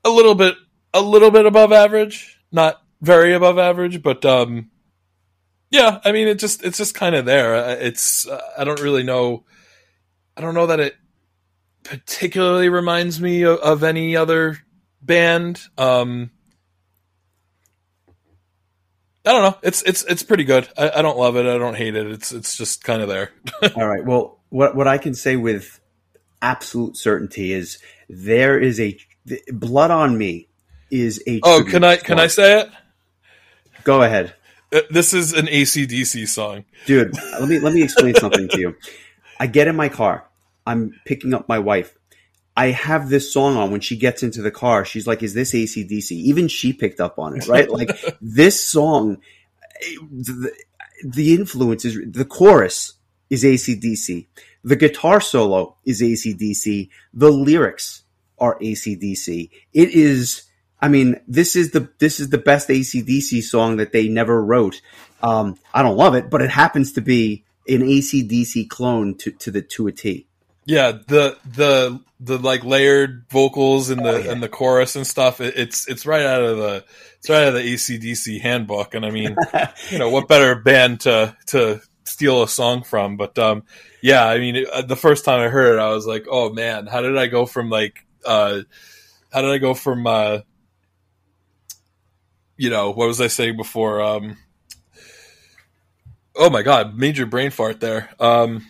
a 0.05 0.11
little 0.11 0.35
bit, 0.35 0.57
a 0.93 1.01
little 1.01 1.31
bit 1.31 1.47
above 1.47 1.73
average. 1.73 2.39
Not 2.51 2.83
very 3.01 3.33
above 3.33 3.59
average, 3.59 4.03
but 4.03 4.25
um, 4.27 4.71
yeah. 5.73 6.01
I 6.05 6.13
mean, 6.13 6.29
it 6.29 6.39
just 6.39 6.63
it's 6.65 6.79
just 6.79 6.95
kind 6.95 7.15
of 7.15 7.25
there. 7.25 7.79
It's 7.81 8.29
uh, 8.29 8.41
I 8.57 8.65
don't 8.65 8.81
really 8.81 9.03
know. 9.03 9.45
I 10.37 10.41
don't 10.41 10.55
know 10.55 10.67
that 10.67 10.81
it 10.81 10.97
particularly 11.83 12.69
reminds 12.69 13.21
me 13.21 13.43
of, 13.43 13.59
of 13.59 13.83
any 13.83 14.17
other 14.17 14.59
band. 15.01 15.61
Um, 15.77 16.31
I 19.25 19.33
don't 19.33 19.43
know. 19.43 19.59
It's 19.63 19.83
it's 19.83 20.05
it's 20.05 20.23
pretty 20.23 20.45
good. 20.45 20.69
I, 20.77 20.91
I 20.97 21.03
don't 21.03 21.19
love 21.19 21.37
it. 21.37 21.47
I 21.47 21.59
don't 21.59 21.77
hate 21.77 21.97
it. 21.97 22.07
It's 22.07 22.33
it's 22.33 22.57
just 22.57 22.85
kind 22.85 23.03
of 23.03 23.09
there. 23.09 23.31
All 23.77 23.89
right. 23.89 24.05
Well, 24.05 24.39
what 24.51 24.75
what 24.77 24.87
I 24.87 24.99
can 24.99 25.15
say 25.15 25.37
with 25.37 25.81
absolute 26.41 26.97
certainty 26.97 27.53
is 27.53 27.79
there 28.09 28.59
is 28.59 28.79
a 28.81 28.99
Blood 29.53 29.93
on 29.93 30.19
Me 30.19 30.49
is 30.91 31.23
a. 31.29 31.41
Oh, 31.45 31.65
can 31.65 31.85
I 31.85 31.97
can 31.97 32.19
I 32.19 32.27
say 32.27 32.61
it? 32.61 32.71
Go 33.85 34.03
ahead, 34.03 34.35
Uh, 34.73 34.81
this 34.91 35.13
is 35.13 35.33
an 35.33 35.47
ACDC 35.47 36.27
song. 36.29 36.65
dude. 36.87 37.15
Let 37.39 37.49
me 37.49 37.59
let 37.59 37.75
me 37.75 37.83
explain 37.83 38.15
something 38.15 38.49
to 38.49 38.59
you. 38.59 38.77
I 39.39 39.47
get 39.47 39.69
in 39.69 39.77
my 39.77 39.89
car. 39.89 40.27
I'm 40.67 40.95
picking 41.05 41.35
up 41.35 41.49
my 41.49 41.59
wife. 41.59 41.97
I 42.57 42.67
have 42.67 43.09
this 43.09 43.33
song 43.33 43.57
on 43.57 43.71
when 43.71 43.81
she 43.81 43.97
gets 43.97 44.23
into 44.23 44.43
the 44.43 44.51
car. 44.51 44.85
She's 44.85 45.07
like, 45.07 45.23
"Is 45.23 45.35
this 45.35 45.53
ACDC?" 45.53 46.13
Even 46.13 46.49
she 46.49 46.73
picked 46.73 47.01
up 47.01 47.19
on 47.19 47.37
it, 47.37 47.49
right? 47.49 47.71
Like 47.71 47.91
this 48.21 48.65
song, 48.65 49.19
the, 50.11 50.53
the 51.05 51.35
influence 51.35 51.85
is 51.85 51.99
the 52.11 52.25
chorus 52.25 52.95
is 53.31 53.45
ACDC. 53.45 54.27
The 54.65 54.77
guitar 54.77 55.21
solo 55.21 55.77
is 55.85 56.01
ACDC. 56.01 56.89
The 57.13 57.31
lyrics 57.31 58.05
are 58.39 58.59
ACDC. 58.59 59.51
It 59.73 59.91
is. 59.91 60.45
I 60.83 60.89
mean, 60.89 61.21
this 61.29 61.55
is 61.55 61.71
the 61.71 61.89
this 61.99 62.19
is 62.19 62.31
the 62.31 62.39
best 62.39 62.69
ACDC 62.69 63.43
song 63.45 63.77
that 63.77 63.93
they 63.93 64.09
never 64.09 64.45
wrote. 64.45 64.83
Um, 65.23 65.57
I 65.73 65.83
don't 65.83 65.97
love 65.97 66.17
it, 66.17 66.29
but 66.29 66.43
it 66.43 66.51
happens 66.51 66.93
to 66.95 67.01
be 67.01 67.45
an 67.69 67.83
ACDC 67.83 68.69
clone 68.69 69.17
to, 69.19 69.31
to 69.31 69.51
the 69.53 69.63
to 69.63 69.87
a 69.87 69.93
T. 69.93 70.27
Yeah, 70.65 70.93
the 71.07 71.39
the 71.45 72.01
the 72.19 72.39
like 72.39 72.65
layered 72.65 73.25
vocals 73.31 73.91
in 73.91 74.03
the 74.03 74.13
Oh, 74.15 74.19
yeah. 74.19 74.33
in 74.33 74.41
the 74.41 74.49
chorus 74.49 74.97
and 74.97 75.07
stuff. 75.07 75.41
It, 75.41 75.55
it's 75.57 75.89
it's 75.89 76.05
right 76.05 76.25
out 76.25 76.43
of 76.43 76.57
the 76.59 76.85
it's 77.19 77.31
right 77.31 77.43
out 77.43 77.49
of 77.49 77.55
the 77.55 77.75
ACDC 77.75 78.41
handbook. 78.41 78.95
And 78.95 79.07
I 79.07 79.11
mean, 79.11 79.37
you 79.91 79.99
know, 79.99 80.11
what 80.11 80.27
better 80.27 80.57
band 80.57 81.01
to 81.03 81.37
to 81.47 81.81
steal 82.05 82.43
a 82.43 82.49
song 82.49 82.83
from? 82.83 83.17
But 83.17 83.39
um, 83.39 83.63
yeah, 84.03 84.27
I 84.27 84.39
mean, 84.39 84.57
it, 84.57 84.69
uh, 84.69 84.83
the 84.83 84.97
first 84.97 85.25
time 85.25 85.41
I 85.41 85.49
heard 85.49 85.77
it, 85.77 85.81
I 85.81 85.91
was 85.91 86.07
like, 86.07 86.27
oh 86.29 86.53
man, 86.53 86.87
how 86.89 87.03
did 87.03 87.17
I 87.17 87.29
go 87.29 87.47
from 87.47 87.71
like 87.71 88.05
uh, 88.25 88.63
how 89.33 89.43
did 89.43 89.51
I 89.51 89.59
go 89.59 89.75
from 89.75 90.07
uh, 90.07 90.41
you 92.63 92.71
know, 92.71 92.91
what 92.91 93.09
was 93.09 93.21
I 93.21 93.27
saying 93.27 93.57
before? 93.57 94.01
Um, 94.01 94.37
oh 96.37 96.49
my 96.49 96.63
god, 96.63 96.97
major 96.97 97.27
brain 97.27 97.51
fart 97.51 97.81
there. 97.81 98.09
Um, 98.21 98.67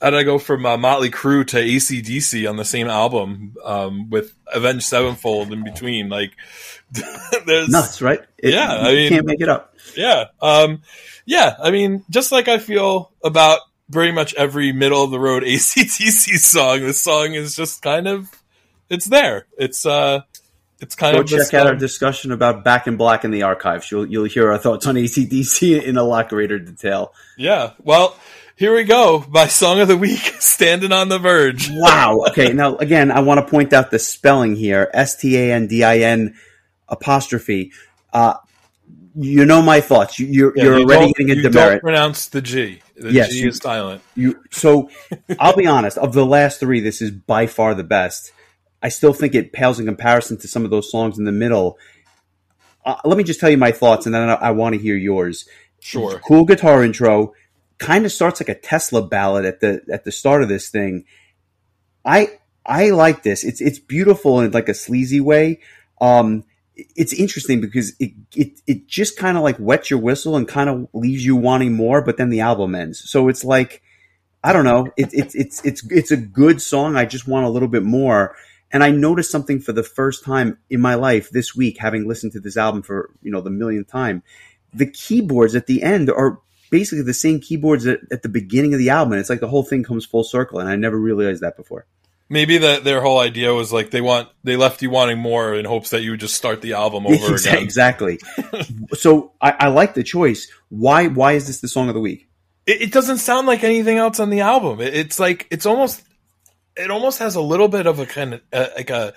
how 0.00 0.10
did 0.10 0.18
I 0.18 0.22
go 0.22 0.38
from 0.38 0.64
uh, 0.64 0.76
Motley 0.78 1.10
Crue 1.10 1.46
to 1.48 1.56
ACDC 1.56 2.48
on 2.48 2.56
the 2.56 2.64
same 2.64 2.86
album 2.88 3.54
um, 3.64 4.08
with 4.10 4.34
Avenged 4.52 4.84
Sevenfold 4.86 5.52
in 5.52 5.64
between? 5.64 6.08
Like, 6.08 6.32
there's 7.46 7.68
Nuts, 7.68 8.00
right? 8.00 8.20
It- 8.38 8.54
Yeah, 8.54 8.72
I 8.72 8.90
you 8.90 8.96
mean- 8.96 9.08
can't 9.10 9.26
make 9.26 9.40
it 9.42 9.48
up. 9.50 9.74
yeah, 9.96 10.26
um, 10.40 10.82
yeah. 11.26 11.56
I 11.62 11.70
mean, 11.70 12.04
just 12.10 12.32
like 12.32 12.48
I 12.48 12.58
feel 12.58 13.12
about 13.22 13.60
pretty 13.92 14.12
much 14.12 14.32
every 14.34 14.72
middle 14.72 15.02
of 15.04 15.10
the 15.10 15.20
road 15.20 15.42
ACDC 15.44 16.38
song, 16.38 16.80
this 16.80 17.02
song 17.02 17.34
is 17.34 17.54
just 17.54 17.82
kind 17.82 18.08
of 18.08 18.30
it's 18.88 19.06
there. 19.06 19.46
It's 19.58 19.84
uh, 19.84 20.22
it's 20.80 20.94
kind 20.94 21.14
Go 21.14 21.20
of 21.22 21.26
check 21.28 21.54
out 21.54 21.66
our 21.66 21.74
discussion 21.74 22.32
about 22.32 22.64
Back 22.64 22.86
in 22.86 22.96
Black 22.96 23.24
in 23.24 23.30
the 23.30 23.42
archives. 23.44 23.90
You'll 23.90 24.06
you'll 24.06 24.24
hear 24.24 24.50
our 24.52 24.58
thoughts 24.58 24.86
on 24.86 24.94
ACDC 24.96 25.82
in 25.84 25.96
a 25.96 26.02
lot 26.02 26.28
greater 26.28 26.58
detail. 26.58 27.12
yeah. 27.38 27.72
Well, 27.82 28.16
here 28.56 28.74
we 28.74 28.84
go. 28.84 29.24
My 29.28 29.46
song 29.48 29.80
of 29.80 29.88
the 29.88 29.96
week, 29.96 30.18
"Standing 30.38 30.92
on 30.92 31.08
the 31.08 31.18
Verge." 31.18 31.68
Wow. 31.70 32.24
Okay. 32.30 32.52
Now 32.52 32.76
again, 32.76 33.10
I 33.10 33.20
want 33.20 33.40
to 33.40 33.46
point 33.50 33.72
out 33.72 33.90
the 33.90 33.98
spelling 33.98 34.56
here: 34.56 34.90
S 34.92 35.16
T 35.16 35.36
A 35.36 35.52
N 35.54 35.66
D 35.66 35.82
I 35.84 35.98
N 35.98 36.34
apostrophe. 36.88 37.72
Uh, 38.12 38.34
you 39.18 39.44
know 39.46 39.62
my 39.62 39.80
thoughts. 39.80 40.18
You, 40.18 40.26
you're 40.26 40.52
Yeah, 40.56 40.62
you're 40.64 40.78
you 40.80 40.84
already 40.86 41.12
getting 41.12 41.30
a 41.30 41.34
you 41.34 41.48
don't 41.48 41.80
pronounce 41.80 42.26
the 42.26 42.42
G. 42.42 42.80
The 42.96 43.12
Yes, 43.12 43.30
G 43.30 43.40
you- 43.40 43.48
is 43.48 43.58
silent. 43.58 44.02
You 44.14 44.42
so 44.50 44.90
I'll 45.38 45.56
be 45.56 45.66
honest. 45.66 45.96
Of 45.98 46.12
the 46.12 46.24
last 46.26 46.60
three, 46.60 46.80
this 46.80 47.00
is 47.02 47.10
by 47.10 47.46
far 47.46 47.74
the 47.74 47.84
best. 47.84 48.32
I 48.82 48.88
still 48.88 49.12
think 49.12 49.34
it 49.34 49.52
pales 49.52 49.80
in 49.80 49.86
comparison 49.86 50.36
to 50.38 50.48
some 50.48 50.64
of 50.64 50.70
those 50.70 50.90
songs 50.90 51.18
in 51.18 51.24
the 51.24 51.32
middle. 51.32 51.78
Uh, 52.84 52.96
let 53.04 53.18
me 53.18 53.24
just 53.24 53.40
tell 53.40 53.50
you 53.50 53.58
my 53.58 53.72
thoughts, 53.72 54.06
and 54.06 54.14
then 54.14 54.28
I, 54.28 54.34
I 54.34 54.50
want 54.52 54.74
to 54.74 54.80
hear 54.80 54.96
yours. 54.96 55.48
Sure. 55.80 56.20
Cool 56.20 56.44
guitar 56.44 56.84
intro. 56.84 57.34
Kind 57.78 58.04
of 58.04 58.12
starts 58.12 58.40
like 58.40 58.48
a 58.48 58.54
Tesla 58.54 59.06
ballad 59.06 59.44
at 59.44 59.60
the 59.60 59.82
at 59.92 60.04
the 60.04 60.12
start 60.12 60.42
of 60.42 60.48
this 60.48 60.70
thing. 60.70 61.04
I 62.04 62.38
I 62.64 62.90
like 62.90 63.22
this. 63.22 63.44
It's 63.44 63.60
it's 63.60 63.78
beautiful 63.78 64.40
in 64.40 64.50
like 64.52 64.68
a 64.68 64.74
sleazy 64.74 65.20
way. 65.20 65.60
Um, 66.00 66.44
it's 66.74 67.12
interesting 67.12 67.60
because 67.60 67.94
it 67.98 68.12
it 68.34 68.60
it 68.66 68.86
just 68.86 69.18
kind 69.18 69.36
of 69.36 69.42
like 69.42 69.56
wets 69.58 69.90
your 69.90 69.98
whistle 69.98 70.36
and 70.36 70.46
kind 70.46 70.68
of 70.68 70.88
leaves 70.92 71.24
you 71.24 71.36
wanting 71.36 71.74
more, 71.74 72.02
but 72.02 72.16
then 72.16 72.30
the 72.30 72.40
album 72.40 72.74
ends. 72.74 73.08
So 73.10 73.28
it's 73.28 73.44
like 73.44 73.82
I 74.44 74.52
don't 74.52 74.64
know. 74.64 74.88
It's 74.96 75.14
it's 75.14 75.34
it's 75.34 75.64
it's 75.64 75.90
it's 75.90 76.10
a 76.10 76.16
good 76.16 76.62
song. 76.62 76.96
I 76.96 77.04
just 77.04 77.26
want 77.26 77.46
a 77.46 77.50
little 77.50 77.68
bit 77.68 77.82
more. 77.82 78.36
And 78.72 78.82
I 78.82 78.90
noticed 78.90 79.30
something 79.30 79.60
for 79.60 79.72
the 79.72 79.82
first 79.82 80.24
time 80.24 80.58
in 80.68 80.80
my 80.80 80.94
life 80.94 81.30
this 81.30 81.54
week, 81.54 81.78
having 81.78 82.08
listened 82.08 82.32
to 82.32 82.40
this 82.40 82.56
album 82.56 82.82
for 82.82 83.10
you 83.22 83.30
know 83.30 83.40
the 83.40 83.50
millionth 83.50 83.88
time. 83.88 84.22
The 84.74 84.90
keyboards 84.90 85.54
at 85.54 85.66
the 85.66 85.82
end 85.82 86.10
are 86.10 86.40
basically 86.70 87.02
the 87.02 87.14
same 87.14 87.40
keyboards 87.40 87.86
at, 87.86 88.00
at 88.10 88.22
the 88.22 88.28
beginning 88.28 88.72
of 88.74 88.78
the 88.78 88.90
album. 88.90 89.12
And 89.12 89.20
it's 89.20 89.30
like 89.30 89.40
the 89.40 89.48
whole 89.48 89.62
thing 89.62 89.84
comes 89.84 90.04
full 90.04 90.24
circle, 90.24 90.58
and 90.58 90.68
I 90.68 90.76
never 90.76 90.98
realized 90.98 91.42
that 91.42 91.56
before. 91.56 91.86
Maybe 92.28 92.58
that 92.58 92.82
their 92.82 93.00
whole 93.00 93.20
idea 93.20 93.54
was 93.54 93.72
like 93.72 93.92
they 93.92 94.00
want 94.00 94.28
they 94.42 94.56
left 94.56 94.82
you 94.82 94.90
wanting 94.90 95.18
more 95.18 95.54
in 95.54 95.64
hopes 95.64 95.90
that 95.90 96.02
you 96.02 96.10
would 96.10 96.20
just 96.20 96.34
start 96.34 96.60
the 96.60 96.72
album 96.72 97.06
over 97.06 97.34
again. 97.36 97.58
exactly. 97.58 98.18
so 98.94 99.32
I, 99.40 99.52
I 99.52 99.68
like 99.68 99.94
the 99.94 100.02
choice. 100.02 100.50
Why 100.68 101.06
why 101.06 101.32
is 101.32 101.46
this 101.46 101.60
the 101.60 101.68
song 101.68 101.88
of 101.88 101.94
the 101.94 102.00
week? 102.00 102.28
It, 102.66 102.82
it 102.82 102.92
doesn't 102.92 103.18
sound 103.18 103.46
like 103.46 103.62
anything 103.62 103.98
else 103.98 104.18
on 104.18 104.30
the 104.30 104.40
album. 104.40 104.80
It, 104.80 104.92
it's 104.94 105.20
like 105.20 105.46
it's 105.52 105.66
almost 105.66 106.02
it 106.76 106.90
almost 106.90 107.18
has 107.18 107.34
a 107.34 107.40
little 107.40 107.68
bit 107.68 107.86
of 107.86 107.98
a 107.98 108.06
kind 108.06 108.34
of 108.34 108.40
uh, 108.52 108.66
like 108.76 108.90
a 108.90 109.14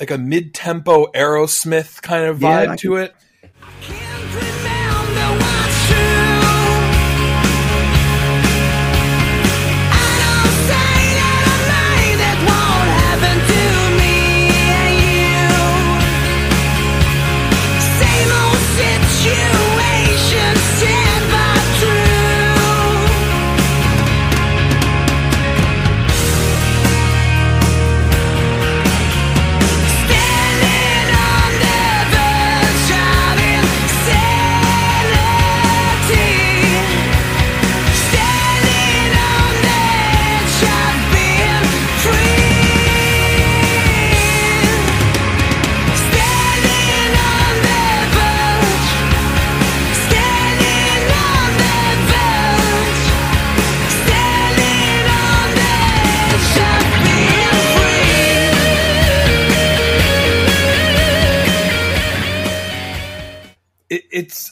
like 0.00 0.10
a 0.10 0.18
mid 0.18 0.54
tempo 0.54 1.06
Aerosmith 1.12 2.02
kind 2.02 2.26
of 2.26 2.42
Yeah, 2.42 2.66
vibe 2.66 2.70
I 2.70 2.76
to 2.76 2.96
it. 2.96 3.14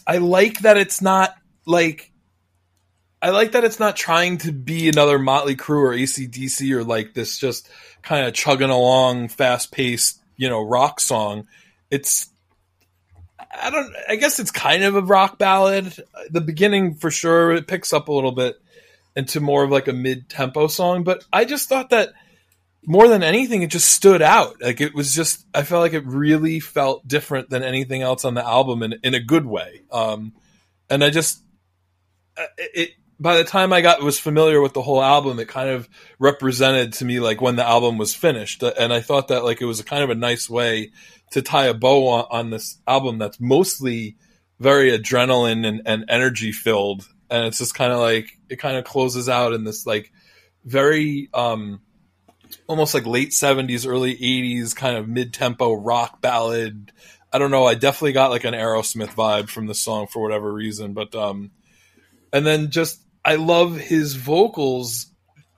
I 0.07 0.19
like 0.19 0.61
that 0.61 0.77
it's 0.77 1.01
not 1.01 1.35
like 1.67 2.13
I 3.23 3.31
like 3.31 3.53
that 3.53 3.65
it's 3.65 3.81
not 3.81 3.97
trying 3.97 4.39
to 4.39 4.53
be 4.53 4.89
another 4.89 5.19
Motley 5.19 5.57
Crue 5.57 5.79
or 5.79 5.93
ACDC 5.93 6.71
or 6.73 6.85
like 6.85 7.15
this 7.15 7.39
just 7.39 7.71
kind 8.03 8.27
of 8.27 8.35
chugging 8.35 8.69
along, 8.69 9.29
fast 9.29 9.73
paced, 9.73 10.21
you 10.37 10.51
know, 10.51 10.63
rock 10.63 11.01
song. 11.01 11.47
It's 11.91 12.29
I 13.51 13.71
don't 13.71 13.95
I 14.09 14.17
guess 14.17 14.41
it's 14.41 14.51
kind 14.51 14.85
of 14.85 14.97
a 14.97 15.01
rock 15.01 15.39
ballad. 15.39 15.95
The 16.31 16.41
beginning 16.41 16.97
for 16.97 17.11
sure 17.11 17.53
it 17.53 17.67
picks 17.67 17.93
up 17.93 18.09
a 18.09 18.13
little 18.13 18.33
bit 18.33 18.57
into 19.17 19.41
more 19.41 19.65
of 19.65 19.71
like 19.71 19.89
a 19.89 19.93
mid 19.93 20.29
tempo 20.29 20.67
song, 20.67 21.05
but 21.05 21.25
I 21.33 21.45
just 21.45 21.69
thought 21.69 21.91
that 21.91 22.13
more 22.87 23.09
than 23.09 23.23
anything 23.23 23.63
it 23.63 23.71
just 23.71 23.91
stood 23.91 24.23
out. 24.23 24.61
Like 24.61 24.81
it 24.81 24.95
was 24.95 25.15
just 25.15 25.47
I 25.55 25.63
felt 25.63 25.83
like 25.83 25.93
it 25.93 26.07
really 26.07 26.61
felt 26.61 27.07
different 27.07 27.51
than 27.51 27.63
anything 27.63 28.03
else 28.03 28.25
on 28.25 28.35
the 28.35 28.45
album 28.45 28.83
in 28.83 28.95
in 29.03 29.15
a 29.15 29.21
good 29.21 29.47
way. 29.47 29.83
Um 29.91 30.33
and 30.91 31.03
I 31.03 31.11
just 31.11 31.43
uh, 32.37 32.47
it 32.59 32.91
by 33.19 33.37
the 33.37 33.45
time 33.45 33.73
I 33.73 33.81
got 33.81 34.03
was 34.03 34.19
familiar 34.19 34.61
with 34.61 34.75
the 34.75 34.83
whole 34.83 35.03
album, 35.03 35.39
it 35.39 35.49
kind 35.49 35.71
of 35.71 35.89
represented 36.19 36.95
to 36.95 37.05
me 37.05 37.21
like 37.21 37.41
when 37.41 37.57
the 37.57 37.67
album 37.67 37.97
was 37.97 38.15
finished, 38.15 38.63
and 38.63 38.93
I 38.93 39.01
thought 39.01 39.29
that 39.29 39.45
like 39.45 39.61
it 39.61 39.67
was 39.67 39.81
a 39.81 39.85
kind 39.85 40.03
of 40.03 40.11
a 40.11 40.15
nice 40.15 40.51
way 40.51 40.93
to 41.31 41.43
tie 41.43 41.67
a 41.67 41.75
bow 41.75 42.09
on, 42.09 42.27
on 42.31 42.51
this 42.51 42.79
album 42.87 43.19
that's 43.19 43.41
mostly 43.41 44.17
very 44.61 44.91
adrenaline 44.91 45.67
and, 45.67 45.83
and 45.87 46.05
energy 46.09 46.53
filled, 46.53 47.07
and 47.31 47.47
it's 47.47 47.59
just 47.59 47.75
kind 47.75 47.93
of 47.93 47.99
like 47.99 48.27
it 48.49 48.57
kind 48.57 48.77
of 48.77 48.85
closes 48.85 49.29
out 49.29 49.53
in 49.53 49.65
this 49.65 49.87
like 49.87 50.13
very 50.65 51.29
um 51.33 51.81
almost 52.67 52.95
like 52.95 53.07
late 53.07 53.31
70s 53.31 53.87
early 53.87 54.17
80s 54.17 54.75
kind 54.75 54.97
of 54.97 55.09
mid-tempo 55.09 55.73
rock 55.75 56.21
ballad 56.21 56.93
i 57.33 57.39
don't 57.39 57.51
know 57.51 57.67
i 57.67 57.75
definitely 57.75 58.13
got 58.13 58.31
like 58.31 58.45
an 58.45 58.55
aerosmith 58.55 59.15
vibe 59.15 59.49
from 59.49 59.67
the 59.67 59.75
song 59.75 60.07
for 60.07 60.21
whatever 60.23 60.53
reason 60.53 60.93
but 60.93 61.15
um 61.15 61.51
and 62.35 62.45
then 62.45 62.71
just 62.71 63.01
I 63.25 63.37
love 63.37 63.77
his 63.79 64.15
vocals. 64.15 65.07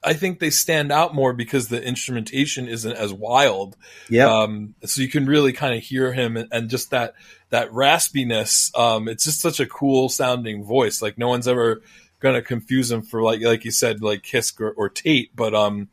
I 0.04 0.12
think 0.12 0.38
they 0.38 0.50
stand 0.50 0.92
out 0.92 1.14
more 1.14 1.32
because 1.32 1.68
the 1.68 1.82
instrumentation 1.82 2.68
isn't 2.68 2.92
as 2.92 3.12
wild. 3.12 3.76
Yeah. 4.08 4.30
Um, 4.30 4.76
so 4.84 5.02
you 5.02 5.08
can 5.08 5.26
really 5.26 5.52
kind 5.52 5.74
of 5.74 5.82
hear 5.82 6.12
him 6.12 6.36
and, 6.36 6.48
and 6.52 6.70
just 6.70 6.90
that 6.90 7.14
that 7.50 7.70
raspiness. 7.70 8.76
Um, 8.78 9.08
it's 9.08 9.24
just 9.24 9.40
such 9.40 9.58
a 9.58 9.66
cool 9.66 10.08
sounding 10.08 10.64
voice. 10.64 11.02
Like 11.02 11.18
no 11.18 11.28
one's 11.28 11.48
ever 11.48 11.82
gonna 12.20 12.42
confuse 12.42 12.90
him 12.90 13.02
for 13.02 13.22
like 13.22 13.40
like 13.40 13.64
you 13.64 13.72
said 13.72 14.00
like 14.00 14.22
Kiske 14.22 14.60
or, 14.60 14.70
or 14.70 14.88
Tate, 14.88 15.34
but 15.34 15.54
um, 15.54 15.88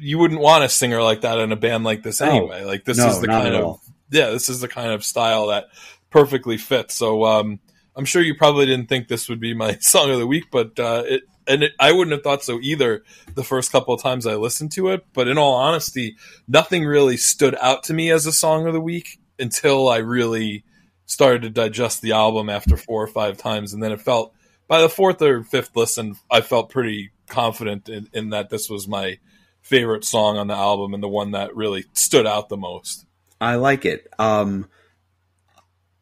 you 0.00 0.18
wouldn't 0.18 0.40
want 0.40 0.64
a 0.64 0.68
singer 0.68 1.02
like 1.02 1.22
that 1.22 1.38
in 1.38 1.52
a 1.52 1.56
band 1.56 1.84
like 1.84 2.02
this 2.02 2.20
No. 2.20 2.28
anyway. 2.30 2.64
Like 2.64 2.84
this 2.84 2.98
No, 2.98 3.08
is 3.08 3.20
the 3.20 3.26
kind 3.26 3.54
of 3.54 3.80
yeah, 4.10 4.30
this 4.30 4.48
is 4.48 4.60
the 4.60 4.68
kind 4.68 4.92
of 4.92 5.04
style 5.04 5.48
that 5.48 5.66
perfectly 6.10 6.56
fits. 6.56 6.94
So 6.96 7.24
um, 7.24 7.60
I'm 7.94 8.04
sure 8.04 8.22
you 8.22 8.34
probably 8.34 8.66
didn't 8.66 8.88
think 8.88 9.08
this 9.08 9.28
would 9.28 9.40
be 9.40 9.54
my 9.54 9.74
song 9.80 10.10
of 10.10 10.18
the 10.18 10.26
week, 10.26 10.44
but 10.50 10.78
uh, 10.78 11.04
it 11.06 11.22
and 11.46 11.62
it, 11.64 11.72
I 11.80 11.92
wouldn't 11.92 12.12
have 12.12 12.22
thought 12.22 12.44
so 12.44 12.60
either 12.60 13.02
the 13.34 13.42
first 13.44 13.72
couple 13.72 13.92
of 13.94 14.02
times 14.02 14.26
I 14.26 14.34
listened 14.36 14.72
to 14.72 14.88
it. 14.88 15.04
But 15.12 15.28
in 15.28 15.38
all 15.38 15.54
honesty, 15.54 16.16
nothing 16.46 16.84
really 16.84 17.16
stood 17.16 17.56
out 17.60 17.84
to 17.84 17.94
me 17.94 18.10
as 18.10 18.26
a 18.26 18.32
song 18.32 18.66
of 18.66 18.72
the 18.72 18.80
week 18.80 19.18
until 19.38 19.88
I 19.88 19.98
really 19.98 20.64
started 21.06 21.42
to 21.42 21.50
digest 21.50 22.02
the 22.02 22.12
album 22.12 22.48
after 22.48 22.76
four 22.76 23.02
or 23.02 23.08
five 23.08 23.36
times, 23.36 23.72
and 23.72 23.82
then 23.82 23.90
it 23.92 24.00
felt 24.00 24.32
by 24.68 24.80
the 24.80 24.88
fourth 24.88 25.20
or 25.22 25.42
fifth 25.42 25.74
listen, 25.74 26.14
I 26.30 26.40
felt 26.40 26.70
pretty 26.70 27.10
confident 27.26 27.88
in, 27.88 28.08
in 28.12 28.30
that 28.30 28.50
this 28.50 28.70
was 28.70 28.86
my 28.86 29.18
favorite 29.62 30.04
song 30.04 30.36
on 30.36 30.46
the 30.46 30.54
album 30.54 30.94
and 30.94 31.02
the 31.02 31.08
one 31.08 31.32
that 31.32 31.54
really 31.56 31.84
stood 31.92 32.26
out 32.26 32.48
the 32.48 32.56
most. 32.56 33.06
I 33.40 33.56
like 33.56 33.84
it. 33.84 34.06
Um, 34.18 34.68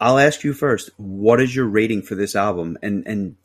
I'll 0.00 0.18
ask 0.18 0.44
you 0.44 0.52
first. 0.52 0.90
What 0.96 1.40
is 1.40 1.54
your 1.54 1.66
rating 1.66 2.02
for 2.02 2.14
this 2.14 2.36
album? 2.36 2.78
And 2.82 3.06
and 3.06 3.36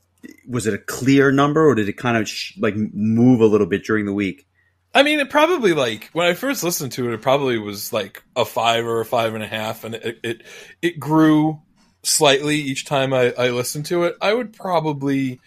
was 0.47 0.67
it 0.67 0.73
a 0.73 0.79
clear 0.79 1.31
number, 1.31 1.67
or 1.67 1.75
did 1.75 1.89
it 1.89 1.97
kind 1.97 2.17
of 2.17 2.27
sh- 2.27 2.57
like 2.57 2.75
move 2.75 3.41
a 3.41 3.45
little 3.45 3.67
bit 3.67 3.83
during 3.83 4.05
the 4.05 4.13
week? 4.13 4.47
I 4.95 5.03
mean, 5.03 5.19
it 5.19 5.29
probably 5.29 5.73
like 5.73 6.09
when 6.13 6.27
I 6.27 6.33
first 6.33 6.63
listened 6.63 6.91
to 6.93 7.09
it, 7.09 7.13
it 7.13 7.21
probably 7.21 7.57
was 7.57 7.91
like 7.91 8.23
a 8.35 8.45
five 8.45 8.85
or 8.85 9.01
a 9.01 9.05
five 9.05 9.33
and 9.33 9.43
a 9.43 9.47
half, 9.47 9.83
and 9.83 9.95
it 9.95 10.19
it, 10.23 10.43
it 10.81 10.99
grew 10.99 11.61
slightly 12.03 12.57
each 12.57 12.85
time 12.85 13.13
I, 13.13 13.33
I 13.37 13.49
listened 13.49 13.87
to 13.87 14.03
it. 14.03 14.15
I 14.21 14.33
would 14.33 14.53
probably, 14.53 15.39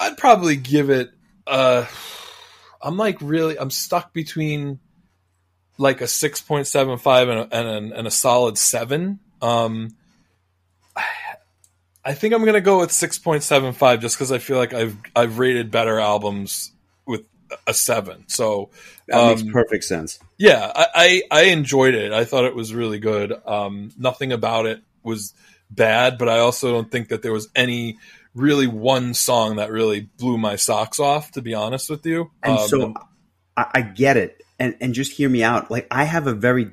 I'd 0.00 0.16
probably 0.16 0.56
give 0.56 0.90
it. 0.90 1.10
Uh, 1.46 1.86
I'm 2.82 2.96
like 2.96 3.18
really, 3.20 3.58
I'm 3.58 3.70
stuck 3.70 4.12
between 4.12 4.78
like 5.78 6.00
a 6.00 6.08
six 6.08 6.40
point 6.40 6.66
seven 6.66 6.98
five 6.98 7.28
and 7.28 7.38
a, 7.40 7.56
and, 7.56 7.92
a, 7.92 7.98
and 7.98 8.06
a 8.06 8.10
solid 8.10 8.58
seven. 8.58 9.20
Um, 9.42 9.94
I 12.04 12.14
think 12.14 12.34
I'm 12.34 12.44
gonna 12.44 12.60
go 12.60 12.80
with 12.80 12.92
six 12.92 13.18
point 13.18 13.42
seven 13.42 13.72
five 13.72 14.00
just 14.00 14.16
because 14.16 14.32
I 14.32 14.38
feel 14.38 14.56
like 14.56 14.72
I've 14.72 14.96
I've 15.14 15.38
rated 15.38 15.70
better 15.70 15.98
albums 15.98 16.72
with 17.06 17.22
a 17.66 17.74
seven. 17.74 18.24
So 18.28 18.70
That 19.08 19.18
Um, 19.18 19.28
makes 19.28 19.42
perfect 19.52 19.84
sense. 19.84 20.18
yeah, 20.38 20.70
I, 20.74 20.86
I 20.94 21.22
I 21.30 21.42
enjoyed 21.44 21.94
it. 21.94 22.12
I 22.12 22.24
thought 22.24 22.44
it 22.44 22.54
was 22.54 22.72
really 22.74 22.98
good. 22.98 23.32
Um, 23.46 23.90
nothing 23.98 24.32
about 24.32 24.66
it 24.66 24.80
was 25.02 25.34
bad, 25.70 26.18
but 26.18 26.28
I 26.28 26.38
also 26.38 26.72
don't 26.72 26.90
think 26.90 27.08
that 27.08 27.22
there 27.22 27.32
was 27.32 27.48
any 27.54 27.98
really 28.34 28.66
one 28.66 29.14
song 29.14 29.56
that 29.56 29.70
really 29.70 30.00
blew 30.00 30.38
my 30.38 30.56
socks 30.56 31.00
off. 31.00 31.32
To 31.32 31.42
be 31.42 31.54
honest 31.54 31.90
with 31.90 32.04
you, 32.06 32.30
And 32.42 32.58
Um, 32.58 32.68
so 32.68 32.94
I, 33.56 33.66
I 33.74 33.82
get 33.82 34.16
it. 34.16 34.42
And 34.58 34.76
and 34.80 34.94
just 34.94 35.12
hear 35.12 35.28
me 35.28 35.42
out. 35.42 35.70
Like 35.70 35.86
I 35.90 36.04
have 36.04 36.26
a 36.26 36.34
very 36.34 36.70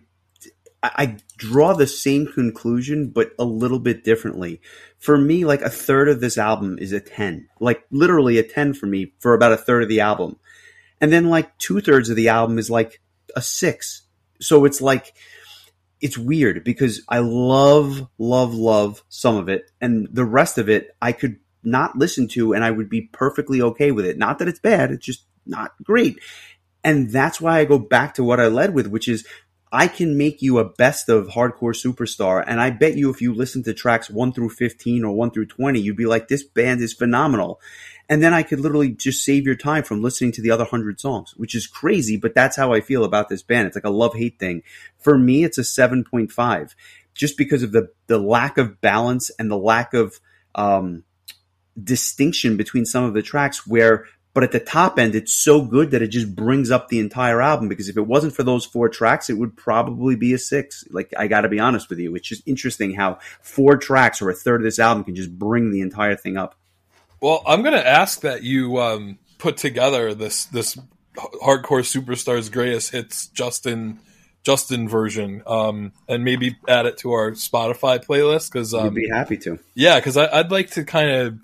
I, 0.81 0.91
I 0.97 1.17
draw 1.37 1.73
the 1.73 1.87
same 1.87 2.27
conclusion, 2.27 3.09
but 3.09 3.31
a 3.39 3.45
little 3.45 3.79
bit 3.79 4.03
differently. 4.03 4.61
For 4.97 5.17
me, 5.17 5.45
like 5.45 5.61
a 5.61 5.69
third 5.69 6.09
of 6.09 6.21
this 6.21 6.37
album 6.37 6.77
is 6.79 6.91
a 6.91 6.99
ten. 6.99 7.47
Like 7.59 7.83
literally 7.91 8.37
a 8.37 8.43
ten 8.43 8.73
for 8.73 8.85
me 8.85 9.13
for 9.19 9.33
about 9.33 9.53
a 9.53 9.57
third 9.57 9.83
of 9.83 9.89
the 9.89 10.01
album. 10.01 10.37
And 11.01 11.11
then 11.11 11.29
like 11.29 11.57
two 11.57 11.81
thirds 11.81 12.09
of 12.09 12.15
the 12.15 12.29
album 12.29 12.57
is 12.57 12.69
like 12.69 13.01
a 13.35 13.41
six. 13.41 14.03
So 14.39 14.65
it's 14.65 14.81
like 14.81 15.13
it's 16.01 16.17
weird 16.17 16.63
because 16.63 17.01
I 17.07 17.19
love, 17.19 18.07
love, 18.17 18.53
love 18.53 19.03
some 19.09 19.37
of 19.37 19.49
it, 19.49 19.71
and 19.81 20.07
the 20.11 20.25
rest 20.25 20.57
of 20.57 20.69
it 20.69 20.95
I 21.01 21.11
could 21.11 21.37
not 21.65 21.97
listen 21.97 22.27
to, 22.29 22.53
and 22.53 22.63
I 22.63 22.71
would 22.71 22.89
be 22.89 23.01
perfectly 23.01 23.61
okay 23.61 23.91
with 23.91 24.05
it. 24.05 24.17
Not 24.17 24.39
that 24.39 24.47
it's 24.47 24.59
bad; 24.59 24.91
it's 24.91 25.05
just 25.05 25.25
not 25.45 25.73
great. 25.83 26.19
And 26.83 27.09
that's 27.09 27.41
why 27.41 27.59
I 27.59 27.65
go 27.65 27.79
back 27.79 28.13
to 28.15 28.23
what 28.23 28.39
I 28.39 28.47
led 28.47 28.73
with, 28.73 28.87
which 28.87 29.07
is 29.07 29.25
I 29.71 29.87
can 29.87 30.17
make 30.17 30.41
you 30.41 30.59
a 30.59 30.69
best 30.69 31.09
of 31.09 31.27
hardcore 31.27 31.75
superstar. 31.75 32.43
And 32.45 32.61
I 32.61 32.69
bet 32.69 32.95
you 32.95 33.09
if 33.09 33.21
you 33.21 33.33
listen 33.33 33.63
to 33.63 33.73
tracks 33.73 34.09
one 34.09 34.31
through 34.31 34.51
15 34.51 35.03
or 35.03 35.11
one 35.11 35.31
through 35.31 35.47
20, 35.47 35.79
you'd 35.79 35.97
be 35.97 36.05
like, 36.05 36.27
this 36.27 36.43
band 36.43 36.81
is 36.81 36.93
phenomenal. 36.93 37.59
And 38.07 38.21
then 38.21 38.33
I 38.33 38.43
could 38.43 38.59
literally 38.59 38.91
just 38.91 39.25
save 39.25 39.45
your 39.45 39.55
time 39.55 39.83
from 39.83 40.01
listening 40.01 40.31
to 40.33 40.41
the 40.41 40.51
other 40.51 40.63
hundred 40.63 40.99
songs, 40.99 41.33
which 41.35 41.55
is 41.55 41.67
crazy, 41.67 42.17
but 42.17 42.35
that's 42.35 42.55
how 42.55 42.71
I 42.71 42.79
feel 42.79 43.03
about 43.03 43.27
this 43.27 43.41
band. 43.41 43.67
It's 43.67 43.75
like 43.75 43.83
a 43.83 43.89
love 43.89 44.13
hate 44.13 44.39
thing. 44.39 44.61
For 44.99 45.17
me, 45.17 45.43
it's 45.43 45.57
a 45.57 45.61
7.5 45.61 46.75
just 47.13 47.37
because 47.37 47.63
of 47.63 47.71
the, 47.71 47.89
the 48.07 48.19
lack 48.19 48.57
of 48.57 48.79
balance 48.79 49.29
and 49.39 49.49
the 49.49 49.57
lack 49.57 49.93
of, 49.93 50.19
um, 50.53 51.03
distinction 51.81 52.57
between 52.57 52.85
some 52.85 53.03
of 53.03 53.13
the 53.13 53.21
tracks 53.21 53.67
where 53.67 54.05
but 54.33 54.43
at 54.43 54.51
the 54.51 54.59
top 54.59 54.97
end 54.97 55.13
it's 55.13 55.33
so 55.33 55.61
good 55.61 55.91
that 55.91 56.01
it 56.01 56.07
just 56.07 56.33
brings 56.35 56.71
up 56.71 56.87
the 56.87 56.99
entire 56.99 57.41
album 57.41 57.67
because 57.67 57.89
if 57.89 57.97
it 57.97 58.07
wasn't 58.07 58.33
for 58.33 58.43
those 58.43 58.65
four 58.65 58.87
tracks 58.87 59.29
it 59.29 59.37
would 59.37 59.57
probably 59.57 60.15
be 60.15 60.33
a 60.33 60.37
six 60.37 60.85
like 60.91 61.13
i 61.17 61.27
gotta 61.27 61.49
be 61.49 61.59
honest 61.59 61.89
with 61.89 61.99
you 61.99 62.15
it's 62.15 62.27
just 62.27 62.41
interesting 62.45 62.93
how 62.93 63.19
four 63.41 63.75
tracks 63.75 64.21
or 64.21 64.29
a 64.29 64.33
third 64.33 64.61
of 64.61 64.63
this 64.63 64.79
album 64.79 65.03
can 65.03 65.15
just 65.15 65.37
bring 65.37 65.71
the 65.71 65.81
entire 65.81 66.15
thing 66.15 66.37
up 66.37 66.55
Well, 67.21 67.41
I'm 67.47 67.63
to 67.63 67.87
ask 67.87 68.21
that 68.21 68.43
you 68.43 68.79
um, 68.79 69.17
put 69.37 69.57
together 69.57 70.13
this 70.13 70.45
this 70.45 70.77
hardcore 71.15 71.81
superstars 71.81 72.51
greatest 72.51 72.91
hits 72.91 73.27
Justin 73.27 73.99
Justin 74.43 74.87
version, 74.87 75.41
um, 75.47 75.91
and 76.07 76.23
maybe 76.23 76.57
add 76.67 76.85
it 76.85 76.97
to 76.99 77.13
our 77.13 77.31
Spotify 77.31 78.03
playlist 78.03 78.51
because 78.51 78.73
i'd 78.75 78.87
um, 78.87 78.93
be 78.93 79.09
happy 79.09 79.37
to 79.37 79.57
yeah, 79.73 79.95
because 79.95 80.17
I'd 80.17 80.51
like 80.51 80.71
to 80.71 80.83
kind 80.83 81.09
of. 81.09 81.39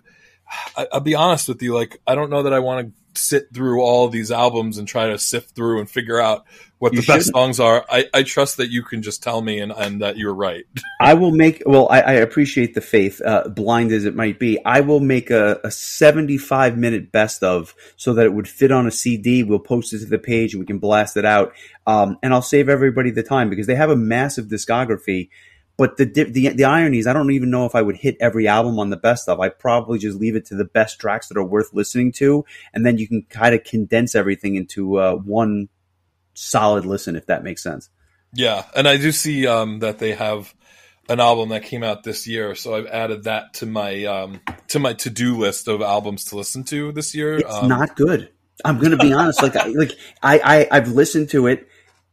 I- 0.75 0.87
I'll 0.93 0.99
be 0.99 1.15
honest 1.15 1.47
with 1.47 1.61
you. 1.61 1.73
Like, 1.73 2.01
I 2.07 2.15
don't 2.15 2.29
know 2.29 2.43
that 2.43 2.53
I 2.53 2.59
want 2.59 2.87
to 2.87 2.93
sit 3.21 3.53
through 3.53 3.81
all 3.81 4.07
these 4.07 4.31
albums 4.31 4.77
and 4.77 4.87
try 4.87 5.07
to 5.07 5.17
sift 5.19 5.53
through 5.53 5.79
and 5.79 5.89
figure 5.89 6.19
out 6.19 6.45
what 6.79 6.93
You 6.93 7.01
the 7.01 7.07
best 7.07 7.25
shouldn't. 7.27 7.35
songs 7.35 7.59
are. 7.59 7.85
I, 7.89 8.05
I 8.13 8.23
trust 8.23 8.57
that 8.57 8.71
you 8.71 8.83
can 8.83 9.01
just 9.01 9.21
tell 9.21 9.41
me 9.41 9.59
and, 9.59 9.71
and 9.71 10.01
that 10.01 10.17
you're 10.17 10.33
right. 10.33 10.65
I 11.01 11.13
will 11.15 11.31
make. 11.31 11.61
Well, 11.65 11.87
I, 11.91 11.99
I 12.01 12.11
appreciate 12.13 12.73
the 12.73 12.81
faith, 12.81 13.21
uh, 13.21 13.49
blind 13.49 13.91
as 13.91 14.05
it 14.05 14.15
might 14.15 14.39
be. 14.39 14.57
I 14.65 14.79
will 14.81 15.01
make 15.01 15.29
a, 15.29 15.59
a 15.63 15.69
seventy-five 15.71 16.77
minute 16.77 17.11
best 17.11 17.43
of, 17.43 17.75
so 17.97 18.13
that 18.13 18.25
it 18.25 18.33
would 18.33 18.47
fit 18.47 18.71
on 18.71 18.87
a 18.87 18.91
CD. 18.91 19.43
We'll 19.43 19.59
post 19.59 19.93
it 19.93 19.99
to 19.99 20.05
the 20.05 20.17
page 20.17 20.53
and 20.53 20.59
we 20.61 20.65
can 20.65 20.79
blast 20.79 21.17
it 21.17 21.25
out. 21.25 21.53
Um, 21.85 22.17
and 22.23 22.33
I'll 22.33 22.41
save 22.41 22.69
everybody 22.69 23.11
the 23.11 23.23
time 23.23 23.49
because 23.49 23.67
they 23.67 23.75
have 23.75 23.89
a 23.89 23.95
massive 23.95 24.45
discography. 24.45 25.29
But 25.81 25.97
the, 25.97 26.05
the 26.05 26.49
the 26.49 26.65
irony 26.65 26.99
is, 26.99 27.07
I 27.07 27.13
don't 27.13 27.31
even 27.31 27.49
know 27.49 27.65
if 27.65 27.73
I 27.73 27.81
would 27.81 27.95
hit 27.95 28.15
every 28.19 28.47
album 28.47 28.77
on 28.77 28.91
the 28.91 28.97
best 28.97 29.27
of. 29.27 29.39
I 29.39 29.49
probably 29.49 29.97
just 29.97 30.15
leave 30.19 30.35
it 30.35 30.45
to 30.45 30.55
the 30.55 30.63
best 30.63 30.99
tracks 30.99 31.27
that 31.29 31.37
are 31.37 31.43
worth 31.43 31.73
listening 31.73 32.11
to, 32.17 32.45
and 32.71 32.85
then 32.85 32.99
you 32.99 33.07
can 33.07 33.23
kind 33.23 33.55
of 33.55 33.63
condense 33.63 34.13
everything 34.13 34.55
into 34.55 34.99
uh, 34.99 35.15
one 35.15 35.69
solid 36.35 36.85
listen, 36.85 37.15
if 37.15 37.25
that 37.25 37.43
makes 37.43 37.63
sense. 37.63 37.89
Yeah, 38.31 38.63
and 38.75 38.87
I 38.87 38.97
do 38.97 39.11
see 39.11 39.47
um, 39.47 39.79
that 39.79 39.97
they 39.97 40.11
have 40.11 40.53
an 41.09 41.19
album 41.19 41.49
that 41.49 41.63
came 41.63 41.81
out 41.81 42.03
this 42.03 42.27
year, 42.27 42.53
so 42.53 42.75
I've 42.75 42.85
added 42.85 43.23
that 43.23 43.55
to 43.55 43.65
my 43.65 44.05
um, 44.05 44.39
to 44.67 44.77
my 44.77 44.93
to 44.93 45.09
do 45.09 45.35
list 45.35 45.67
of 45.67 45.81
albums 45.81 46.25
to 46.25 46.37
listen 46.37 46.63
to 46.65 46.91
this 46.91 47.15
year. 47.15 47.39
It's 47.39 47.55
Um, 47.55 47.67
not 47.67 47.95
good. 47.95 48.29
I'm 48.63 48.77
gonna 48.77 48.97
be 48.97 49.13
honest. 49.13 49.41
Like, 49.41 49.55
I, 49.55 49.65
like 49.69 49.93
I, 50.21 50.39
I, 50.39 50.77
I've 50.77 50.89
listened 50.89 51.31
to 51.31 51.47
it. 51.47 51.67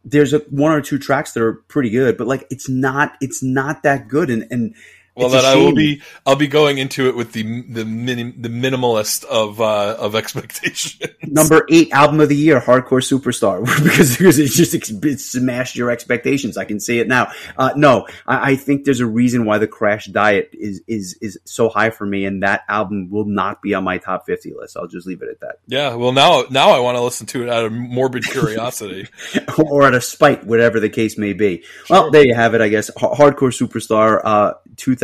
There's 0.05 0.33
a 0.33 0.39
one 0.49 0.71
or 0.71 0.81
two 0.81 0.97
tracks 0.97 1.33
that 1.33 1.43
are 1.43 1.53
pretty 1.67 1.89
good, 1.89 2.17
but 2.17 2.27
like, 2.27 2.47
it's 2.49 2.69
not, 2.69 3.17
it's 3.21 3.43
not 3.43 3.83
that 3.83 4.07
good. 4.07 4.29
And 4.29 4.47
and 4.49 4.75
well, 5.15 5.29
then 5.29 5.45
I 5.45 5.55
will 5.55 5.73
be 5.73 6.01
I'll 6.25 6.35
be 6.35 6.47
going 6.47 6.77
into 6.77 7.07
it 7.07 7.15
with 7.15 7.33
the 7.33 7.43
the 7.63 7.85
minim, 7.85 8.35
the 8.41 8.49
minimalist 8.49 9.25
of 9.25 9.59
uh, 9.59 9.95
of 9.99 10.15
expectation. 10.15 11.09
number 11.23 11.65
eight 11.69 11.91
album 11.91 12.19
of 12.19 12.29
the 12.29 12.35
year, 12.35 12.59
Hardcore 12.59 13.03
Superstar, 13.03 13.65
because 13.83 14.17
because 14.17 14.39
it's 14.39 14.55
just 14.55 14.73
it 14.73 15.19
smashed 15.19 15.75
your 15.75 15.91
expectations. 15.91 16.57
I 16.57 16.65
can 16.65 16.79
say 16.79 16.99
it 16.99 17.07
now. 17.07 17.31
Uh, 17.57 17.71
no, 17.75 18.07
I, 18.25 18.51
I 18.51 18.55
think 18.55 18.85
there's 18.85 19.01
a 19.01 19.07
reason 19.07 19.45
why 19.45 19.57
the 19.57 19.67
Crash 19.67 20.05
Diet 20.07 20.49
is 20.53 20.81
is 20.87 21.17
is 21.21 21.39
so 21.45 21.69
high 21.69 21.89
for 21.89 22.05
me, 22.05 22.25
and 22.25 22.43
that 22.43 22.61
album 22.67 23.09
will 23.09 23.25
not 23.25 23.61
be 23.61 23.73
on 23.73 23.83
my 23.83 23.97
top 23.97 24.25
fifty 24.25 24.53
list. 24.53 24.77
I'll 24.77 24.87
just 24.87 25.07
leave 25.07 25.21
it 25.21 25.29
at 25.29 25.39
that. 25.41 25.55
yeah, 25.67 25.95
well 25.95 26.11
now 26.11 26.45
now 26.49 26.71
I 26.71 26.79
want 26.79 26.97
to 26.97 27.01
listen 27.01 27.27
to 27.27 27.43
it 27.43 27.49
out 27.49 27.65
of 27.65 27.71
morbid 27.71 28.23
curiosity. 28.23 29.07
or 29.57 29.83
out 29.83 29.93
of 29.93 30.03
spite, 30.03 30.45
whatever 30.45 30.79
the 30.79 30.89
case 30.89 31.17
may 31.17 31.33
be. 31.33 31.63
Well, 31.89 32.11
there 32.11 32.25
you 32.25 32.35
have 32.35 32.55
it, 32.55 32.61
I 32.61 32.69
guess. 32.69 32.89
Hardcore 32.91 33.53
Superstar, 33.53 34.21
uh, 34.23 34.53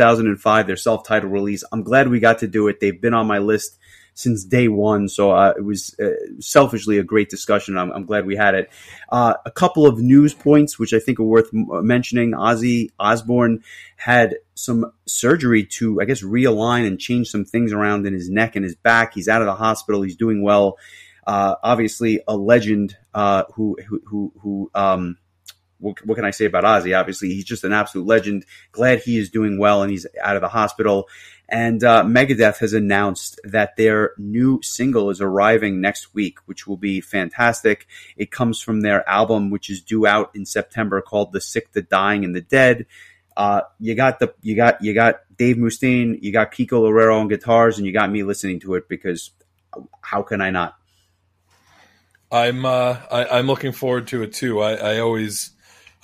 2005, 0.06 0.66
their 0.66 0.76
self-titled 0.76 1.32
release. 1.32 1.64
I'm 1.72 1.82
glad 1.82 2.08
we 2.08 2.20
got 2.20 2.38
to 2.40 2.48
do 2.48 2.68
it. 2.68 2.80
They've 2.80 3.00
been 3.00 3.14
on 3.14 3.26
my 3.26 3.38
list 3.38 3.78
since 4.14 4.44
day 4.44 4.68
one, 4.68 5.08
so 5.08 5.30
uh, 5.32 5.52
it 5.56 5.62
was 5.62 5.94
uh, 6.00 6.10
selfishly 6.40 6.98
a 6.98 7.02
great 7.02 7.28
discussion. 7.28 7.76
I'm, 7.76 7.92
I'm 7.92 8.06
glad 8.06 8.24
we 8.24 8.36
had 8.36 8.54
it. 8.54 8.70
Uh, 9.10 9.34
a 9.44 9.50
couple 9.50 9.86
of 9.86 9.98
news 9.98 10.32
points, 10.32 10.78
which 10.78 10.94
I 10.94 10.98
think 10.98 11.20
are 11.20 11.24
worth 11.24 11.50
m- 11.52 11.86
mentioning. 11.86 12.30
Ozzy 12.32 12.88
Osbourne 12.98 13.62
had 13.96 14.36
some 14.54 14.90
surgery 15.06 15.64
to, 15.64 16.00
I 16.00 16.06
guess, 16.06 16.22
realign 16.22 16.86
and 16.86 16.98
change 16.98 17.28
some 17.28 17.44
things 17.44 17.72
around 17.72 18.06
in 18.06 18.14
his 18.14 18.30
neck 18.30 18.56
and 18.56 18.64
his 18.64 18.74
back. 18.74 19.12
He's 19.12 19.28
out 19.28 19.42
of 19.42 19.46
the 19.46 19.54
hospital. 19.54 20.00
He's 20.00 20.16
doing 20.16 20.42
well. 20.42 20.78
Uh, 21.26 21.56
obviously, 21.62 22.22
a 22.26 22.36
legend 22.36 22.96
uh, 23.12 23.44
who 23.54 23.76
who 23.86 24.00
who, 24.06 24.32
who 24.40 24.70
um, 24.74 25.18
what, 25.78 26.04
what 26.06 26.14
can 26.14 26.24
I 26.24 26.30
say 26.30 26.46
about 26.46 26.64
Ozzy? 26.64 26.98
Obviously, 26.98 27.28
he's 27.28 27.44
just 27.44 27.64
an 27.64 27.72
absolute 27.72 28.06
legend. 28.06 28.44
Glad 28.72 29.00
he 29.00 29.18
is 29.18 29.30
doing 29.30 29.58
well 29.58 29.82
and 29.82 29.90
he's 29.90 30.06
out 30.22 30.36
of 30.36 30.42
the 30.42 30.48
hospital. 30.48 31.08
And 31.48 31.84
uh, 31.84 32.02
Megadeth 32.02 32.58
has 32.58 32.72
announced 32.72 33.38
that 33.44 33.76
their 33.76 34.12
new 34.18 34.60
single 34.62 35.10
is 35.10 35.20
arriving 35.20 35.80
next 35.80 36.12
week, 36.12 36.38
which 36.46 36.66
will 36.66 36.76
be 36.76 37.00
fantastic. 37.00 37.86
It 38.16 38.32
comes 38.32 38.60
from 38.60 38.80
their 38.80 39.08
album, 39.08 39.50
which 39.50 39.70
is 39.70 39.80
due 39.80 40.06
out 40.06 40.30
in 40.34 40.44
September, 40.44 41.00
called 41.00 41.32
"The 41.32 41.40
Sick, 41.40 41.72
the 41.72 41.82
Dying, 41.82 42.24
and 42.24 42.34
the 42.34 42.40
Dead." 42.40 42.86
Uh, 43.36 43.60
you 43.78 43.94
got 43.94 44.18
the 44.18 44.34
you 44.42 44.56
got 44.56 44.82
you 44.82 44.92
got 44.92 45.20
Dave 45.36 45.56
Mustaine, 45.56 46.18
you 46.20 46.32
got 46.32 46.50
Kiko 46.50 46.82
Loureiro 46.82 47.20
on 47.20 47.28
guitars, 47.28 47.78
and 47.78 47.86
you 47.86 47.92
got 47.92 48.10
me 48.10 48.24
listening 48.24 48.58
to 48.60 48.74
it 48.74 48.88
because 48.88 49.30
how 50.00 50.22
can 50.22 50.40
I 50.40 50.50
not? 50.50 50.74
I'm 52.32 52.64
uh, 52.64 52.96
I, 53.10 53.38
I'm 53.38 53.46
looking 53.46 53.72
forward 53.72 54.08
to 54.08 54.22
it 54.22 54.32
too. 54.32 54.60
I, 54.60 54.74
I 54.74 54.98
always 54.98 55.50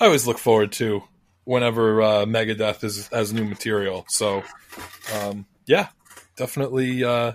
I 0.02 0.06
always 0.06 0.26
look 0.26 0.38
forward 0.38 0.72
to 0.72 1.04
whenever 1.44 2.02
uh, 2.02 2.24
Megadeth 2.24 2.82
is 2.82 3.06
has 3.12 3.32
new 3.32 3.44
material. 3.44 4.04
So 4.08 4.42
um, 5.14 5.46
yeah, 5.64 5.90
definitely 6.34 7.04
uh, 7.04 7.34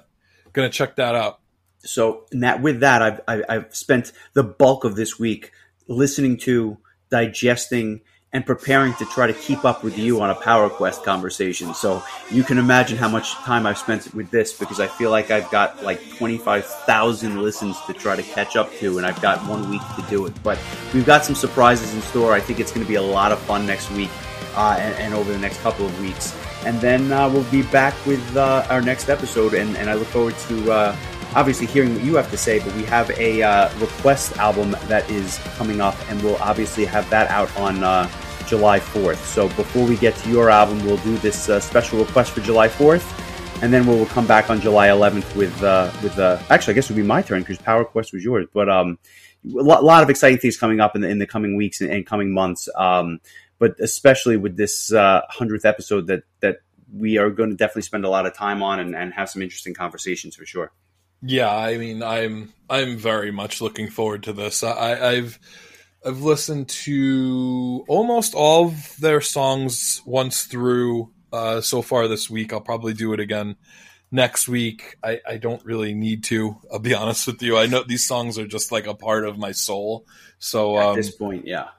gonna 0.52 0.70
check 0.70 0.98
that 0.98 1.16
out. 1.16 1.40
so 1.80 2.26
that 2.32 2.62
with 2.62 2.82
that 2.82 3.02
I've 3.02 3.22
I've 3.48 3.74
spent 3.74 4.12
the 4.34 4.44
bulk 4.44 4.84
of 4.84 4.98
this 4.98 5.18
week 5.18 5.54
listening 5.88 6.36
to, 6.40 6.78
digesting, 7.10 8.02
and 8.34 8.46
preparing 8.46 8.94
to 8.96 9.06
try 9.06 9.26
to 9.28 9.34
keep 9.34 9.64
up 9.64 9.84
with 9.84 9.98
you 9.98 10.22
on 10.22 10.30
a 10.30 10.36
Power 10.36 10.70
Quest 10.70 11.04
conversation. 11.04 11.74
So 11.74 12.04
you 12.30 12.44
can 12.44 12.58
imagine 12.58 12.98
how 12.98 13.08
much 13.08 13.34
time 13.36 13.66
I've 13.66 13.78
spent 13.78 14.14
with 14.14 14.30
this 14.32 14.58
because 14.58 14.80
I 14.80 14.88
feel 14.88 15.12
like 15.12 15.32
I've 15.32 15.50
got 15.50 15.84
like 15.84 16.02
twenty 16.18 16.38
five 16.38 16.66
thousand 16.66 17.42
listens 17.42 17.80
to 17.88 17.94
try 17.94 18.16
to 18.16 18.24
catch 18.24 18.56
up 18.56 18.72
to, 18.76 18.98
and 18.98 19.08
I've 19.08 19.22
got 19.22 19.40
one 19.48 19.70
week 19.70 19.82
to 19.96 20.02
do 20.10 20.26
it. 20.26 20.34
But 20.44 20.60
we've 20.94 21.06
got 21.06 21.26
some 21.26 21.36
surprises 21.36 21.94
in 21.94 22.02
store. 22.02 22.34
I 22.34 22.42
think 22.42 22.60
it's 22.60 22.72
going 22.72 22.86
to 22.86 22.90
be 22.90 22.96
a 22.96 23.02
lot 23.02 23.32
of 23.32 23.40
fun 23.40 23.66
next 23.66 23.90
week. 23.92 24.12
Uh, 24.56 24.76
and, 24.80 24.96
and 24.96 25.14
over 25.14 25.32
the 25.32 25.38
next 25.38 25.60
couple 25.62 25.86
of 25.86 26.02
weeks, 26.02 26.36
and 26.66 26.82
then 26.82 27.12
uh, 27.12 27.30
we'll 27.30 27.44
be 27.52 27.62
back 27.62 27.94
with 28.08 28.36
uh, 28.36 28.66
our 28.72 28.82
next 28.82 29.08
episode. 29.08 29.54
And, 29.54 29.78
and 29.78 29.88
I 29.88 29.94
look 29.94 30.08
forward 30.08 30.36
to 30.48 30.72
uh, 30.72 30.96
obviously 31.38 31.68
hearing 31.68 31.94
what 31.94 32.04
you 32.04 32.16
have 32.16 32.32
to 32.32 32.38
say, 32.38 32.58
but 32.58 32.74
we 32.76 32.84
have 32.84 33.12
a 33.12 33.44
uh, 33.44 33.70
request 33.78 34.36
album 34.38 34.72
that 34.88 35.08
is 35.10 35.40
coming 35.56 35.80
up, 35.80 35.96
and 36.10 36.22
we'll 36.24 36.36
obviously 36.38 36.84
have 36.84 37.08
that 37.12 37.30
out 37.30 37.56
on 37.56 37.84
uh, 37.84 38.10
July 38.48 38.80
4th. 38.80 39.18
So 39.18 39.48
before 39.50 39.86
we 39.88 39.98
get 39.98 40.16
to 40.16 40.30
your 40.30 40.50
album, 40.50 40.84
we'll 40.84 40.98
do 40.98 41.16
this 41.18 41.48
uh, 41.48 41.60
special 41.60 42.00
request 42.00 42.32
for 42.32 42.42
July 42.42 42.68
4th, 42.68 43.06
and 43.62 43.72
then 43.72 43.86
we'll 43.86 44.08
come 44.08 44.26
back 44.26 44.50
on 44.50 44.60
July 44.60 44.88
11th 44.88 45.36
with 45.36 45.64
uh, 45.64 45.92
with 46.02 46.18
uh, 46.18 46.42
actually 46.50 46.74
I 46.74 46.76
guess 46.76 46.90
it 46.90 46.94
would 46.94 47.02
be 47.02 47.08
my 47.08 47.22
turn 47.22 47.42
because 47.42 47.60
Power 47.60 47.86
Quest 47.86 48.14
was 48.14 48.24
yours, 48.24 48.48
but 48.52 48.68
um, 48.68 48.98
a 49.46 49.62
lot, 49.62 50.02
of 50.02 50.10
exciting 50.10 50.40
things 50.40 50.58
coming 50.58 50.80
up 50.80 50.96
in 50.96 51.02
the, 51.02 51.08
in 51.08 51.20
the 51.20 51.28
coming 51.28 51.56
weeks 51.56 51.82
and, 51.82 51.92
and 51.92 52.06
coming 52.06 52.34
months. 52.34 52.68
Um, 52.76 53.20
but 53.60 53.80
especially 53.80 54.38
with 54.38 54.58
this 54.58 54.92
uh, 54.92 55.22
hundredth 55.30 55.66
episode 55.66 56.08
that 56.08 56.24
that 56.40 56.58
we 56.92 57.20
are 57.20 57.30
going 57.30 57.52
to 57.52 57.56
definitely 57.56 57.84
spend 57.84 58.06
a 58.06 58.10
lot 58.10 58.26
of 58.26 58.34
time 58.34 58.64
on 58.64 58.80
and, 58.80 58.96
and 58.96 59.14
have 59.14 59.30
some 59.30 59.44
interesting 59.44 59.76
conversations 59.76 60.36
for 60.36 60.46
sure. 60.46 60.72
Yeah, 61.22 61.56
I 61.56 61.78
mean, 61.78 62.04
I'm 62.04 62.54
I'm 62.70 62.98
very 62.98 63.32
much 63.32 63.62
looking 63.62 63.90
forward 63.90 64.24
to 64.24 64.34
this. 64.34 64.64
I, 64.64 65.12
I've 65.12 65.40
I've 66.06 66.22
listened 66.22 66.70
to 66.70 67.84
almost 67.88 68.34
all 68.34 68.68
of 68.68 68.96
their 69.00 69.22
songs 69.22 70.02
once 70.06 70.44
through 70.44 71.12
uh, 71.34 71.62
so 71.62 71.82
far 71.82 72.08
this 72.08 72.30
week. 72.30 72.54
I'll 72.54 72.62
probably 72.62 72.94
do 72.94 73.14
it 73.14 73.20
again 73.20 73.56
next 74.12 74.48
week. 74.48 74.96
I, 75.04 75.20
I 75.28 75.38
don't 75.38 75.64
really 75.66 75.94
need 75.94 76.24
to. 76.26 76.58
I'll 76.72 76.80
be 76.80 76.94
honest 76.96 77.28
with 77.28 77.42
you. 77.42 77.58
I 77.58 77.66
know 77.66 77.84
these 77.84 78.08
songs 78.08 78.38
are 78.38 78.48
just 78.48 78.72
like 78.72 78.88
a 78.88 78.94
part 78.94 79.26
of 79.26 79.38
my 79.38 79.52
soul. 79.52 80.06
So 80.40 80.78
At 80.78 80.86
um, 80.86 80.96
this 80.96 81.12
point, 81.12 81.48
yeah. 81.48 81.70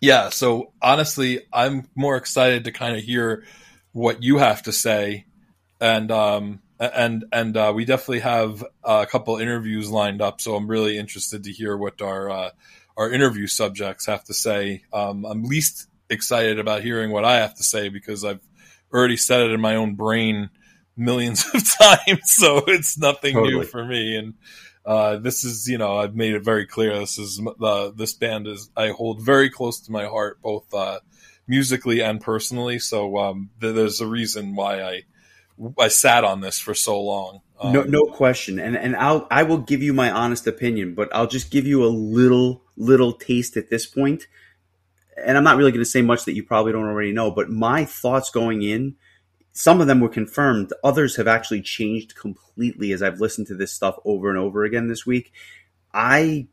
yeah, 0.00 0.30
so 0.30 0.72
honestly, 0.82 1.46
I'm 1.52 1.88
more 1.94 2.16
excited 2.16 2.64
to 2.64 2.72
kind 2.72 2.96
of 2.96 3.02
hear 3.02 3.44
what 3.92 4.22
you 4.22 4.38
have 4.38 4.62
to 4.64 4.72
say, 4.72 5.26
and 5.80 6.10
um, 6.10 6.60
and 6.80 7.24
and 7.32 7.56
uh, 7.56 7.72
we 7.74 7.84
definitely 7.84 8.20
have 8.20 8.64
a 8.82 9.06
couple 9.06 9.36
interviews 9.36 9.90
lined 9.90 10.22
up. 10.22 10.40
So 10.40 10.56
I'm 10.56 10.66
really 10.66 10.98
interested 10.98 11.44
to 11.44 11.52
hear 11.52 11.76
what 11.76 12.00
our 12.00 12.30
uh, 12.30 12.50
our 12.96 13.12
interview 13.12 13.46
subjects 13.46 14.06
have 14.06 14.24
to 14.24 14.34
say. 14.34 14.82
Um, 14.92 15.24
I'm 15.24 15.44
least 15.44 15.88
excited 16.08 16.58
about 16.58 16.82
hearing 16.82 17.10
what 17.10 17.24
I 17.24 17.36
have 17.36 17.54
to 17.56 17.62
say 17.62 17.88
because 17.90 18.24
I've 18.24 18.40
already 18.92 19.16
said 19.16 19.42
it 19.42 19.52
in 19.52 19.60
my 19.60 19.76
own 19.76 19.94
brain 19.94 20.50
millions 20.96 21.44
of 21.54 21.62
times, 21.78 22.22
so 22.24 22.64
it's 22.66 22.98
nothing 22.98 23.36
new 23.36 23.62
for 23.62 23.84
me. 23.84 24.16
And 24.16 24.34
uh, 24.84 25.16
this 25.16 25.44
is, 25.44 25.68
you 25.68 25.78
know, 25.78 25.98
I've 25.98 26.16
made 26.16 26.34
it 26.34 26.44
very 26.44 26.66
clear. 26.66 26.98
This 26.98 27.18
is 27.18 27.40
this 27.94 28.14
band 28.14 28.46
is 28.46 28.70
I 28.74 28.88
hold 28.88 29.22
very 29.22 29.50
close 29.50 29.80
to 29.80 29.92
my 29.92 30.06
heart, 30.06 30.40
both 30.40 30.72
uh, 30.72 31.00
musically 31.46 32.00
and 32.00 32.20
personally. 32.20 32.78
So 32.78 33.18
um, 33.18 33.50
th- 33.60 33.74
there's 33.74 34.00
a 34.00 34.06
reason 34.06 34.54
why 34.54 34.82
I 34.82 35.02
I 35.78 35.88
sat 35.88 36.24
on 36.24 36.40
this 36.40 36.58
for 36.58 36.74
so 36.74 37.00
long. 37.00 37.40
Um, 37.60 37.72
no, 37.72 37.82
no 37.82 38.04
question. 38.04 38.58
And 38.58 38.76
and 38.76 38.96
I'll 38.96 39.26
I 39.30 39.42
will 39.42 39.58
give 39.58 39.82
you 39.82 39.92
my 39.92 40.10
honest 40.10 40.46
opinion, 40.46 40.94
but 40.94 41.14
I'll 41.14 41.26
just 41.26 41.50
give 41.50 41.66
you 41.66 41.84
a 41.84 41.88
little 41.88 42.62
little 42.76 43.12
taste 43.12 43.56
at 43.56 43.70
this 43.70 43.86
point. 43.86 44.26
And 45.16 45.36
I'm 45.36 45.44
not 45.44 45.56
really 45.56 45.70
going 45.70 45.84
to 45.84 45.90
say 45.90 46.00
much 46.00 46.24
that 46.24 46.34
you 46.34 46.42
probably 46.42 46.72
don't 46.72 46.86
already 46.86 47.12
know, 47.12 47.30
but 47.30 47.50
my 47.50 47.84
thoughts 47.84 48.30
going 48.30 48.62
in, 48.62 48.96
some 49.52 49.82
of 49.82 49.86
them 49.86 50.00
were 50.00 50.08
confirmed. 50.08 50.72
Others 50.82 51.16
have 51.16 51.28
actually 51.28 51.60
changed 51.60 52.16
completely 52.16 52.92
as 52.92 53.02
I've 53.02 53.20
listened 53.20 53.48
to 53.48 53.54
this 53.54 53.72
stuff 53.72 53.96
over 54.06 54.30
and 54.30 54.38
over 54.38 54.64
again 54.64 54.88
this 54.88 55.04
week. 55.04 55.32
I 55.92 56.48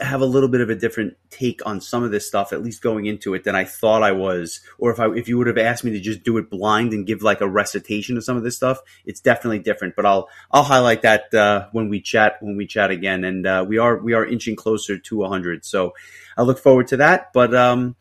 have 0.00 0.20
a 0.20 0.26
little 0.26 0.48
bit 0.48 0.60
of 0.60 0.70
a 0.70 0.74
different 0.74 1.16
take 1.30 1.64
on 1.66 1.80
some 1.80 2.02
of 2.02 2.10
this 2.10 2.26
stuff, 2.26 2.52
at 2.52 2.62
least 2.62 2.82
going 2.82 3.06
into 3.06 3.34
it, 3.34 3.44
than 3.44 3.54
I 3.54 3.64
thought 3.64 4.02
I 4.02 4.12
was. 4.12 4.60
Or 4.78 4.90
if 4.90 5.00
I 5.00 5.10
if 5.12 5.28
you 5.28 5.38
would 5.38 5.46
have 5.46 5.58
asked 5.58 5.84
me 5.84 5.92
to 5.92 6.00
just 6.00 6.22
do 6.22 6.38
it 6.38 6.50
blind 6.50 6.92
and 6.92 7.06
give 7.06 7.22
like 7.22 7.40
a 7.40 7.48
recitation 7.48 8.16
of 8.16 8.24
some 8.24 8.36
of 8.36 8.42
this 8.42 8.56
stuff, 8.56 8.80
it's 9.04 9.20
definitely 9.20 9.60
different. 9.60 9.96
But 9.96 10.06
I'll 10.06 10.28
I'll 10.50 10.62
highlight 10.62 11.02
that 11.02 11.32
uh, 11.34 11.68
when 11.72 11.88
we 11.88 12.00
chat 12.00 12.36
when 12.40 12.56
we 12.56 12.66
chat 12.66 12.90
again, 12.90 13.24
and 13.24 13.46
uh, 13.46 13.64
we 13.66 13.78
are 13.78 13.96
we 13.98 14.14
are 14.14 14.24
inching 14.24 14.56
closer 14.56 14.98
to 14.98 15.16
100. 15.16 15.64
So 15.64 15.94
I 16.36 16.42
look 16.42 16.58
forward 16.58 16.88
to 16.88 16.98
that. 16.98 17.32
But 17.32 17.54
um, 17.54 17.96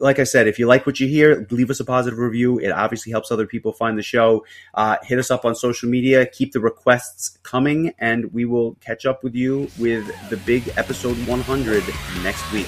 like 0.00 0.18
I 0.18 0.24
said, 0.24 0.48
if 0.48 0.58
you 0.58 0.66
like 0.66 0.86
what 0.86 0.98
you 0.98 1.06
hear, 1.06 1.46
leave 1.50 1.70
us 1.70 1.78
a 1.78 1.84
positive 1.84 2.18
review. 2.18 2.58
It 2.58 2.70
obviously 2.70 3.12
helps 3.12 3.30
other 3.30 3.46
people 3.46 3.72
find 3.72 3.98
the 3.98 4.02
show. 4.02 4.44
Uh, 4.74 4.96
hit 5.02 5.18
us 5.18 5.30
up 5.30 5.44
on 5.44 5.54
social 5.54 5.88
media. 5.88 6.26
Keep 6.26 6.52
the 6.52 6.60
requests 6.60 7.38
coming, 7.42 7.94
and 7.98 8.32
we 8.32 8.46
will 8.46 8.74
catch 8.80 9.04
up 9.04 9.22
with 9.22 9.34
you 9.34 9.70
with 9.78 10.10
the 10.30 10.38
big 10.38 10.72
episode 10.76 11.16
100 11.26 11.84
next 12.22 12.50
week. 12.52 12.66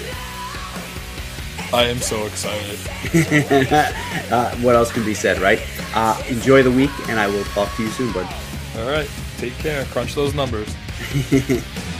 I 1.73 1.85
am 1.85 1.97
so 1.97 2.23
excited. 2.27 2.79
uh, 4.31 4.55
what 4.57 4.75
else 4.75 4.91
can 4.91 5.03
be 5.03 5.15
said, 5.15 5.39
right? 5.39 5.59
Uh, 5.95 6.21
enjoy 6.29 6.61
the 6.61 6.71
week, 6.71 6.91
and 7.09 7.19
I 7.19 7.25
will 7.25 7.43
talk 7.45 7.75
to 7.77 7.83
you 7.83 7.89
soon, 7.89 8.13
bud. 8.13 8.31
All 8.77 8.87
right, 8.87 9.09
take 9.37 9.53
care. 9.53 9.83
Crunch 9.85 10.13
those 10.13 10.35
numbers. 10.35 10.73